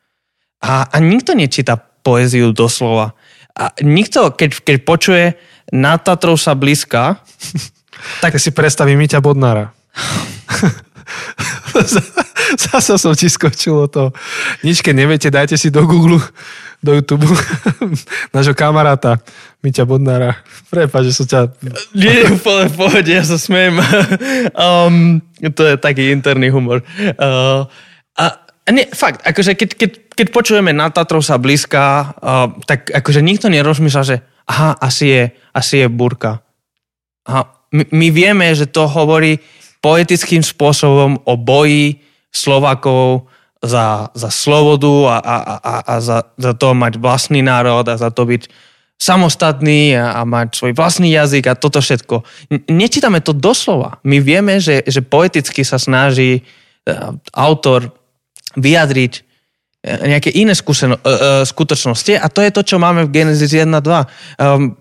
A, 0.62 0.86
a 0.86 0.96
nikto 1.02 1.34
nečíta 1.34 1.74
poéziu 1.76 2.54
doslova. 2.54 3.18
A 3.58 3.74
nikto, 3.82 4.30
keď, 4.30 4.62
keď 4.62 4.76
počuje 4.86 5.24
nad 5.74 6.06
Tatrou 6.06 6.38
sa 6.38 6.54
blízka, 6.54 7.18
tak 8.22 8.38
si 8.38 8.54
predstaví 8.54 8.94
Miťa 8.94 9.18
Bodnára. 9.18 9.74
Zase 12.70 12.98
som 12.98 13.12
ti 13.14 13.26
skočil 13.26 13.74
o 13.74 13.86
to. 13.90 14.14
Nič, 14.62 14.82
keď 14.82 14.94
neviete, 14.94 15.28
dajte 15.32 15.58
si 15.58 15.72
do 15.72 15.82
Google, 15.84 16.22
do 16.80 16.90
YouTube 16.94 17.26
nášho 18.34 18.54
kamaráta 18.54 19.18
Miťa 19.64 19.84
Bodnára. 19.88 20.38
Prepač, 20.70 21.10
že 21.10 21.16
som 21.16 21.26
ťa... 21.26 21.40
Nie, 21.96 22.30
pohode, 22.38 22.70
v 22.70 22.76
pohode, 22.76 23.10
ja 23.10 23.24
sa 23.26 23.40
smejem. 23.40 23.80
um, 24.54 25.18
to 25.54 25.62
je 25.66 25.74
taký 25.80 26.14
interný 26.14 26.52
humor. 26.52 26.86
Uh, 27.18 27.66
a 28.16 28.46
nie, 28.70 28.86
fakt, 28.90 29.22
akože 29.22 29.54
keď, 29.54 29.70
keď, 29.78 29.90
keď 30.10 30.26
počujeme 30.34 30.74
na 30.74 30.90
Tatrov 30.90 31.22
sa 31.22 31.38
blízka, 31.38 32.14
uh, 32.18 32.50
tak 32.66 32.90
akože 32.90 33.22
nikto 33.22 33.46
nerozmýšľa, 33.46 34.02
že 34.02 34.16
aha, 34.46 34.74
asi 34.82 35.06
je, 35.06 35.22
asi 35.54 35.86
je 35.86 35.86
burka. 35.86 36.42
Aha, 37.26 37.46
my, 37.70 37.84
my 37.90 38.08
vieme, 38.10 38.46
že 38.54 38.66
to 38.66 38.90
hovorí 38.90 39.38
poetickým 39.78 40.42
spôsobom 40.42 41.22
o 41.22 41.34
boji 41.38 42.05
Slovakov 42.36 43.32
za, 43.64 44.12
za 44.12 44.28
slobodu 44.28 45.08
a, 45.08 45.16
a, 45.16 45.36
a, 45.56 45.74
a 45.88 45.94
za, 46.04 46.28
za 46.36 46.52
to 46.52 46.76
mať 46.76 47.00
vlastný 47.00 47.40
národ 47.40 47.88
a 47.88 47.96
za 47.96 48.12
to 48.12 48.28
byť 48.28 48.52
samostatný 48.96 49.92
a, 49.96 50.20
a 50.20 50.20
mať 50.24 50.56
svoj 50.56 50.72
vlastný 50.72 51.12
jazyk 51.12 51.52
a 51.52 51.58
toto 51.58 51.84
všetko. 51.84 52.24
Nečítame 52.72 53.20
to 53.20 53.36
doslova. 53.36 54.00
My 54.04 54.20
vieme, 54.24 54.56
že, 54.56 54.84
že 54.88 55.04
poeticky 55.04 55.64
sa 55.64 55.76
snaží 55.76 56.40
uh, 56.40 57.12
autor 57.36 57.92
vyjadriť 58.56 59.12
e, 59.12 59.20
nejaké 59.84 60.32
iné 60.32 60.56
skúseno, 60.56 60.96
uh, 60.96 61.44
skutočnosti 61.44 62.16
a 62.16 62.24
to 62.32 62.40
je 62.40 62.48
to, 62.48 62.64
čo 62.64 62.80
máme 62.80 63.04
v 63.04 63.12
Genesis 63.12 63.52
1 63.52 63.68
2. 63.68 63.84
Um, 64.40 64.80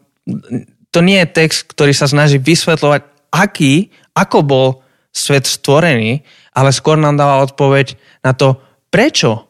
to 0.95 1.03
nie 1.03 1.19
je 1.19 1.35
text, 1.35 1.67
ktorý 1.75 1.91
sa 1.91 2.07
snaží 2.07 2.39
vysvetľovať, 2.39 3.03
aký, 3.35 3.91
ako 4.15 4.37
bol 4.47 4.67
svet 5.15 5.47
stvorený, 5.47 6.27
ale 6.51 6.75
skôr 6.75 6.99
nám 6.99 7.15
dáva 7.15 7.39
odpoveď 7.47 7.95
na 8.19 8.35
to, 8.35 8.59
prečo 8.91 9.47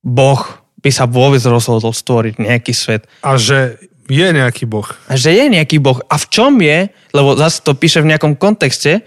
Boh 0.00 0.40
by 0.80 0.90
sa 0.92 1.04
vôbec 1.04 1.40
rozhodol 1.44 1.92
stvoriť 1.92 2.40
nejaký 2.40 2.72
svet. 2.72 3.04
A 3.24 3.36
že 3.36 3.80
je 4.08 4.28
nejaký 4.32 4.68
boh. 4.68 4.84
A 5.08 5.16
že 5.16 5.32
je 5.32 5.44
nejaký 5.48 5.80
Boh. 5.80 5.96
A 6.12 6.20
v 6.20 6.26
čom 6.28 6.60
je, 6.60 6.92
lebo 7.16 7.40
zase 7.40 7.64
to 7.64 7.72
píše 7.72 8.04
v 8.04 8.12
nejakom 8.12 8.36
kontexte, 8.36 9.00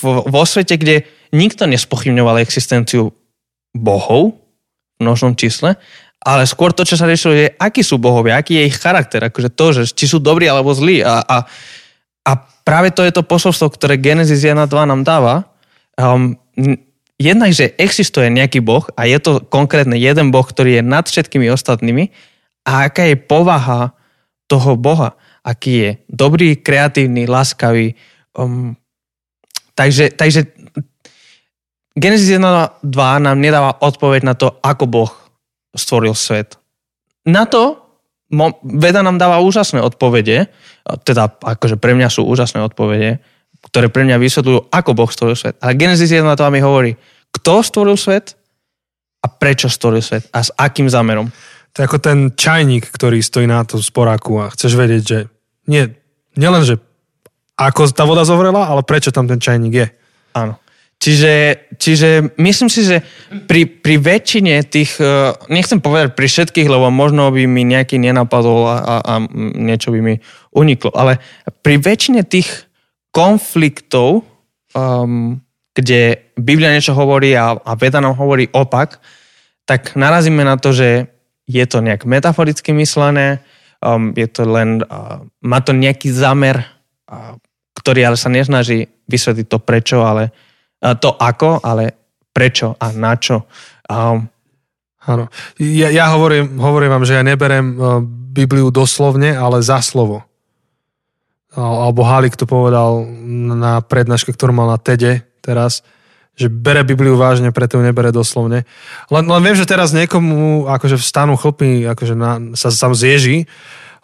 vo 0.00 0.42
svete, 0.44 0.80
kde 0.80 1.04
nikto 1.32 1.68
nespochybňoval 1.68 2.40
existenciu 2.40 3.12
bohov 3.76 4.40
v 4.96 4.98
množnom 5.00 5.36
čísle, 5.36 5.76
ale 6.24 6.48
skôr 6.48 6.72
to, 6.72 6.88
čo 6.88 6.96
sa 6.96 7.04
riešilo, 7.04 7.36
je, 7.36 7.52
akí 7.60 7.84
sú 7.84 8.00
bohovia, 8.00 8.40
aký 8.40 8.56
je 8.56 8.68
ich 8.72 8.80
charakter, 8.80 9.20
akože 9.28 9.52
to, 9.52 9.66
že 9.76 9.82
či 9.92 10.08
sú 10.08 10.24
dobrí 10.24 10.48
alebo 10.48 10.72
zlí. 10.72 11.04
A, 11.04 11.20
a 11.20 11.36
práve 12.64 12.90
to 12.90 13.04
je 13.04 13.12
to 13.12 13.22
posolstvo, 13.22 13.70
ktoré 13.70 14.00
Genesis 14.00 14.42
1 14.42 14.56
2 14.56 14.90
nám 14.90 15.04
dáva. 15.04 15.52
Um, 15.94 16.34
jednak, 17.20 17.54
že 17.54 17.76
existuje 17.78 18.32
nejaký 18.32 18.64
boh 18.64 18.88
a 18.98 19.06
je 19.06 19.20
to 19.20 19.44
konkrétne 19.46 19.94
jeden 19.94 20.34
boh, 20.34 20.42
ktorý 20.42 20.80
je 20.80 20.82
nad 20.82 21.04
všetkými 21.06 21.46
ostatnými 21.52 22.10
a 22.66 22.88
aká 22.90 23.06
je 23.06 23.20
povaha 23.20 23.94
toho 24.48 24.74
boha. 24.74 25.14
Aký 25.44 25.72
je 25.76 25.90
dobrý, 26.08 26.56
kreatívny, 26.56 27.28
láskavý. 27.28 27.92
Um, 28.32 28.80
takže, 29.76 30.16
takže 30.16 30.48
Genesis 31.94 32.32
1 32.32 32.42
2 32.82 33.24
nám 33.24 33.36
nedáva 33.38 33.76
odpoveď 33.78 34.20
na 34.24 34.34
to, 34.34 34.56
ako 34.64 34.84
Boh 34.88 35.12
stvoril 35.76 36.16
svet. 36.16 36.58
Na 37.28 37.44
to 37.44 37.83
veda 38.62 39.00
nám 39.00 39.16
dáva 39.16 39.42
úžasné 39.42 39.80
odpovede, 39.80 40.50
teda 41.06 41.30
akože 41.40 41.80
pre 41.80 41.96
mňa 41.96 42.08
sú 42.12 42.26
úžasné 42.26 42.60
odpovede, 42.64 43.22
ktoré 43.70 43.88
pre 43.88 44.04
mňa 44.04 44.20
vysvetľujú, 44.20 44.68
ako 44.68 44.90
Boh 44.92 45.10
stvoril 45.10 45.36
svet. 45.38 45.56
Ale 45.64 45.78
Genesis 45.78 46.12
1 46.12 46.24
to 46.36 46.44
mi 46.52 46.60
hovorí, 46.60 46.94
kto 47.32 47.64
stvoril 47.64 47.96
svet 47.96 48.36
a 49.24 49.26
prečo 49.26 49.72
stvoril 49.72 50.04
svet 50.04 50.28
a 50.30 50.44
s 50.44 50.52
akým 50.54 50.86
zámerom. 50.86 51.32
To 51.74 51.76
je 51.82 51.86
ako 51.88 51.98
ten 51.98 52.18
čajník, 52.36 52.86
ktorý 52.86 53.18
stojí 53.18 53.50
na 53.50 53.64
tom 53.66 53.82
sporáku 53.82 54.38
a 54.38 54.52
chceš 54.52 54.78
vedieť, 54.78 55.02
že 55.02 55.18
nie, 55.66 55.90
nielen, 56.38 56.62
že 56.62 56.78
ako 57.58 57.90
tá 57.90 58.06
voda 58.06 58.22
zovrela, 58.22 58.66
ale 58.68 58.86
prečo 58.86 59.10
tam 59.10 59.26
ten 59.26 59.42
čajník 59.42 59.74
je. 59.74 59.86
Áno. 60.38 60.58
Čiže, 61.04 61.34
čiže 61.76 62.32
myslím 62.40 62.72
si, 62.72 62.80
že 62.80 63.04
pri, 63.44 63.68
pri 63.68 64.00
väčšine 64.00 64.64
tých, 64.64 64.96
eh, 65.04 65.36
nechcem 65.52 65.84
povedať 65.84 66.16
pri 66.16 66.24
všetkých, 66.32 66.64
lebo 66.64 66.88
možno 66.88 67.28
by 67.28 67.44
mi 67.44 67.60
nejaký 67.68 68.00
nenapadol 68.00 68.64
a, 68.64 68.76
a, 68.80 68.94
a 69.04 69.14
niečo 69.36 69.92
by 69.92 70.00
mi 70.00 70.14
uniklo, 70.56 70.96
ale 70.96 71.20
pri 71.60 71.76
väčšine 71.76 72.24
tých 72.24 72.48
konfliktov, 73.12 74.24
um, 74.72 75.44
kde 75.76 76.32
Biblia 76.40 76.72
niečo 76.72 76.96
hovorí 76.96 77.36
a, 77.36 77.52
a 77.52 77.72
veda 77.76 78.00
nám 78.00 78.16
hovorí 78.16 78.48
opak, 78.48 78.96
tak 79.68 79.92
narazíme 80.00 80.40
na 80.40 80.56
to, 80.56 80.72
že 80.72 81.12
je 81.44 81.64
to 81.68 81.84
nejak 81.84 82.08
metaforicky 82.08 82.72
myslené, 82.72 83.44
um, 83.84 84.16
je 84.16 84.24
to 84.24 84.48
len, 84.48 84.80
uh, 84.88 85.20
má 85.44 85.60
to 85.60 85.76
nejaký 85.76 86.08
zámer, 86.08 86.64
uh, 87.12 87.36
ktorý 87.76 88.08
ale 88.08 88.16
sa 88.16 88.32
nesnaží 88.32 88.88
vysvetliť 89.04 89.46
to 89.52 89.60
prečo, 89.60 90.00
ale 90.00 90.32
to 90.92 91.16
ako, 91.16 91.64
ale 91.64 92.12
prečo 92.36 92.76
a 92.76 92.92
na 92.92 93.16
čo. 93.16 93.48
Um, 93.88 94.28
Áno. 95.04 95.28
Ja, 95.60 95.92
ja 95.92 96.08
hovorím, 96.16 96.56
hovorím 96.56 96.88
vám, 96.96 97.04
že 97.04 97.20
ja 97.20 97.20
neberem 97.20 97.76
uh, 97.76 98.00
Bibliu 98.08 98.72
doslovne, 98.72 99.36
ale 99.36 99.60
za 99.60 99.84
slovo. 99.84 100.24
Alebo 101.54 102.02
Halik 102.02 102.34
to 102.34 102.48
povedal 102.48 103.06
na 103.54 103.78
prednáške, 103.78 104.34
ktorú 104.34 104.50
mal 104.50 104.74
na 104.74 104.80
TEDe 104.80 105.22
teraz, 105.38 105.86
že 106.34 106.50
bere 106.50 106.82
Bibliu 106.82 107.14
vážne, 107.14 107.54
preto 107.54 107.78
ju 107.78 107.86
nebere 107.86 108.10
doslovne. 108.10 108.66
Len, 109.06 109.24
len 109.28 109.42
viem, 109.44 109.54
že 109.54 109.68
teraz 109.68 109.94
niekomu 109.94 110.66
akože 110.66 110.98
vstanú 110.98 111.38
chlpy, 111.38 111.86
akože 111.94 112.18
na, 112.18 112.42
sa 112.58 112.74
sam 112.74 112.90
zježí, 112.90 113.46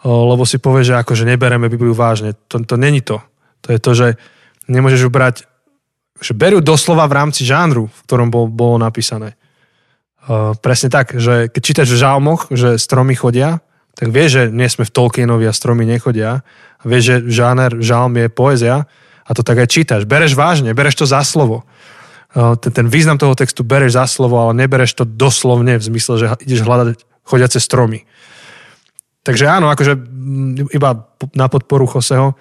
lebo 0.07 0.47
si 0.47 0.63
povie, 0.63 0.87
že 0.87 0.95
akože 0.95 1.27
nebereme 1.27 1.67
Bibliu 1.67 1.91
vážne. 1.91 2.39
To, 2.47 2.63
to 2.63 2.79
není 2.79 3.03
to. 3.03 3.19
To 3.67 3.75
je 3.75 3.79
to, 3.83 3.91
že 3.99 4.09
nemôžeš 4.71 5.09
ju 5.09 5.11
brať, 5.11 5.50
že 6.21 6.37
berú 6.37 6.61
doslova 6.61 7.09
v 7.09 7.17
rámci 7.17 7.49
žánru, 7.49 7.89
v 7.89 8.01
ktorom 8.05 8.29
bol, 8.29 8.47
bolo 8.47 8.77
napísané. 8.77 9.35
Uh, 10.21 10.53
presne 10.61 10.93
tak, 10.93 11.17
že 11.17 11.49
keď 11.49 11.63
čítaš 11.65 11.89
v 11.97 12.01
žalmoch, 12.05 12.53
že 12.53 12.77
stromy 12.77 13.17
chodia, 13.17 13.65
tak 13.97 14.13
vieš, 14.13 14.31
že 14.37 14.43
nie 14.53 14.69
sme 14.69 14.85
v 14.85 14.93
Tolkienovi 14.93 15.49
a 15.49 15.57
stromy 15.57 15.89
nechodia. 15.89 16.45
Vieš, 16.85 17.03
že 17.03 17.17
žáner, 17.33 17.81
žalm 17.81 18.13
je 18.21 18.29
poézia 18.29 18.85
a 19.25 19.31
to 19.33 19.41
tak 19.41 19.65
aj 19.65 19.73
čítaš. 19.73 20.05
Bereš 20.05 20.37
vážne, 20.37 20.77
bereš 20.77 21.01
to 21.01 21.07
za 21.09 21.25
slovo. 21.25 21.65
Uh, 22.37 22.53
ten, 22.61 22.71
ten 22.71 22.87
význam 22.93 23.17
toho 23.17 23.33
textu 23.33 23.65
bereš 23.65 23.97
za 23.97 24.05
slovo, 24.05 24.37
ale 24.37 24.53
nebereš 24.61 24.93
to 24.93 25.05
doslovne 25.09 25.81
v 25.81 25.83
zmysle, 25.83 26.21
že 26.21 26.27
ideš 26.45 26.69
hľadať 26.69 27.01
chodiace 27.25 27.57
stromy. 27.57 28.05
Takže 29.25 29.45
áno, 29.49 29.69
akože 29.73 29.97
iba 30.73 30.91
na 31.37 31.47
podporu 31.49 31.85
Choseho, 31.85 32.37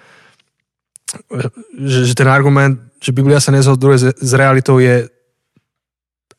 že, 1.76 2.08
že 2.08 2.14
ten 2.16 2.28
argument, 2.28 2.89
že 3.00 3.16
Biblia 3.16 3.40
sa 3.40 3.50
nezhoduje 3.50 4.12
s, 4.12 4.32
realitou 4.36 4.76
je 4.76 5.08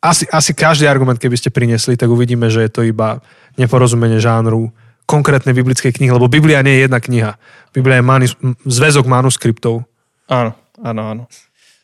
asi, 0.01 0.25
asi 0.29 0.53
každý 0.53 0.85
argument, 0.85 1.17
keby 1.17 1.37
ste 1.37 1.53
priniesli, 1.53 1.97
tak 1.97 2.09
uvidíme, 2.09 2.49
že 2.49 2.65
je 2.65 2.71
to 2.73 2.81
iba 2.85 3.21
neporozumenie 3.57 4.17
žánru 4.17 4.73
konkrétnej 5.05 5.53
biblickej 5.53 5.91
knihy, 5.91 6.13
lebo 6.13 6.31
Biblia 6.31 6.63
nie 6.65 6.79
je 6.79 6.83
jedna 6.87 6.99
kniha. 7.01 7.31
Biblia 7.75 7.99
je 7.99 8.05
manus, 8.05 8.33
zväzok 8.63 9.05
manuskriptov. 9.05 9.83
Áno, 10.31 10.55
áno, 10.79 11.01
áno. 11.03 11.23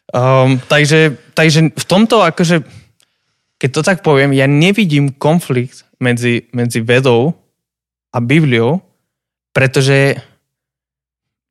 Um, 0.07 0.55
takže, 0.71 1.19
takže 1.35 1.75
v 1.75 1.85
tomto, 1.85 2.23
akože, 2.23 2.63
keď 3.59 3.69
to 3.69 3.81
tak 3.83 3.99
poviem, 3.99 4.31
ja 4.31 4.47
nevidím 4.47 5.11
konflikt 5.11 5.83
medzi, 5.99 6.47
medzi 6.55 6.79
vedou 6.79 7.35
a 8.15 8.23
Bibliou, 8.23 8.79
pretože, 9.51 10.15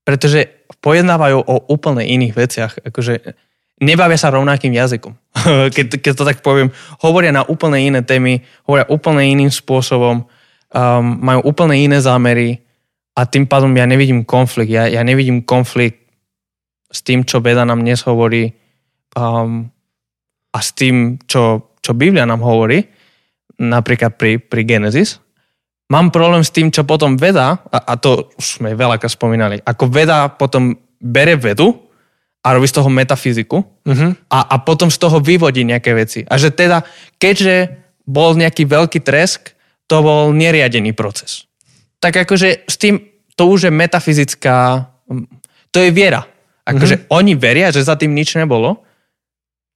pretože 0.09 0.56
pojednávajú 0.81 1.39
o 1.43 1.55
úplne 1.71 2.05
iných 2.05 2.35
veciach. 2.35 2.73
Akože 2.87 3.37
nebavia 3.81 4.19
sa 4.19 4.33
rovnakým 4.33 4.73
jazykom. 4.73 5.12
keď, 5.75 6.01
keď 6.01 6.12
to 6.17 6.25
tak 6.25 6.41
poviem, 6.41 6.73
hovoria 7.05 7.33
na 7.33 7.45
úplne 7.45 7.81
iné 7.83 8.01
témy, 8.03 8.43
hovoria 8.64 8.89
úplne 8.89 9.27
iným 9.27 9.53
spôsobom, 9.53 10.25
um, 10.25 11.05
majú 11.21 11.41
úplne 11.47 11.77
iné 11.77 12.01
zámery 12.01 12.64
a 13.17 13.25
tým 13.25 13.49
pádom 13.49 13.73
ja 13.77 13.89
nevidím 13.89 14.25
konflikt. 14.25 14.69
Ja, 14.69 14.89
ja 14.89 15.01
nevidím 15.01 15.45
konflikt 15.45 16.05
s 16.93 17.03
tým, 17.03 17.25
čo 17.25 17.43
veda 17.43 17.64
nám 17.67 17.83
dnes 17.83 18.05
hovorí 18.07 18.53
um, 19.17 19.69
a 20.53 20.59
s 20.61 20.73
tým, 20.73 21.21
čo, 21.29 21.75
čo 21.85 21.93
Biblia 21.93 22.25
nám 22.25 22.41
hovorí, 22.41 22.81
napríklad 23.61 24.17
pri, 24.17 24.41
pri 24.41 24.62
Genesis. 24.64 25.21
Mám 25.87 26.11
problém 26.11 26.43
s 26.43 26.51
tým, 26.51 26.74
čo 26.74 26.82
potom 26.82 27.14
veda, 27.14 27.62
a, 27.70 27.78
a 27.78 27.95
to 27.95 28.34
už 28.34 28.59
sme 28.59 28.74
veľakrát 28.74 29.12
spomínali, 29.12 29.62
ako 29.62 29.87
veda 29.87 30.26
potom 30.26 30.74
bere 30.99 31.39
vedu 31.39 31.78
a 32.43 32.55
robí 32.55 32.66
z 32.66 32.78
toho 32.78 32.91
metafyziku 32.91 33.62
uh-huh. 33.62 34.11
a, 34.30 34.39
a 34.51 34.57
potom 34.66 34.91
z 34.91 34.99
toho 34.99 35.22
vyvodí 35.22 35.62
nejaké 35.62 35.95
veci. 35.95 36.26
A 36.26 36.39
že 36.39 36.51
teda, 36.51 36.82
keďže 37.22 37.78
bol 38.03 38.34
nejaký 38.34 38.66
veľký 38.66 39.03
tresk, 39.03 39.55
to 39.87 40.03
bol 40.03 40.34
neriadený 40.34 40.91
proces. 40.91 41.47
Tak 42.03 42.26
akože 42.26 42.66
s 42.66 42.76
tým, 42.78 42.99
to 43.39 43.47
už 43.47 43.70
je 43.70 43.72
metafyzická, 43.74 44.91
to 45.70 45.78
je 45.82 45.91
viera. 45.95 46.26
Akože 46.66 47.07
uh-huh. 47.07 47.18
oni 47.22 47.39
veria, 47.39 47.70
že 47.70 47.87
za 47.87 47.95
tým 47.95 48.11
nič 48.11 48.34
nebolo. 48.34 48.82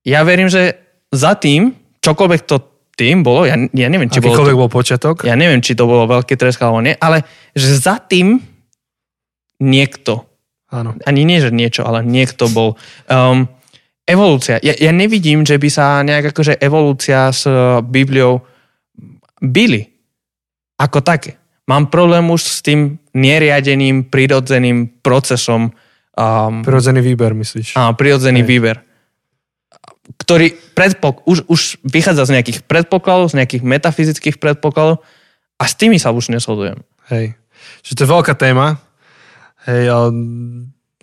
Ja 0.02 0.26
verím, 0.26 0.50
že 0.50 0.74
za 1.14 1.38
tým, 1.38 1.74
čokoľvek 2.02 2.42
to 2.50 2.69
tým 3.00 3.24
bolo, 3.24 3.48
ja, 3.48 3.56
ja 3.56 3.88
neviem, 3.88 4.12
či 4.12 4.20
bolo 4.20 4.36
to, 4.36 4.52
bol 4.52 4.68
počiatok? 4.68 5.24
Ja 5.24 5.32
neviem, 5.32 5.64
či 5.64 5.72
to 5.72 5.88
bolo 5.88 6.04
veľký 6.04 6.36
tresk 6.36 6.60
alebo 6.60 6.84
nie, 6.84 6.92
ale 7.00 7.24
že 7.56 7.80
za 7.80 7.96
tým 7.96 8.36
niekto 9.64 10.30
Áno. 10.70 10.94
Ani 11.02 11.26
nie, 11.26 11.42
že 11.42 11.50
niečo, 11.50 11.82
ale 11.82 12.06
niekto 12.06 12.46
bol. 12.46 12.78
Um, 13.10 13.50
evolúcia. 14.06 14.62
Ja, 14.62 14.70
ja 14.78 14.94
nevidím, 14.94 15.42
že 15.42 15.58
by 15.58 15.68
sa 15.68 16.06
nejak 16.06 16.30
akože 16.30 16.62
evolúcia 16.62 17.26
s 17.34 17.42
uh, 17.50 17.82
Bibliou 17.82 18.46
byli. 19.42 19.82
Ako 20.78 21.02
také. 21.02 21.42
Mám 21.66 21.90
problém 21.90 22.26
už 22.30 22.42
s 22.46 22.58
tým 22.62 23.02
neriadeným, 23.14 24.06
prirodzeným 24.10 25.02
procesom. 25.02 25.74
Um, 26.14 26.62
prirodzený 26.62 27.02
výber, 27.02 27.34
myslíš? 27.34 27.74
Áno, 27.74 27.98
prirodzený 27.98 28.46
Hej. 28.46 28.48
výber. 28.48 28.76
Ktorý 30.22 30.54
predpok- 30.80 31.20
už, 31.28 31.44
už 31.44 31.60
vychádza 31.84 32.24
z 32.24 32.40
nejakých 32.40 32.64
predpokladov, 32.64 33.36
z 33.36 33.44
nejakých 33.44 33.60
metafyzických 33.60 34.36
predpokladov 34.40 35.04
a 35.60 35.64
s 35.68 35.76
tými 35.76 36.00
sa 36.00 36.08
už 36.08 36.32
neshodujem. 36.32 36.80
Hej. 37.12 37.36
Že 37.84 37.92
to 37.92 38.02
je 38.08 38.12
veľká 38.16 38.34
téma, 38.40 38.80
Hej, 39.68 39.92
a 39.92 40.08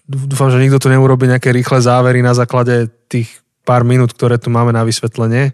dúfam, 0.09 0.49
že 0.49 0.57
nikto 0.57 0.81
tu 0.81 0.89
neurobi 0.89 1.29
nejaké 1.29 1.53
rýchle 1.53 1.77
závery 1.77 2.25
na 2.25 2.33
základe 2.33 2.89
tých 3.05 3.29
pár 3.61 3.85
minút, 3.85 4.17
ktoré 4.17 4.41
tu 4.41 4.49
máme 4.49 4.73
na 4.73 4.81
vysvetlenie. 4.81 5.53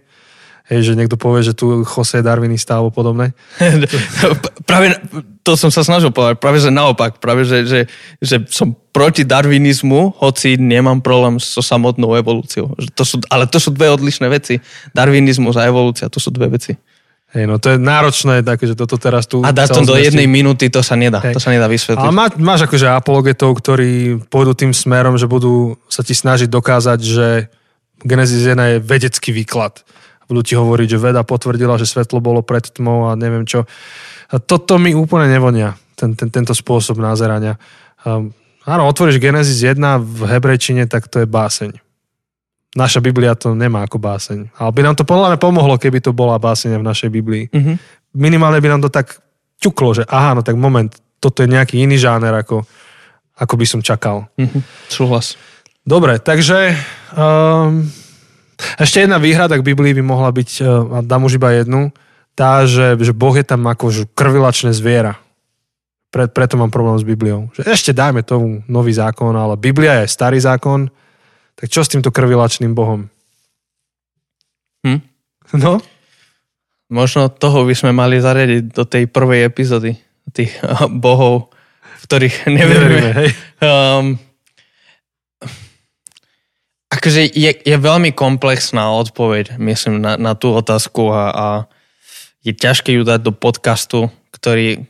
Hej, 0.71 0.79
že 0.87 0.93
niekto 0.95 1.19
povie, 1.19 1.43
že 1.43 1.51
tu 1.51 1.83
Jose 1.83 2.23
je 2.23 2.23
darwinista 2.23 2.79
alebo 2.79 2.95
podobné. 2.95 3.35
práve 4.69 4.95
to 5.43 5.59
som 5.59 5.67
sa 5.67 5.83
snažil 5.83 6.15
povedať, 6.15 6.39
práve 6.39 6.63
že 6.63 6.71
naopak, 6.71 7.19
práve 7.19 7.43
že, 7.43 7.67
že, 7.67 7.79
že 8.23 8.47
som 8.47 8.71
proti 8.95 9.27
darwinizmu, 9.27 10.15
hoci 10.23 10.55
nemám 10.55 11.03
problém 11.03 11.35
so 11.35 11.59
samotnou 11.59 12.15
evolúciou. 12.15 12.71
To 12.95 13.03
sú, 13.03 13.19
ale 13.27 13.43
to 13.51 13.59
sú 13.59 13.75
dve 13.75 13.91
odlišné 13.91 14.31
veci. 14.31 14.63
Darwinizmus 14.95 15.59
a 15.59 15.67
evolúcia, 15.67 16.07
to 16.07 16.23
sú 16.23 16.31
dve 16.31 16.47
veci. 16.55 16.79
Hej, 17.33 17.49
no 17.49 17.57
to 17.57 17.73
je 17.73 17.77
náročné, 17.81 18.45
také, 18.45 18.69
že 18.69 18.77
toto 18.77 18.95
teraz 19.01 19.25
tu... 19.25 19.41
A 19.41 19.49
dať 19.49 19.81
to 19.81 19.89
do 19.89 19.97
jednej 19.97 20.29
minúty, 20.29 20.69
to 20.69 20.85
sa 20.85 20.93
nedá, 20.93 21.17
Hej. 21.17 21.33
to 21.33 21.41
sa 21.41 21.49
nedá 21.49 21.65
vysvetliť. 21.65 22.05
Ale 22.05 22.13
má, 22.13 22.29
máš 22.37 22.69
akože 22.69 22.85
apologetov, 22.93 23.57
ktorí 23.57 24.21
pôjdu 24.29 24.53
tým 24.53 24.71
smerom, 24.71 25.17
že 25.17 25.25
budú 25.25 25.75
sa 25.89 26.05
ti 26.05 26.13
snažiť 26.13 26.45
dokázať, 26.45 26.99
že 27.01 27.49
Genesis 28.05 28.45
1 28.45 28.53
je 28.53 28.77
vedecký 28.85 29.33
výklad. 29.33 29.81
Budú 30.27 30.41
ti 30.41 30.53
hovoriť, 30.55 30.87
že 30.95 31.01
veda 31.01 31.21
potvrdila, 31.25 31.79
že 31.79 31.89
svetlo 31.89 32.23
bolo 32.23 32.41
pred 32.41 32.63
tmou 32.63 33.11
a 33.11 33.17
neviem 33.17 33.43
čo. 33.43 33.67
A 34.31 34.39
toto 34.39 34.79
mi 34.81 34.95
úplne 34.95 35.29
nevonia, 35.29 35.77
ten, 35.93 36.15
ten, 36.17 36.31
tento 36.31 36.55
spôsob 36.55 36.97
názerania. 36.97 37.59
Um, 38.07 38.33
áno, 38.65 38.89
otvoríš 38.89 39.21
Genesis 39.21 39.61
1 39.61 39.77
v 39.99 40.19
hebrejčine, 40.27 40.87
tak 40.87 41.11
to 41.11 41.21
je 41.21 41.27
báseň 41.27 41.83
naša 42.73 42.99
Biblia 42.99 43.37
to 43.37 43.53
nemá 43.53 43.85
ako 43.85 44.01
báseň. 44.01 44.49
Ale 44.57 44.71
by 44.73 44.81
nám 44.81 44.95
to 44.97 45.05
podľa 45.05 45.33
mňa 45.33 45.39
pomohlo, 45.39 45.77
keby 45.77 46.01
to 46.01 46.11
bola 46.11 46.41
báseň 46.41 46.81
v 46.81 46.85
našej 46.85 47.09
Biblii. 47.13 47.45
Mm-hmm. 47.53 47.75
Minimálne 48.17 48.59
by 48.61 48.69
nám 48.69 48.81
to 48.85 48.89
tak 48.89 49.21
ťuklo, 49.61 49.93
že 49.93 50.03
aha, 50.09 50.37
no 50.37 50.41
tak 50.41 50.57
moment, 50.57 50.89
toto 51.21 51.45
je 51.45 51.49
nejaký 51.53 51.79
iný 51.79 52.01
žáner, 52.01 52.33
ako, 52.33 52.65
ako 53.37 53.53
by 53.55 53.65
som 53.69 53.79
čakal. 53.85 54.27
Mm-hmm. 54.35 54.61
Súhlas. 54.89 55.37
Dobre, 55.85 56.17
takže 56.17 56.73
um, 57.13 57.85
ešte 58.79 59.03
jedna 59.03 59.17
výhrada 59.17 59.55
k 59.59 59.67
Biblii 59.67 59.97
by 59.97 60.03
mohla 60.03 60.29
byť, 60.33 60.49
uh, 60.61 60.67
a 60.95 60.97
dám 61.03 61.27
už 61.27 61.37
iba 61.37 61.53
jednu, 61.53 61.89
tá, 62.33 62.65
že, 62.65 62.97
že 62.97 63.13
Boh 63.13 63.33
je 63.37 63.45
tam 63.45 63.65
ako 63.69 64.09
krvilačné 64.17 64.73
zviera. 64.73 65.21
Pre, 66.13 66.29
preto 66.29 66.57
mám 66.57 66.69
problém 66.69 66.97
s 66.97 67.05
Bibliou. 67.05 67.49
Že 67.57 67.61
ešte 67.73 67.91
dajme 67.93 68.21
tomu 68.21 68.61
nový 68.69 68.93
zákon, 68.93 69.33
ale 69.33 69.57
Biblia 69.57 70.01
je 70.05 70.13
starý 70.13 70.37
zákon, 70.37 70.89
tak 71.57 71.69
čo 71.69 71.85
s 71.85 71.89
týmto 71.89 72.09
krvilačným 72.09 72.73
bohom? 72.73 73.09
Hm? 74.85 75.01
No? 75.57 75.81
Možno 76.93 77.29
toho 77.29 77.65
by 77.65 77.73
sme 77.73 77.91
mali 77.93 78.21
zariadiť 78.21 78.61
do 78.73 78.83
tej 78.85 79.09
prvej 79.09 79.49
epizódy. 79.49 79.97
Tých 80.29 80.53
bohov, 81.01 81.49
v 82.01 82.03
ktorých 82.05 82.35
neveríme. 82.57 83.09
hej. 83.17 83.29
Um, 83.61 84.17
akože 87.03 87.35
je, 87.35 87.51
je 87.51 87.75
veľmi 87.75 88.15
komplexná 88.15 88.87
odpoveď, 88.95 89.59
myslím, 89.59 89.99
na, 89.99 90.15
na 90.15 90.39
tú 90.39 90.55
otázku 90.55 91.11
a, 91.11 91.23
a 91.35 91.47
je 92.47 92.55
ťažké 92.55 92.95
ju 92.95 93.03
dať 93.03 93.19
do 93.19 93.35
podcastu, 93.35 94.07
ktorý 94.31 94.87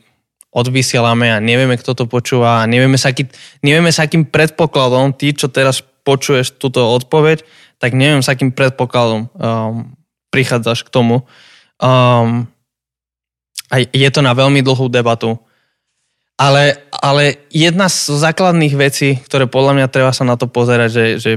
odvysielame 0.54 1.34
a 1.34 1.42
nevieme, 1.42 1.74
kto 1.74 1.98
to 1.98 2.06
počúva 2.06 2.62
a 2.62 2.70
nevieme 2.70 2.94
sa, 2.94 3.10
aký, 3.10 3.26
nevieme 3.66 3.90
sa 3.90 4.06
akým 4.06 4.30
predpokladom 4.30 5.10
tí, 5.10 5.34
čo 5.34 5.50
teraz 5.50 5.82
počuješ 6.06 6.54
túto 6.54 6.86
odpoveď, 6.86 7.42
tak 7.82 7.98
neviem, 7.98 8.22
s 8.22 8.30
akým 8.30 8.54
predpokladom 8.54 9.26
um, 9.34 9.98
prichádzaš 10.30 10.86
k 10.86 10.94
tomu. 10.94 11.26
Um, 11.82 12.46
a 13.74 13.82
je 13.82 14.08
to 14.14 14.22
na 14.22 14.38
veľmi 14.38 14.62
dlhú 14.62 14.86
debatu. 14.86 15.34
Ale, 16.38 16.78
ale 16.94 17.42
jedna 17.50 17.90
z 17.90 18.14
základných 18.14 18.74
vecí, 18.78 19.18
ktoré 19.18 19.50
podľa 19.50 19.82
mňa 19.82 19.86
treba 19.90 20.14
sa 20.14 20.22
na 20.22 20.38
to 20.38 20.46
pozerať, 20.46 20.90
že, 20.94 21.06
že 21.18 21.32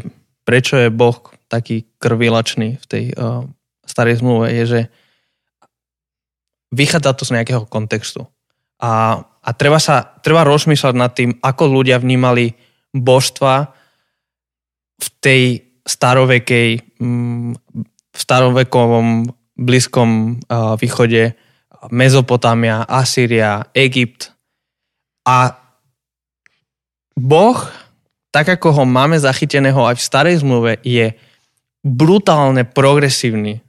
prečo 0.48 0.80
je 0.80 0.88
Boh 0.88 1.20
taký 1.52 1.84
krvilačný 2.00 2.80
v 2.80 2.86
tej 2.88 3.04
uh, 3.12 3.44
starej 3.84 4.24
zmluve, 4.24 4.48
je, 4.56 4.64
že 4.64 4.82
vychádza 6.72 7.12
to 7.20 7.28
z 7.28 7.36
nejakého 7.36 7.68
kontextu. 7.68 8.24
A, 8.80 9.20
a 9.20 9.50
treba 9.52 9.84
sa, 9.84 10.16
treba 10.24 10.48
rozmýšľať 10.48 10.96
nad 10.96 11.12
tým, 11.12 11.36
ako 11.44 11.64
ľudia 11.68 12.00
vnímali 12.00 12.56
božstva 12.96 13.76
v 14.98 15.08
tej 15.20 15.44
starovekej, 15.84 17.00
mm, 17.00 17.52
v 18.16 18.20
starovekovom 18.20 19.28
blízkom 19.58 20.40
východe, 20.78 21.34
Mezopotámia, 21.94 22.86
Asýria, 22.86 23.70
Egypt. 23.74 24.34
A 25.26 25.54
Boh, 27.18 27.58
tak 28.38 28.62
ako 28.62 28.70
ho 28.70 28.84
máme 28.86 29.18
zachyteného 29.18 29.82
aj 29.82 29.98
v 29.98 30.06
starej 30.06 30.36
zmluve, 30.46 30.78
je 30.86 31.18
brutálne 31.82 32.70
progresívny, 32.70 33.66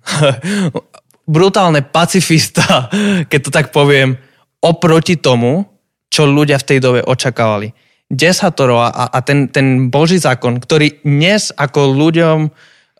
brutálne 1.24 1.80
pacifista, 1.80 2.92
keď 3.32 3.40
to 3.40 3.48
tak 3.48 3.72
poviem, 3.72 4.20
oproti 4.60 5.16
tomu, 5.16 5.64
čo 6.12 6.28
ľudia 6.28 6.60
v 6.60 6.68
tej 6.68 6.78
dobe 6.84 7.00
očakávali. 7.00 7.72
Desatoro 8.12 8.84
a, 8.84 9.08
a 9.08 9.18
ten, 9.24 9.48
ten 9.48 9.88
Boží 9.88 10.20
zákon, 10.20 10.60
ktorý 10.60 11.00
dnes 11.00 11.48
ako 11.56 11.88
ľuďom 11.96 12.38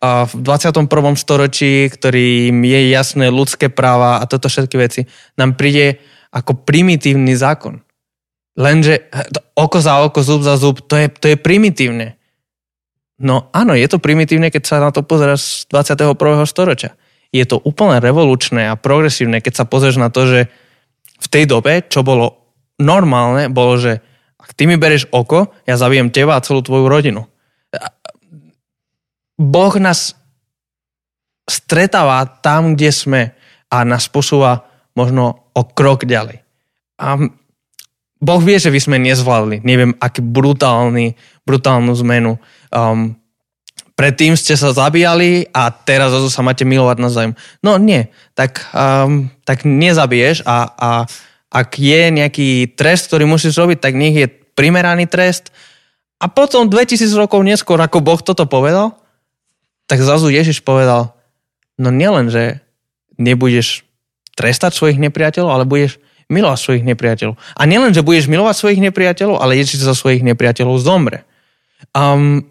v 0.01 0.33
21. 0.41 0.89
storočí, 1.21 1.91
ktorým 1.91 2.65
je 2.65 2.81
jasné 2.89 3.29
ľudské 3.29 3.69
práva 3.69 4.21
a 4.21 4.25
toto 4.25 4.49
všetky 4.49 4.77
veci, 4.81 5.05
nám 5.37 5.59
príde 5.59 6.01
ako 6.33 6.65
primitívny 6.65 7.37
zákon. 7.37 7.85
Lenže 8.59 9.07
oko 9.55 9.79
za 9.79 10.03
oko, 10.03 10.19
zub 10.27 10.43
za 10.43 10.59
zub, 10.59 10.83
to 10.83 10.99
je, 10.99 11.07
to 11.07 11.27
je 11.31 11.37
primitívne. 11.39 12.19
No 13.23 13.51
áno, 13.55 13.79
je 13.79 13.87
to 13.87 14.03
primitívne, 14.03 14.51
keď 14.51 14.63
sa 14.67 14.83
na 14.83 14.91
to 14.91 15.07
pozeráš 15.07 15.67
z 15.67 15.75
21. 15.75 16.19
storočia. 16.47 16.99
Je 17.31 17.47
to 17.47 17.63
úplne 17.63 18.03
revolučné 18.03 18.67
a 18.67 18.75
progresívne, 18.75 19.39
keď 19.39 19.63
sa 19.63 19.65
pozrieš 19.67 20.03
na 20.03 20.11
to, 20.11 20.27
že 20.27 20.41
v 21.19 21.27
tej 21.31 21.45
dobe, 21.47 21.87
čo 21.87 22.03
bolo 22.03 22.55
normálne, 22.83 23.47
bolo, 23.51 23.79
že 23.79 24.03
ak 24.39 24.55
ty 24.55 24.67
mi 24.67 24.79
bereš 24.79 25.11
oko, 25.11 25.55
ja 25.67 25.79
zabijem 25.79 26.11
teba 26.15 26.39
a 26.39 26.43
celú 26.43 26.63
tvoju 26.63 26.87
rodinu. 26.87 27.27
Boh 29.39 29.75
nás 29.79 30.19
stretáva 31.47 32.27
tam, 32.43 32.75
kde 32.75 32.91
sme 32.91 33.23
a 33.71 33.77
nás 33.87 34.11
posúva 34.11 34.67
možno 34.99 35.51
o 35.55 35.63
krok 35.63 36.07
ďalej. 36.07 36.43
A 36.99 37.23
Boh 38.19 38.43
vie, 38.43 38.59
že 38.59 38.75
by 38.75 38.81
sme 38.83 38.97
nezvládli, 38.99 39.63
neviem, 39.63 39.95
aký 40.03 40.23
brutálny, 40.23 41.15
brutálnu 41.47 41.95
zmenu. 42.03 42.35
Um, 42.75 43.15
predtým 43.95 44.35
ste 44.35 44.59
sa 44.59 44.75
zabíjali 44.75 45.47
a 45.55 45.71
teraz 45.71 46.11
zase 46.11 46.35
sa 46.35 46.43
máte 46.43 46.67
milovať 46.67 46.97
navzájom. 46.99 47.35
No 47.63 47.79
nie, 47.79 48.11
tak, 48.35 48.67
um, 48.75 49.31
tak 49.47 49.63
nezabiješ 49.63 50.43
a, 50.43 50.59
a 50.75 50.91
ak 51.49 51.79
je 51.79 52.03
nejaký 52.13 52.49
trest, 52.75 53.09
ktorý 53.09 53.25
musíš 53.25 53.57
robiť, 53.57 53.79
tak 53.81 53.95
nech 53.95 54.15
je 54.15 54.27
primeraný 54.59 55.07
trest. 55.07 55.55
A 56.19 56.27
potom 56.27 56.67
2000 56.67 57.15
rokov 57.15 57.41
neskôr, 57.47 57.79
ako 57.79 58.03
Boh 58.03 58.19
toto 58.19 58.45
povedal, 58.51 58.99
tak 59.87 60.03
zrazu 60.03 60.29
Ježiš 60.29 60.67
povedal, 60.67 61.15
no 61.79 61.95
nielen, 61.95 62.29
že 62.29 62.61
nebudeš 63.17 63.87
trestať 64.35 64.75
svojich 64.75 64.99
nepriateľov, 64.99 65.51
ale 65.51 65.65
budeš 65.65 66.03
milovať 66.29 66.59
svojich 66.61 66.85
nepriateľov. 66.85 67.35
A 67.57 67.63
nielen, 67.65 67.97
že 67.97 68.05
budeš 68.05 68.29
milovať 68.29 68.55
svojich 68.57 68.81
nepriateľov, 68.85 69.41
ale 69.41 69.57
Ježiš 69.57 69.85
za 69.85 69.97
svojich 69.97 70.21
nepriateľov 70.25 70.77
zomre. 70.81 71.25
Um, 71.97 72.45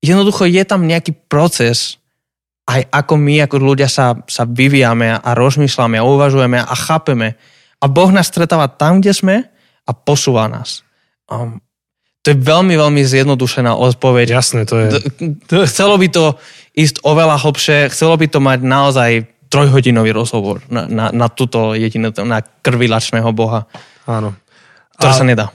jednoducho 0.00 0.48
je 0.48 0.64
tam 0.64 0.88
nejaký 0.88 1.12
proces, 1.28 2.00
aj 2.64 2.88
ako 2.88 3.14
my, 3.20 3.44
ako 3.44 3.56
ľudia 3.60 3.90
sa, 3.90 4.16
sa 4.24 4.48
vyvíjame 4.48 5.12
a 5.12 5.30
rozmýšľame 5.36 6.00
a 6.00 6.08
uvažujeme 6.08 6.58
a 6.62 6.74
chápeme. 6.74 7.36
A 7.82 7.84
Boh 7.90 8.08
nás 8.08 8.30
stretáva 8.30 8.70
tam, 8.70 9.04
kde 9.04 9.12
sme 9.12 9.36
a 9.84 9.90
posúva 9.92 10.48
nás. 10.48 10.80
Um, 11.28 11.60
to 12.22 12.30
je 12.30 12.38
veľmi, 12.38 12.78
veľmi 12.78 13.02
zjednodušená 13.02 13.74
odpoveď. 13.74 14.38
Jasné, 14.38 14.62
to 14.62 14.78
je. 14.78 14.88
Chcelo 15.66 15.98
by 15.98 16.06
to 16.06 16.38
ísť 16.78 17.02
oveľa 17.02 17.42
hlbšie, 17.42 17.90
chcelo 17.90 18.14
by 18.14 18.26
to 18.30 18.38
mať 18.38 18.58
naozaj 18.62 19.10
trojhodinový 19.52 20.16
rozhovor 20.16 20.64
na, 20.72 20.88
na, 20.88 21.12
na 21.12 21.28
túto 21.28 21.76
jedinu, 21.76 22.08
na 22.24 22.40
krvilačného 22.40 23.28
boha. 23.36 23.68
Áno. 24.08 24.32
To 24.96 25.12
sa 25.12 25.28
nedá. 25.28 25.52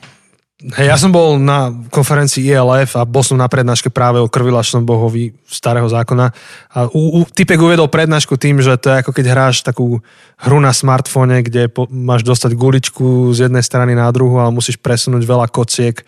Hej, 0.57 0.89
ja 0.89 0.97
som 0.97 1.13
bol 1.13 1.37
na 1.37 1.69
konferencii 1.93 2.49
ILF 2.49 2.97
a 2.97 3.05
bol 3.05 3.21
som 3.21 3.37
na 3.37 3.45
prednáške 3.45 3.93
práve 3.93 4.17
o 4.17 4.25
krvilačnom 4.25 4.81
bohovi 4.81 5.37
starého 5.45 5.85
zákona. 5.85 6.33
A 6.73 6.89
u, 6.89 7.21
u, 7.21 7.29
typek 7.29 7.61
uvedol 7.61 7.85
prednášku 7.85 8.41
tým, 8.41 8.57
že 8.57 8.73
to 8.81 8.89
je 8.89 9.05
ako 9.05 9.13
keď 9.13 9.25
hráš 9.37 9.61
takú 9.61 10.01
hru 10.41 10.57
na 10.57 10.73
smartfóne, 10.73 11.45
kde 11.45 11.69
po, 11.69 11.85
máš 11.93 12.25
dostať 12.25 12.57
guličku 12.57 13.37
z 13.37 13.45
jednej 13.45 13.61
strany 13.61 13.93
na 13.93 14.09
druhú, 14.09 14.41
ale 14.41 14.49
musíš 14.49 14.81
presunúť 14.81 15.29
veľa 15.29 15.45
kociek 15.45 16.01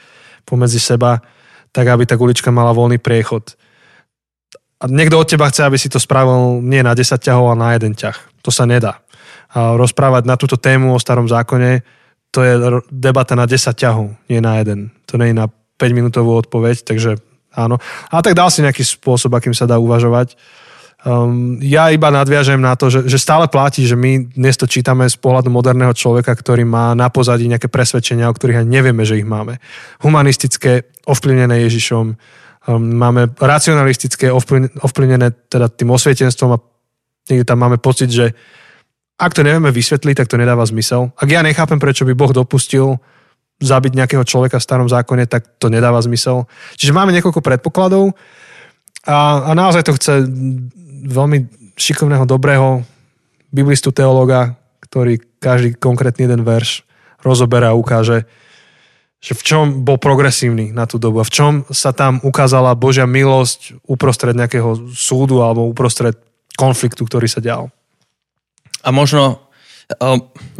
pomedzi 0.50 0.82
seba, 0.82 1.22
tak 1.70 1.86
aby 1.86 2.10
tá 2.10 2.18
gulička 2.18 2.50
mala 2.50 2.74
voľný 2.74 2.98
priechod. 2.98 3.54
A 4.80 4.88
niekto 4.88 5.20
od 5.20 5.28
teba 5.28 5.52
chce, 5.52 5.68
aby 5.68 5.76
si 5.76 5.92
to 5.92 6.00
spravil 6.00 6.64
nie 6.64 6.80
na 6.80 6.96
10 6.96 7.20
ťahov, 7.20 7.52
ale 7.52 7.58
na 7.60 7.70
jeden 7.76 7.94
ťah. 8.00 8.16
To 8.48 8.52
sa 8.52 8.64
nedá. 8.64 9.04
A 9.52 9.76
rozprávať 9.76 10.24
na 10.24 10.40
túto 10.40 10.56
tému 10.56 10.96
o 10.96 11.02
starom 11.04 11.28
zákone, 11.28 11.84
to 12.32 12.40
je 12.46 12.54
debata 12.88 13.36
na 13.36 13.44
10 13.44 13.76
ťahov, 13.76 14.16
nie 14.32 14.40
na 14.40 14.62
jeden. 14.62 14.96
To 15.12 15.20
nie 15.20 15.36
je 15.36 15.40
na 15.42 15.52
5 15.52 15.98
minútovú 15.98 16.32
odpoveď, 16.40 16.88
takže 16.88 17.20
áno. 17.52 17.82
A 18.08 18.24
tak 18.24 18.40
dal 18.40 18.48
si 18.54 18.64
nejaký 18.64 18.86
spôsob, 18.86 19.36
akým 19.36 19.52
sa 19.52 19.68
dá 19.68 19.82
uvažovať. 19.82 20.40
Um, 21.00 21.56
ja 21.64 21.88
iba 21.96 22.12
nadviažem 22.12 22.60
na 22.60 22.76
to, 22.76 22.92
že, 22.92 23.08
že 23.08 23.24
stále 23.24 23.48
platí, 23.48 23.88
že 23.88 23.96
my 23.96 24.36
dnes 24.36 24.60
to 24.60 24.68
čítame 24.68 25.08
z 25.08 25.16
pohľadu 25.16 25.48
moderného 25.48 25.96
človeka, 25.96 26.36
ktorý 26.36 26.68
má 26.68 26.92
na 26.92 27.08
pozadí 27.08 27.48
nejaké 27.48 27.72
presvedčenia, 27.72 28.28
o 28.28 28.36
ktorých 28.36 28.68
ani 28.68 28.80
nevieme, 28.80 29.08
že 29.08 29.16
ich 29.16 29.24
máme. 29.24 29.64
Humanistické, 30.04 30.92
ovplyvnené 31.08 31.64
Ježišom, 31.64 32.20
máme 32.68 33.32
racionalistické, 33.40 34.28
ovplyvnené 34.84 35.32
teda 35.48 35.72
tým 35.72 35.96
osvietenstvom 35.96 36.52
a 36.52 36.62
niekde 37.32 37.48
tam 37.48 37.60
máme 37.64 37.80
pocit, 37.80 38.12
že 38.12 38.36
ak 39.20 39.36
to 39.36 39.44
nevieme 39.44 39.72
vysvetliť, 39.72 40.16
tak 40.16 40.32
to 40.32 40.40
nedáva 40.40 40.64
zmysel. 40.64 41.12
Ak 41.16 41.28
ja 41.28 41.44
nechápem, 41.44 41.80
prečo 41.80 42.08
by 42.08 42.16
Boh 42.16 42.32
dopustil 42.32 43.00
zabiť 43.60 43.92
nejakého 43.92 44.24
človeka 44.24 44.60
v 44.60 44.66
starom 44.66 44.88
zákone, 44.88 45.28
tak 45.28 45.60
to 45.60 45.68
nedáva 45.68 46.00
zmysel. 46.00 46.48
Čiže 46.80 46.96
máme 46.96 47.12
niekoľko 47.12 47.44
predpokladov 47.44 48.16
a, 49.04 49.44
a 49.44 49.52
naozaj 49.52 49.84
to 49.84 49.96
chce 50.00 50.24
veľmi 51.12 51.52
šikovného, 51.76 52.24
dobrého 52.24 52.84
biblistu 53.52 53.92
teológa, 53.92 54.56
ktorý 54.88 55.20
každý 55.44 55.76
konkrétny 55.76 56.28
jeden 56.28 56.48
verš 56.48 56.88
rozoberá 57.20 57.76
a 57.76 57.80
ukáže, 57.80 58.24
že 59.20 59.36
v 59.36 59.44
čom 59.44 59.66
bol 59.84 60.00
progresívny 60.00 60.72
na 60.72 60.88
tú 60.88 60.96
dobu 60.96 61.20
a 61.20 61.28
v 61.28 61.34
čom 61.36 61.54
sa 61.76 61.92
tam 61.92 62.24
ukázala 62.24 62.72
Božia 62.80 63.04
milosť 63.04 63.84
uprostred 63.84 64.32
nejakého 64.32 64.96
súdu 64.96 65.44
alebo 65.44 65.68
uprostred 65.68 66.16
konfliktu, 66.56 67.04
ktorý 67.04 67.28
sa 67.28 67.44
dial. 67.44 67.68
A 68.80 68.96
možno 68.96 69.50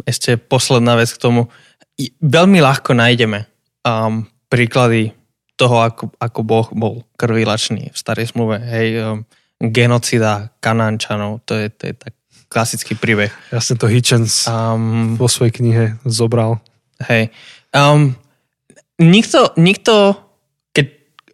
ešte 0.04 0.36
posledná 0.36 0.98
vec 0.98 1.08
k 1.14 1.22
tomu. 1.22 1.48
Veľmi 2.20 2.58
ľahko 2.58 2.96
nájdeme 2.96 3.46
um, 3.86 4.26
príklady 4.50 5.14
toho, 5.54 5.84
ako, 5.84 6.10
ako 6.16 6.40
Boh 6.42 6.68
bol 6.72 6.94
krvilačný 7.20 7.92
v 7.92 7.96
starej 7.96 8.32
smluve. 8.32 8.58
Hej, 8.58 8.86
um, 9.04 9.22
genocida 9.60 10.50
Kanánčanov, 10.58 11.44
to 11.44 11.54
je, 11.54 11.68
to 11.68 11.92
je 11.92 11.94
tak 11.94 12.12
klasický 12.50 12.96
príbeh. 12.98 13.30
Ja 13.52 13.60
som 13.62 13.78
to 13.78 13.86
Hitchens 13.86 14.48
um, 14.48 15.14
vo 15.14 15.30
svojej 15.30 15.54
knihe 15.54 15.84
zobral. 16.08 16.58
Hej. 17.06 17.30
Um, 17.70 18.18
nikto, 19.00 19.56
nikto, 19.56 20.14
keď 20.76 20.86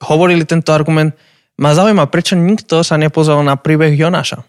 hovorili 0.07 0.47
tento 0.47 0.71
argument, 0.71 1.12
ma 1.59 1.75
zaujíma, 1.75 2.09
prečo 2.09 2.39
nikto 2.39 2.87
sa 2.87 2.97
nepozval 2.97 3.43
na 3.43 3.59
príbeh 3.59 3.93
Jonáša. 3.93 4.47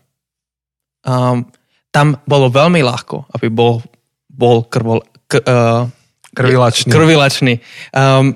Um, 1.07 1.49
tam 1.89 2.19
bolo 2.29 2.51
veľmi 2.51 2.83
ľahko, 2.83 3.31
aby 3.33 3.47
bol, 3.49 3.81
bol 4.29 4.67
krvol, 4.67 5.01
k, 5.25 5.41
uh, 5.41 5.87
krvilačný. 6.35 6.91
krvilačný. 6.91 7.53
Um, 7.95 8.35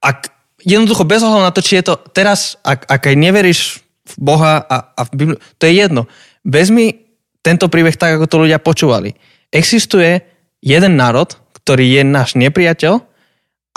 ak 0.00 0.32
jednoducho 0.64 1.04
bez 1.06 1.22
ohľadu 1.22 1.44
na 1.44 1.54
to, 1.54 1.62
či 1.62 1.78
je 1.78 1.92
to 1.92 1.94
teraz, 2.10 2.56
ak, 2.66 2.88
ak 2.88 3.02
aj 3.12 3.16
neveríš 3.16 3.60
v 4.08 4.14
Boha 4.16 4.64
a, 4.64 4.76
a 4.96 5.00
v 5.06 5.10
Bibliu. 5.14 5.38
To 5.60 5.62
je 5.68 5.74
jedno. 5.76 6.02
Vezmi 6.42 7.04
tento 7.44 7.68
príbeh 7.68 7.94
tak, 7.94 8.16
ako 8.16 8.26
to 8.26 8.36
ľudia 8.48 8.58
počúvali. 8.58 9.12
Existuje 9.52 10.24
jeden 10.64 10.96
národ, 10.96 11.36
ktorý 11.60 12.00
je 12.00 12.02
náš 12.04 12.32
nepriateľ 12.34 13.07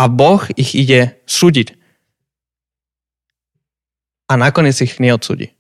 a 0.02 0.10
Boh 0.10 0.42
ich 0.58 0.74
ide 0.74 1.22
súdiť. 1.30 1.78
A 4.26 4.34
nakoniec 4.34 4.74
ich 4.82 4.98
neodsúdi. 4.98 5.54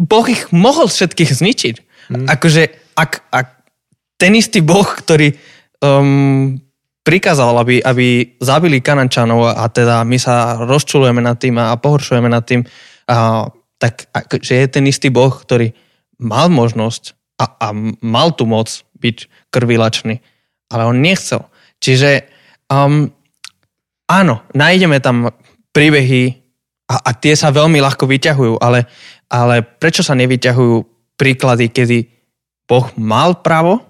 Boh 0.00 0.26
ich 0.32 0.48
mohol 0.48 0.88
všetkých 0.88 1.30
zničiť. 1.36 1.74
Hmm. 2.08 2.24
Akože, 2.24 2.72
ak, 2.96 3.28
ak 3.28 3.46
ten 4.16 4.32
istý 4.32 4.64
Boh, 4.64 4.86
ktorý 4.86 5.36
um, 5.84 6.56
prikázal, 7.04 7.52
aby, 7.60 7.84
aby 7.84 8.38
zabili 8.40 8.80
Kanančanov 8.80 9.52
a 9.52 9.68
teda 9.68 10.08
my 10.08 10.16
sa 10.16 10.56
rozčulujeme 10.56 11.20
nad 11.20 11.36
tým 11.36 11.60
a 11.60 11.76
pohoršujeme 11.76 12.32
nad 12.32 12.46
tým, 12.48 12.64
a, 13.10 13.44
tak 13.76 14.08
že 14.40 14.62
je 14.62 14.66
ten 14.72 14.84
istý 14.88 15.12
Boh, 15.12 15.34
ktorý 15.34 15.74
mal 16.22 16.48
možnosť 16.48 17.18
a, 17.42 17.44
a 17.58 17.68
mal 18.00 18.32
tu 18.38 18.46
moc 18.46 18.70
byť 19.02 19.50
krvilačný, 19.50 20.22
ale 20.72 20.88
on 20.88 20.98
nechcel. 20.98 21.44
Čiže 21.78 22.24
um, 22.72 23.12
áno, 24.08 24.34
nájdeme 24.56 24.98
tam 25.04 25.28
príbehy 25.76 26.40
a, 26.88 26.96
a 27.00 27.10
tie 27.12 27.36
sa 27.36 27.52
veľmi 27.52 27.78
ľahko 27.80 28.08
vyťahujú, 28.08 28.54
ale, 28.60 28.88
ale 29.28 29.60
prečo 29.60 30.00
sa 30.00 30.16
nevyťahujú 30.16 30.76
príklady, 31.20 31.68
kedy 31.68 31.98
Boh 32.64 32.88
mal 32.96 33.44
právo 33.44 33.84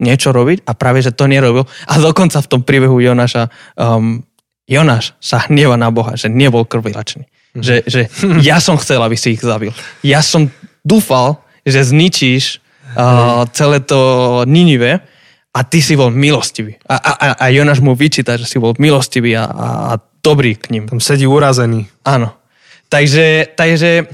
niečo 0.00 0.32
robiť 0.32 0.64
a 0.64 0.72
práve, 0.72 1.04
že 1.04 1.12
to 1.12 1.28
nerobil. 1.28 1.68
A 1.86 2.00
dokonca 2.00 2.40
v 2.40 2.50
tom 2.50 2.62
príbehu 2.64 2.98
Jonáša 3.04 3.52
um, 3.76 4.24
Jonáš 4.64 5.12
sa 5.18 5.44
hnieva 5.50 5.74
na 5.74 5.90
Boha, 5.90 6.14
že 6.14 6.30
nebol 6.30 6.64
krvilačný. 6.64 7.26
Mm. 7.52 7.62
Že, 7.62 7.76
že 7.90 8.00
ja 8.40 8.62
som 8.62 8.78
chcel, 8.78 9.02
aby 9.02 9.18
si 9.18 9.34
ich 9.34 9.42
zabil. 9.42 9.74
Ja 10.06 10.22
som 10.22 10.48
dúfal, 10.86 11.42
že 11.66 11.84
zničíš 11.84 12.62
uh, 12.94 13.44
celé 13.52 13.82
to 13.84 14.00
Ninive 14.48 15.02
a 15.50 15.60
ty 15.66 15.82
si 15.82 15.98
bol 15.98 16.14
milostivý. 16.14 16.78
A, 16.86 16.96
a, 16.96 17.12
a 17.34 17.44
Jonáš 17.50 17.82
mu 17.82 17.98
vyčíta, 17.98 18.38
že 18.38 18.46
si 18.46 18.62
bol 18.62 18.78
milostivý 18.78 19.34
a, 19.34 19.50
a, 19.50 19.66
a 19.90 19.92
dobrý 20.22 20.54
k 20.54 20.70
ním. 20.70 20.86
Tam 20.86 21.02
sedí 21.02 21.26
urazený. 21.26 21.90
Áno. 22.06 22.38
Takže, 22.86 23.54
takže... 23.58 24.06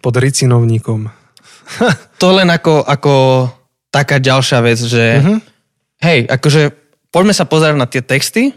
Pod 0.00 0.14
ricinovníkom. 0.16 1.10
to 2.22 2.26
len 2.32 2.48
ako, 2.48 2.86
ako 2.86 3.14
taká 3.92 4.16
ďalšia 4.22 4.58
vec, 4.64 4.78
že 4.80 5.04
uh-huh. 5.20 5.38
hej, 6.00 6.24
akože 6.28 6.72
poďme 7.12 7.34
sa 7.36 7.44
pozerať 7.44 7.76
na 7.76 7.88
tie 7.88 8.00
texty, 8.00 8.56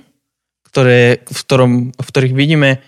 ktoré, 0.72 1.24
v, 1.28 1.40
ktorom, 1.44 1.72
v 1.92 2.08
ktorých 2.08 2.36
vidíme 2.36 2.80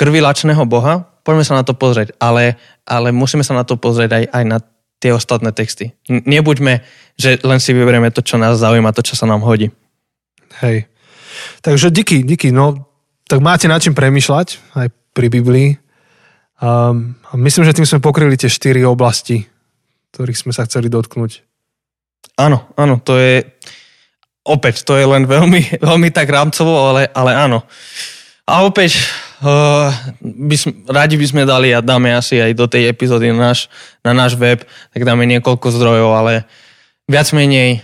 krvilačného 0.00 0.64
Boha, 0.64 1.08
poďme 1.24 1.44
sa 1.44 1.58
na 1.58 1.64
to 1.64 1.76
pozrieť, 1.76 2.16
ale, 2.16 2.56
ale 2.88 3.12
musíme 3.12 3.44
sa 3.44 3.52
na 3.52 3.64
to 3.64 3.76
pozrieť 3.76 4.10
aj, 4.12 4.24
aj 4.32 4.44
na 4.44 4.58
tie 5.00 5.12
ostatné 5.12 5.52
texty. 5.52 5.92
Nebuďme, 6.08 6.80
že 7.16 7.40
len 7.42 7.58
si 7.60 7.72
vyberieme 7.72 8.12
to, 8.12 8.20
čo 8.20 8.36
nás 8.36 8.60
zaujíma, 8.60 8.92
to, 8.92 9.00
čo 9.00 9.16
sa 9.16 9.24
nám 9.24 9.40
hodí. 9.40 9.72
Hej. 10.60 10.88
Takže 11.60 11.90
díky, 11.90 12.22
díky. 12.22 12.52
No, 12.52 12.86
tak 13.28 13.40
máte 13.40 13.68
na 13.68 13.80
čím 13.80 13.96
premyšľať 13.96 14.76
aj 14.76 14.86
pri 15.16 15.26
Biblii. 15.32 15.68
Um, 16.56 17.16
a 17.28 17.36
myslím, 17.36 17.68
že 17.68 17.76
tým 17.76 17.88
sme 17.88 18.04
pokryli 18.04 18.36
tie 18.36 18.48
štyri 18.48 18.80
oblasti, 18.84 19.44
ktorých 20.16 20.40
sme 20.40 20.52
sa 20.56 20.64
chceli 20.64 20.88
dotknúť. 20.88 21.44
Áno, 22.40 22.68
áno, 22.76 23.00
to 23.00 23.16
je 23.16 23.44
opäť, 24.44 24.84
to 24.84 24.96
je 24.96 25.04
len 25.04 25.28
veľmi, 25.28 25.76
veľmi 25.88 26.08
tak 26.12 26.28
rámcovo, 26.28 26.92
ale, 26.92 27.08
ale 27.12 27.32
áno. 27.36 27.64
A 28.46 28.62
opäť, 28.62 29.02
uh, 29.42 29.90
by 30.22 30.56
sme, 30.56 30.72
radi 30.86 31.18
by 31.18 31.26
sme 31.26 31.42
dali 31.42 31.74
a 31.74 31.82
dáme 31.82 32.14
asi 32.14 32.38
aj 32.38 32.52
do 32.54 32.70
tej 32.70 32.86
epizódy 32.86 33.34
na 33.34 33.50
náš, 33.50 33.66
na 34.06 34.14
náš 34.14 34.38
web, 34.38 34.62
tak 34.94 35.02
dáme 35.02 35.26
niekoľko 35.26 35.66
zdrojov, 35.74 36.10
ale 36.14 36.46
viac 37.06 37.30
menej 37.32 37.82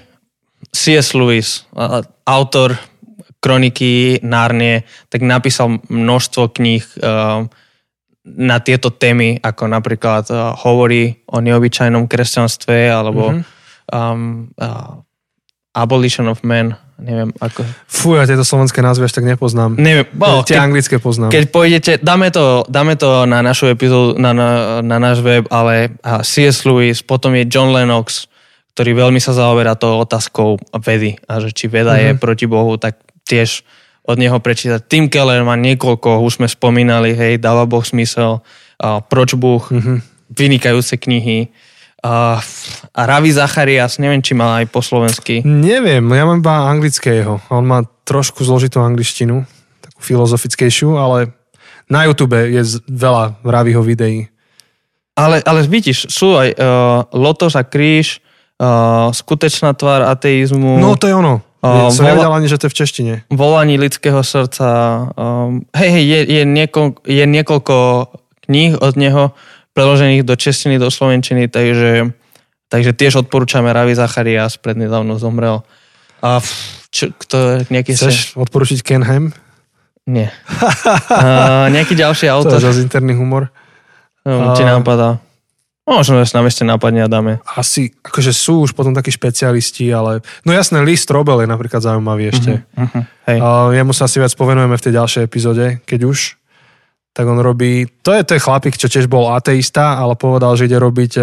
C.S. 0.71 1.15
Lewis, 1.15 1.67
autor 2.27 2.79
kroniky 3.43 4.23
Nárnie, 4.23 4.87
tak 5.11 5.27
napísal 5.27 5.83
množstvo 5.91 6.55
kníh 6.55 6.87
uh, 7.03 7.43
na 8.23 8.57
tieto 8.63 8.95
témy, 8.95 9.43
ako 9.43 9.67
napríklad 9.67 10.31
uh, 10.31 10.55
hovorí 10.55 11.27
o 11.27 11.43
neobyčajnom 11.43 12.07
kresťanstve, 12.07 12.87
alebo 12.87 13.35
mm-hmm. 13.35 13.45
um, 13.91 14.47
uh, 14.55 15.03
Abolition 15.75 16.31
of 16.31 16.47
Man, 16.47 16.79
neviem 17.03 17.35
ako... 17.43 17.67
Fú, 17.91 18.15
ja 18.15 18.31
tieto 18.31 18.47
slovenské 18.47 18.79
názvy 18.79 19.11
až 19.11 19.19
tak 19.19 19.27
nepoznám. 19.27 19.75
Neviem, 19.75 20.07
bo, 20.15 20.47
tie 20.47 20.55
keď, 20.55 20.63
anglické 20.63 20.97
poznám. 21.03 21.35
Keď 21.35 21.45
pôjdete, 21.51 21.93
dáme 21.99 22.31
to, 22.31 22.63
dáme 22.71 22.95
to 22.95 23.27
na 23.27 23.43
našu 23.43 23.75
epizódu, 23.75 24.15
na, 24.23 24.31
na, 24.31 24.51
na 24.87 25.03
náš 25.03 25.19
web, 25.19 25.51
ale 25.51 25.99
C.S. 26.23 26.63
Lewis, 26.63 27.03
potom 27.03 27.35
je 27.35 27.43
John 27.51 27.75
Lennox, 27.75 28.31
ktorý 28.73 29.05
veľmi 29.05 29.21
sa 29.21 29.37
zaoberá 29.37 29.77
to 29.77 30.01
otázkou 30.01 30.57
vedy 30.81 31.21
a 31.29 31.45
že 31.45 31.53
či 31.53 31.69
veda 31.69 31.97
mm-hmm. 31.97 32.05
je 32.05 32.11
mhm. 32.17 32.21
proti 32.21 32.47
Bohu, 32.49 32.73
tak 32.81 33.01
tiež 33.29 33.65
od 34.03 34.19
neho 34.19 34.35
prečítať. 34.43 34.83
Tim 34.83 35.07
Keller 35.07 35.47
má 35.47 35.55
niekoľko, 35.55 36.27
už 36.27 36.43
sme 36.43 36.49
spomínali, 36.51 37.15
hej, 37.15 37.39
dáva 37.39 37.71
Boh 37.71 37.87
smysel, 37.87 38.43
uh, 38.43 38.99
proč 39.07 39.39
Boh, 39.39 39.63
mm-hmm. 39.63 39.99
vynikajúce 40.35 40.99
knihy. 40.99 41.55
Uh, 42.03 42.35
a 42.91 43.01
Ravi 43.07 43.31
Zacharias, 43.31 44.03
neviem, 44.03 44.19
či 44.19 44.35
má 44.35 44.59
aj 44.59 44.75
po 44.75 44.83
slovensky. 44.83 45.47
Neviem, 45.47 46.03
ja 46.03 46.27
mám 46.27 46.43
iba 46.43 46.67
anglického. 46.67 47.39
On 47.47 47.63
má 47.63 47.87
trošku 48.03 48.43
zložitú 48.43 48.83
angličtinu, 48.83 49.47
takú 49.79 50.01
filozofickejšiu, 50.03 50.99
ale 50.99 51.31
na 51.87 52.03
YouTube 52.11 52.35
je 52.35 52.83
veľa 52.91 53.39
Raviho 53.47 53.87
videí. 53.87 54.27
Ale, 55.15 55.39
ale 55.47 55.63
vidíš, 55.63 56.11
sú 56.11 56.35
aj 56.35 56.59
uh, 56.59 57.07
Lotos 57.15 57.55
a 57.55 57.63
kríž, 57.63 58.19
uh, 58.59 59.09
skutečná 59.15 59.73
tvár 59.73 60.05
ateizmu. 60.09 60.81
No 60.81 60.97
to 60.99 61.09
je 61.09 61.15
ono. 61.15 61.41
Uh, 61.63 61.95
som 61.95 62.03
vola, 62.03 62.19
nevedel 62.19 62.33
ani, 62.35 62.49
že 62.51 62.59
to 62.59 62.67
je 62.67 62.73
v 62.75 62.79
češtine. 62.83 63.15
Volaní 63.31 63.79
lidského 63.79 64.19
srdca. 64.27 64.67
Um, 65.15 65.63
hej, 65.79 65.91
hej, 65.95 66.05
je, 66.05 66.21
je, 66.27 66.43
niekoľko, 66.43 66.99
je 67.07 67.25
niekoľko 67.25 67.77
kníh 68.51 68.75
od 68.83 68.95
neho, 68.99 69.25
preložených 69.71 70.27
do 70.27 70.35
češtiny, 70.35 70.83
do 70.83 70.91
slovenčiny, 70.91 71.47
takže, 71.47 72.11
takže 72.67 72.91
tiež 72.93 73.23
odporúčame 73.23 73.71
Ravi 73.71 73.95
Zacharias, 73.95 74.59
prednedávno 74.59 75.23
zomrel. 75.23 75.63
A 76.19 76.43
čo, 76.91 77.15
kto, 77.15 77.63
nejaký 77.71 77.95
Chceš 77.95 78.35
se... 78.35 78.39
odporučiť 78.39 78.83
Kenheim? 78.83 79.31
Nie. 80.03 80.35
A, 81.11 81.71
nejaký 81.71 81.95
ďalší 81.95 82.27
autor. 82.27 82.59
To 82.59 82.67
je 82.67 82.75
zase 82.75 82.83
interný 82.83 83.15
humor. 83.15 83.55
No, 84.27 84.55
ti 84.55 84.67
napadá. 84.67 85.23
Možno, 85.83 86.23
že 86.23 86.31
nám 86.39 86.47
ešte 86.47 86.63
nápadne 86.63 87.03
a 87.03 87.11
dáme. 87.11 87.43
Asi, 87.43 87.91
akože 88.07 88.31
sú 88.31 88.63
už 88.63 88.71
potom 88.71 88.95
takí 88.95 89.11
špecialisti, 89.11 89.91
ale... 89.91 90.23
No 90.47 90.55
jasné, 90.55 90.79
Lee 90.79 90.95
Strobel 90.95 91.43
je 91.43 91.51
napríklad 91.51 91.83
zaujímavý 91.83 92.31
ešte. 92.31 92.63
Uh-huh, 92.63 92.87
uh-huh, 92.87 93.03
hej. 93.27 93.39
Uh, 93.43 93.75
jemu 93.75 93.91
sa 93.91 94.07
asi 94.07 94.23
viac 94.23 94.31
povenujeme 94.39 94.79
v 94.79 94.85
tej 94.87 94.93
ďalšej 94.95 95.23
epizóde, 95.27 95.83
keď 95.83 96.01
už 96.07 96.19
tak 97.13 97.29
on 97.29 97.45
robí, 97.45 97.85
to 98.01 98.17
je 98.17 98.25
ten 98.25 98.41
chlapík, 98.41 98.81
čo 98.81 98.89
tiež 98.89 99.05
bol 99.05 99.37
ateista, 99.37 100.01
ale 100.01 100.17
povedal, 100.17 100.57
že 100.57 100.65
ide 100.65 100.81
robiť 100.81 101.13
e, 101.21 101.23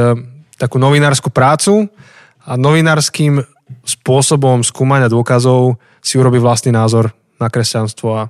takú 0.62 0.78
novinárskú 0.78 1.34
prácu 1.34 1.89
a 2.45 2.53
novinárským 2.53 3.41
spôsobom 3.82 4.62
skúmania 4.62 5.10
dôkazov 5.10 5.82
si 6.05 6.22
urobí 6.22 6.38
vlastný 6.38 6.78
názor 6.78 7.10
na 7.41 7.49
kresťanstvo 7.49 8.07
a 8.14 8.30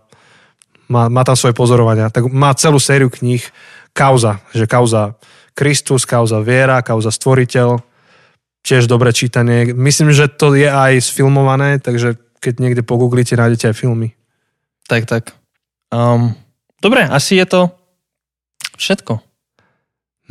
má, 0.88 1.11
má 1.11 1.21
tam 1.27 1.36
svoje 1.36 1.51
pozorovania. 1.51 2.07
Tak 2.07 2.32
má 2.32 2.55
celú 2.55 2.80
sériu 2.80 3.11
kníh 3.11 3.43
kauza, 3.91 4.39
že 4.55 4.63
kauza 4.63 5.19
Kristus, 5.60 6.07
kauza 6.07 6.39
viera, 6.39 6.80
kauza 6.80 7.12
stvoriteľ, 7.12 7.84
tiež 8.64 8.88
dobre 8.88 9.12
čítanie. 9.12 9.76
Myslím, 9.76 10.16
že 10.16 10.32
to 10.32 10.55
je 10.55 10.72
aj 10.72 11.03
sfilmované, 11.03 11.84
takže 11.84 12.16
keď 12.39 12.64
niekde 12.64 12.82
pogooglite, 12.88 13.36
nájdete 13.36 13.68
aj 13.68 13.76
filmy. 13.76 14.16
Tak, 14.88 15.03
tak. 15.03 15.36
Um, 15.91 16.39
Dobre, 16.80 17.03
asi 17.03 17.36
je 17.36 17.45
to 17.45 17.62
všetko. 18.80 19.20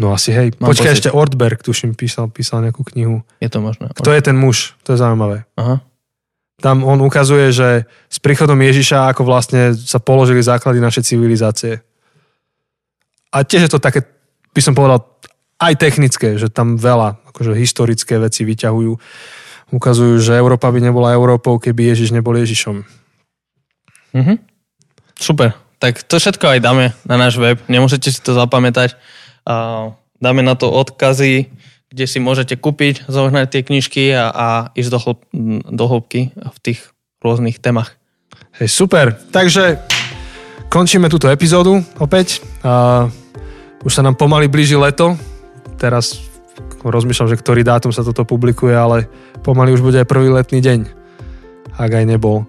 No 0.00 0.16
asi 0.16 0.32
hej. 0.32 0.56
Mám 0.56 0.72
Počkaj, 0.72 0.94
pocit. 0.94 0.96
ešte 0.96 1.10
Ortberg, 1.12 1.60
tuším, 1.60 1.92
písal, 1.92 2.32
písal 2.32 2.64
nejakú 2.64 2.80
knihu. 2.94 3.20
Je 3.42 3.50
to 3.52 3.60
možné. 3.60 3.92
Kto 3.92 4.14
je 4.14 4.22
ten 4.24 4.38
muž? 4.38 4.72
To 4.88 4.96
je 4.96 4.98
zaujímavé. 5.02 5.44
Aha. 5.60 5.84
Tam 6.58 6.82
on 6.82 6.98
ukazuje, 7.04 7.52
že 7.54 7.86
s 8.10 8.18
príchodom 8.18 8.58
Ježiša, 8.58 9.12
ako 9.14 9.22
vlastne 9.28 9.76
sa 9.76 10.02
položili 10.02 10.42
základy 10.42 10.82
našej 10.82 11.06
civilizácie. 11.06 11.84
A 13.30 13.44
tiež 13.44 13.68
je 13.68 13.72
to 13.76 13.82
také, 13.82 14.02
by 14.52 14.60
som 14.60 14.74
povedal, 14.76 15.04
aj 15.58 15.74
technické, 15.74 16.38
že 16.38 16.48
tam 16.48 16.78
veľa 16.78 17.18
akože 17.34 17.52
historické 17.58 18.18
veci 18.22 18.46
vyťahujú. 18.46 18.92
Ukazujú, 19.74 20.16
že 20.22 20.38
Európa 20.38 20.70
by 20.72 20.80
nebola 20.80 21.12
Európou, 21.12 21.60
keby 21.60 21.92
Ježiš 21.92 22.14
nebol 22.14 22.38
Ježišom. 22.38 22.86
Mhm. 24.14 24.34
Super. 25.18 25.52
Tak 25.78 26.02
to 26.06 26.18
všetko 26.18 26.58
aj 26.58 26.60
dáme 26.62 26.90
na 27.06 27.16
náš 27.18 27.38
web, 27.38 27.58
nemusíte 27.70 28.10
si 28.10 28.18
to 28.18 28.34
zapamätať. 28.34 28.98
Dáme 30.18 30.42
na 30.42 30.58
to 30.58 30.70
odkazy, 30.74 31.46
kde 31.88 32.04
si 32.10 32.18
môžete 32.18 32.58
kúpiť, 32.58 33.06
zohnať 33.06 33.46
tie 33.48 33.62
knižky 33.62 34.04
a, 34.10 34.26
a 34.28 34.46
ísť 34.74 34.90
do, 34.90 34.98
hlb, 34.98 35.18
do 35.70 35.84
hĺbky 35.86 36.34
v 36.34 36.58
tých 36.60 36.80
rôznych 37.22 37.62
témach. 37.62 37.94
Hej, 38.58 38.74
super. 38.74 39.14
Takže 39.30 39.78
končíme 40.66 41.06
túto 41.06 41.30
epizódu 41.30 41.78
opäť. 42.02 42.42
Už 43.88 43.96
sa 43.96 44.04
nám 44.04 44.20
pomaly 44.20 44.52
blíži 44.52 44.76
leto. 44.76 45.16
Teraz 45.80 46.20
rozmýšľam, 46.84 47.32
že 47.32 47.40
ktorý 47.40 47.64
dátum 47.64 47.88
sa 47.88 48.04
toto 48.04 48.28
publikuje, 48.28 48.76
ale 48.76 49.08
pomaly 49.40 49.72
už 49.72 49.80
bude 49.80 49.96
aj 49.96 50.04
prvý 50.04 50.28
letný 50.28 50.60
deň. 50.60 50.80
Ak 51.80 51.96
aj 51.96 52.04
nebol. 52.04 52.44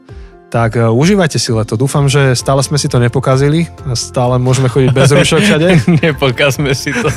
Tak 0.52 0.76
uh, 0.76 0.92
užívajte 0.92 1.40
si 1.40 1.56
leto. 1.56 1.80
Dúfam, 1.80 2.12
že 2.12 2.36
stále 2.36 2.60
sme 2.60 2.76
si 2.76 2.92
to 2.92 3.00
nepokazili 3.00 3.72
a 3.88 3.96
stále 3.96 4.36
môžeme 4.36 4.68
chodiť 4.68 4.92
bez 4.92 5.16
rušok 5.16 5.40
všade. 5.48 5.68
Nepokazme 6.04 6.76
si 6.76 6.92
to. 6.92 7.08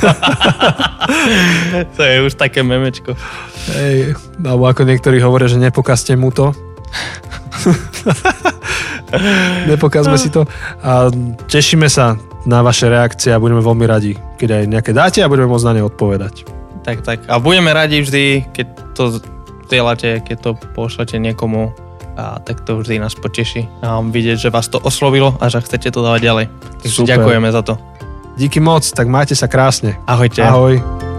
to 1.97 2.01
je 2.05 2.17
už 2.23 2.39
také 2.39 2.63
memečko. 2.63 3.17
Hej, 3.75 4.15
alebo 4.39 4.69
ako 4.69 4.87
niektorí 4.87 5.19
hovoria, 5.19 5.51
že 5.51 5.59
nepokazte 5.59 6.15
mu 6.15 6.31
to. 6.31 6.55
Nepokazme 9.73 10.15
si 10.15 10.29
to. 10.29 10.45
A 10.79 11.09
tešíme 11.49 11.89
sa 11.89 12.15
na 12.43 12.59
vaše 12.59 12.91
reakcie 12.91 13.31
a 13.31 13.39
budeme 13.39 13.63
veľmi 13.63 13.85
radi, 13.87 14.19
keď 14.39 14.49
aj 14.59 14.63
nejaké 14.67 14.91
dáte 14.91 15.19
a 15.23 15.31
budeme 15.31 15.47
môcť 15.47 15.67
na 15.71 15.73
ne 15.79 15.83
odpovedať. 15.87 16.43
Tak, 16.83 16.99
tak. 17.01 17.19
A 17.31 17.39
budeme 17.39 17.71
radi 17.71 18.03
vždy, 18.03 18.51
keď 18.51 18.67
to 18.91 19.03
zdieľate, 19.67 20.27
keď 20.27 20.37
to 20.43 20.51
pošlete 20.75 21.15
niekomu, 21.15 21.71
a 22.13 22.37
tak 22.43 22.61
to 22.61 22.77
vždy 22.77 23.01
nás 23.01 23.17
poteší. 23.17 23.65
A 23.81 23.97
vidieť, 24.03 24.37
že 24.37 24.53
vás 24.53 24.69
to 24.69 24.77
oslovilo 24.77 25.33
a 25.41 25.49
že 25.49 25.65
chcete 25.65 25.89
to 25.89 26.05
dávať 26.05 26.21
ďalej. 26.21 26.45
Takže 26.85 26.97
Super. 27.01 27.09
ďakujeme 27.17 27.49
za 27.49 27.61
to. 27.65 27.73
Díky 28.37 28.59
moc, 28.61 28.85
tak 28.85 29.09
majte 29.09 29.33
sa 29.33 29.49
krásne. 29.49 29.97
Ahojte. 30.05 30.41
Ahoj. 30.41 31.12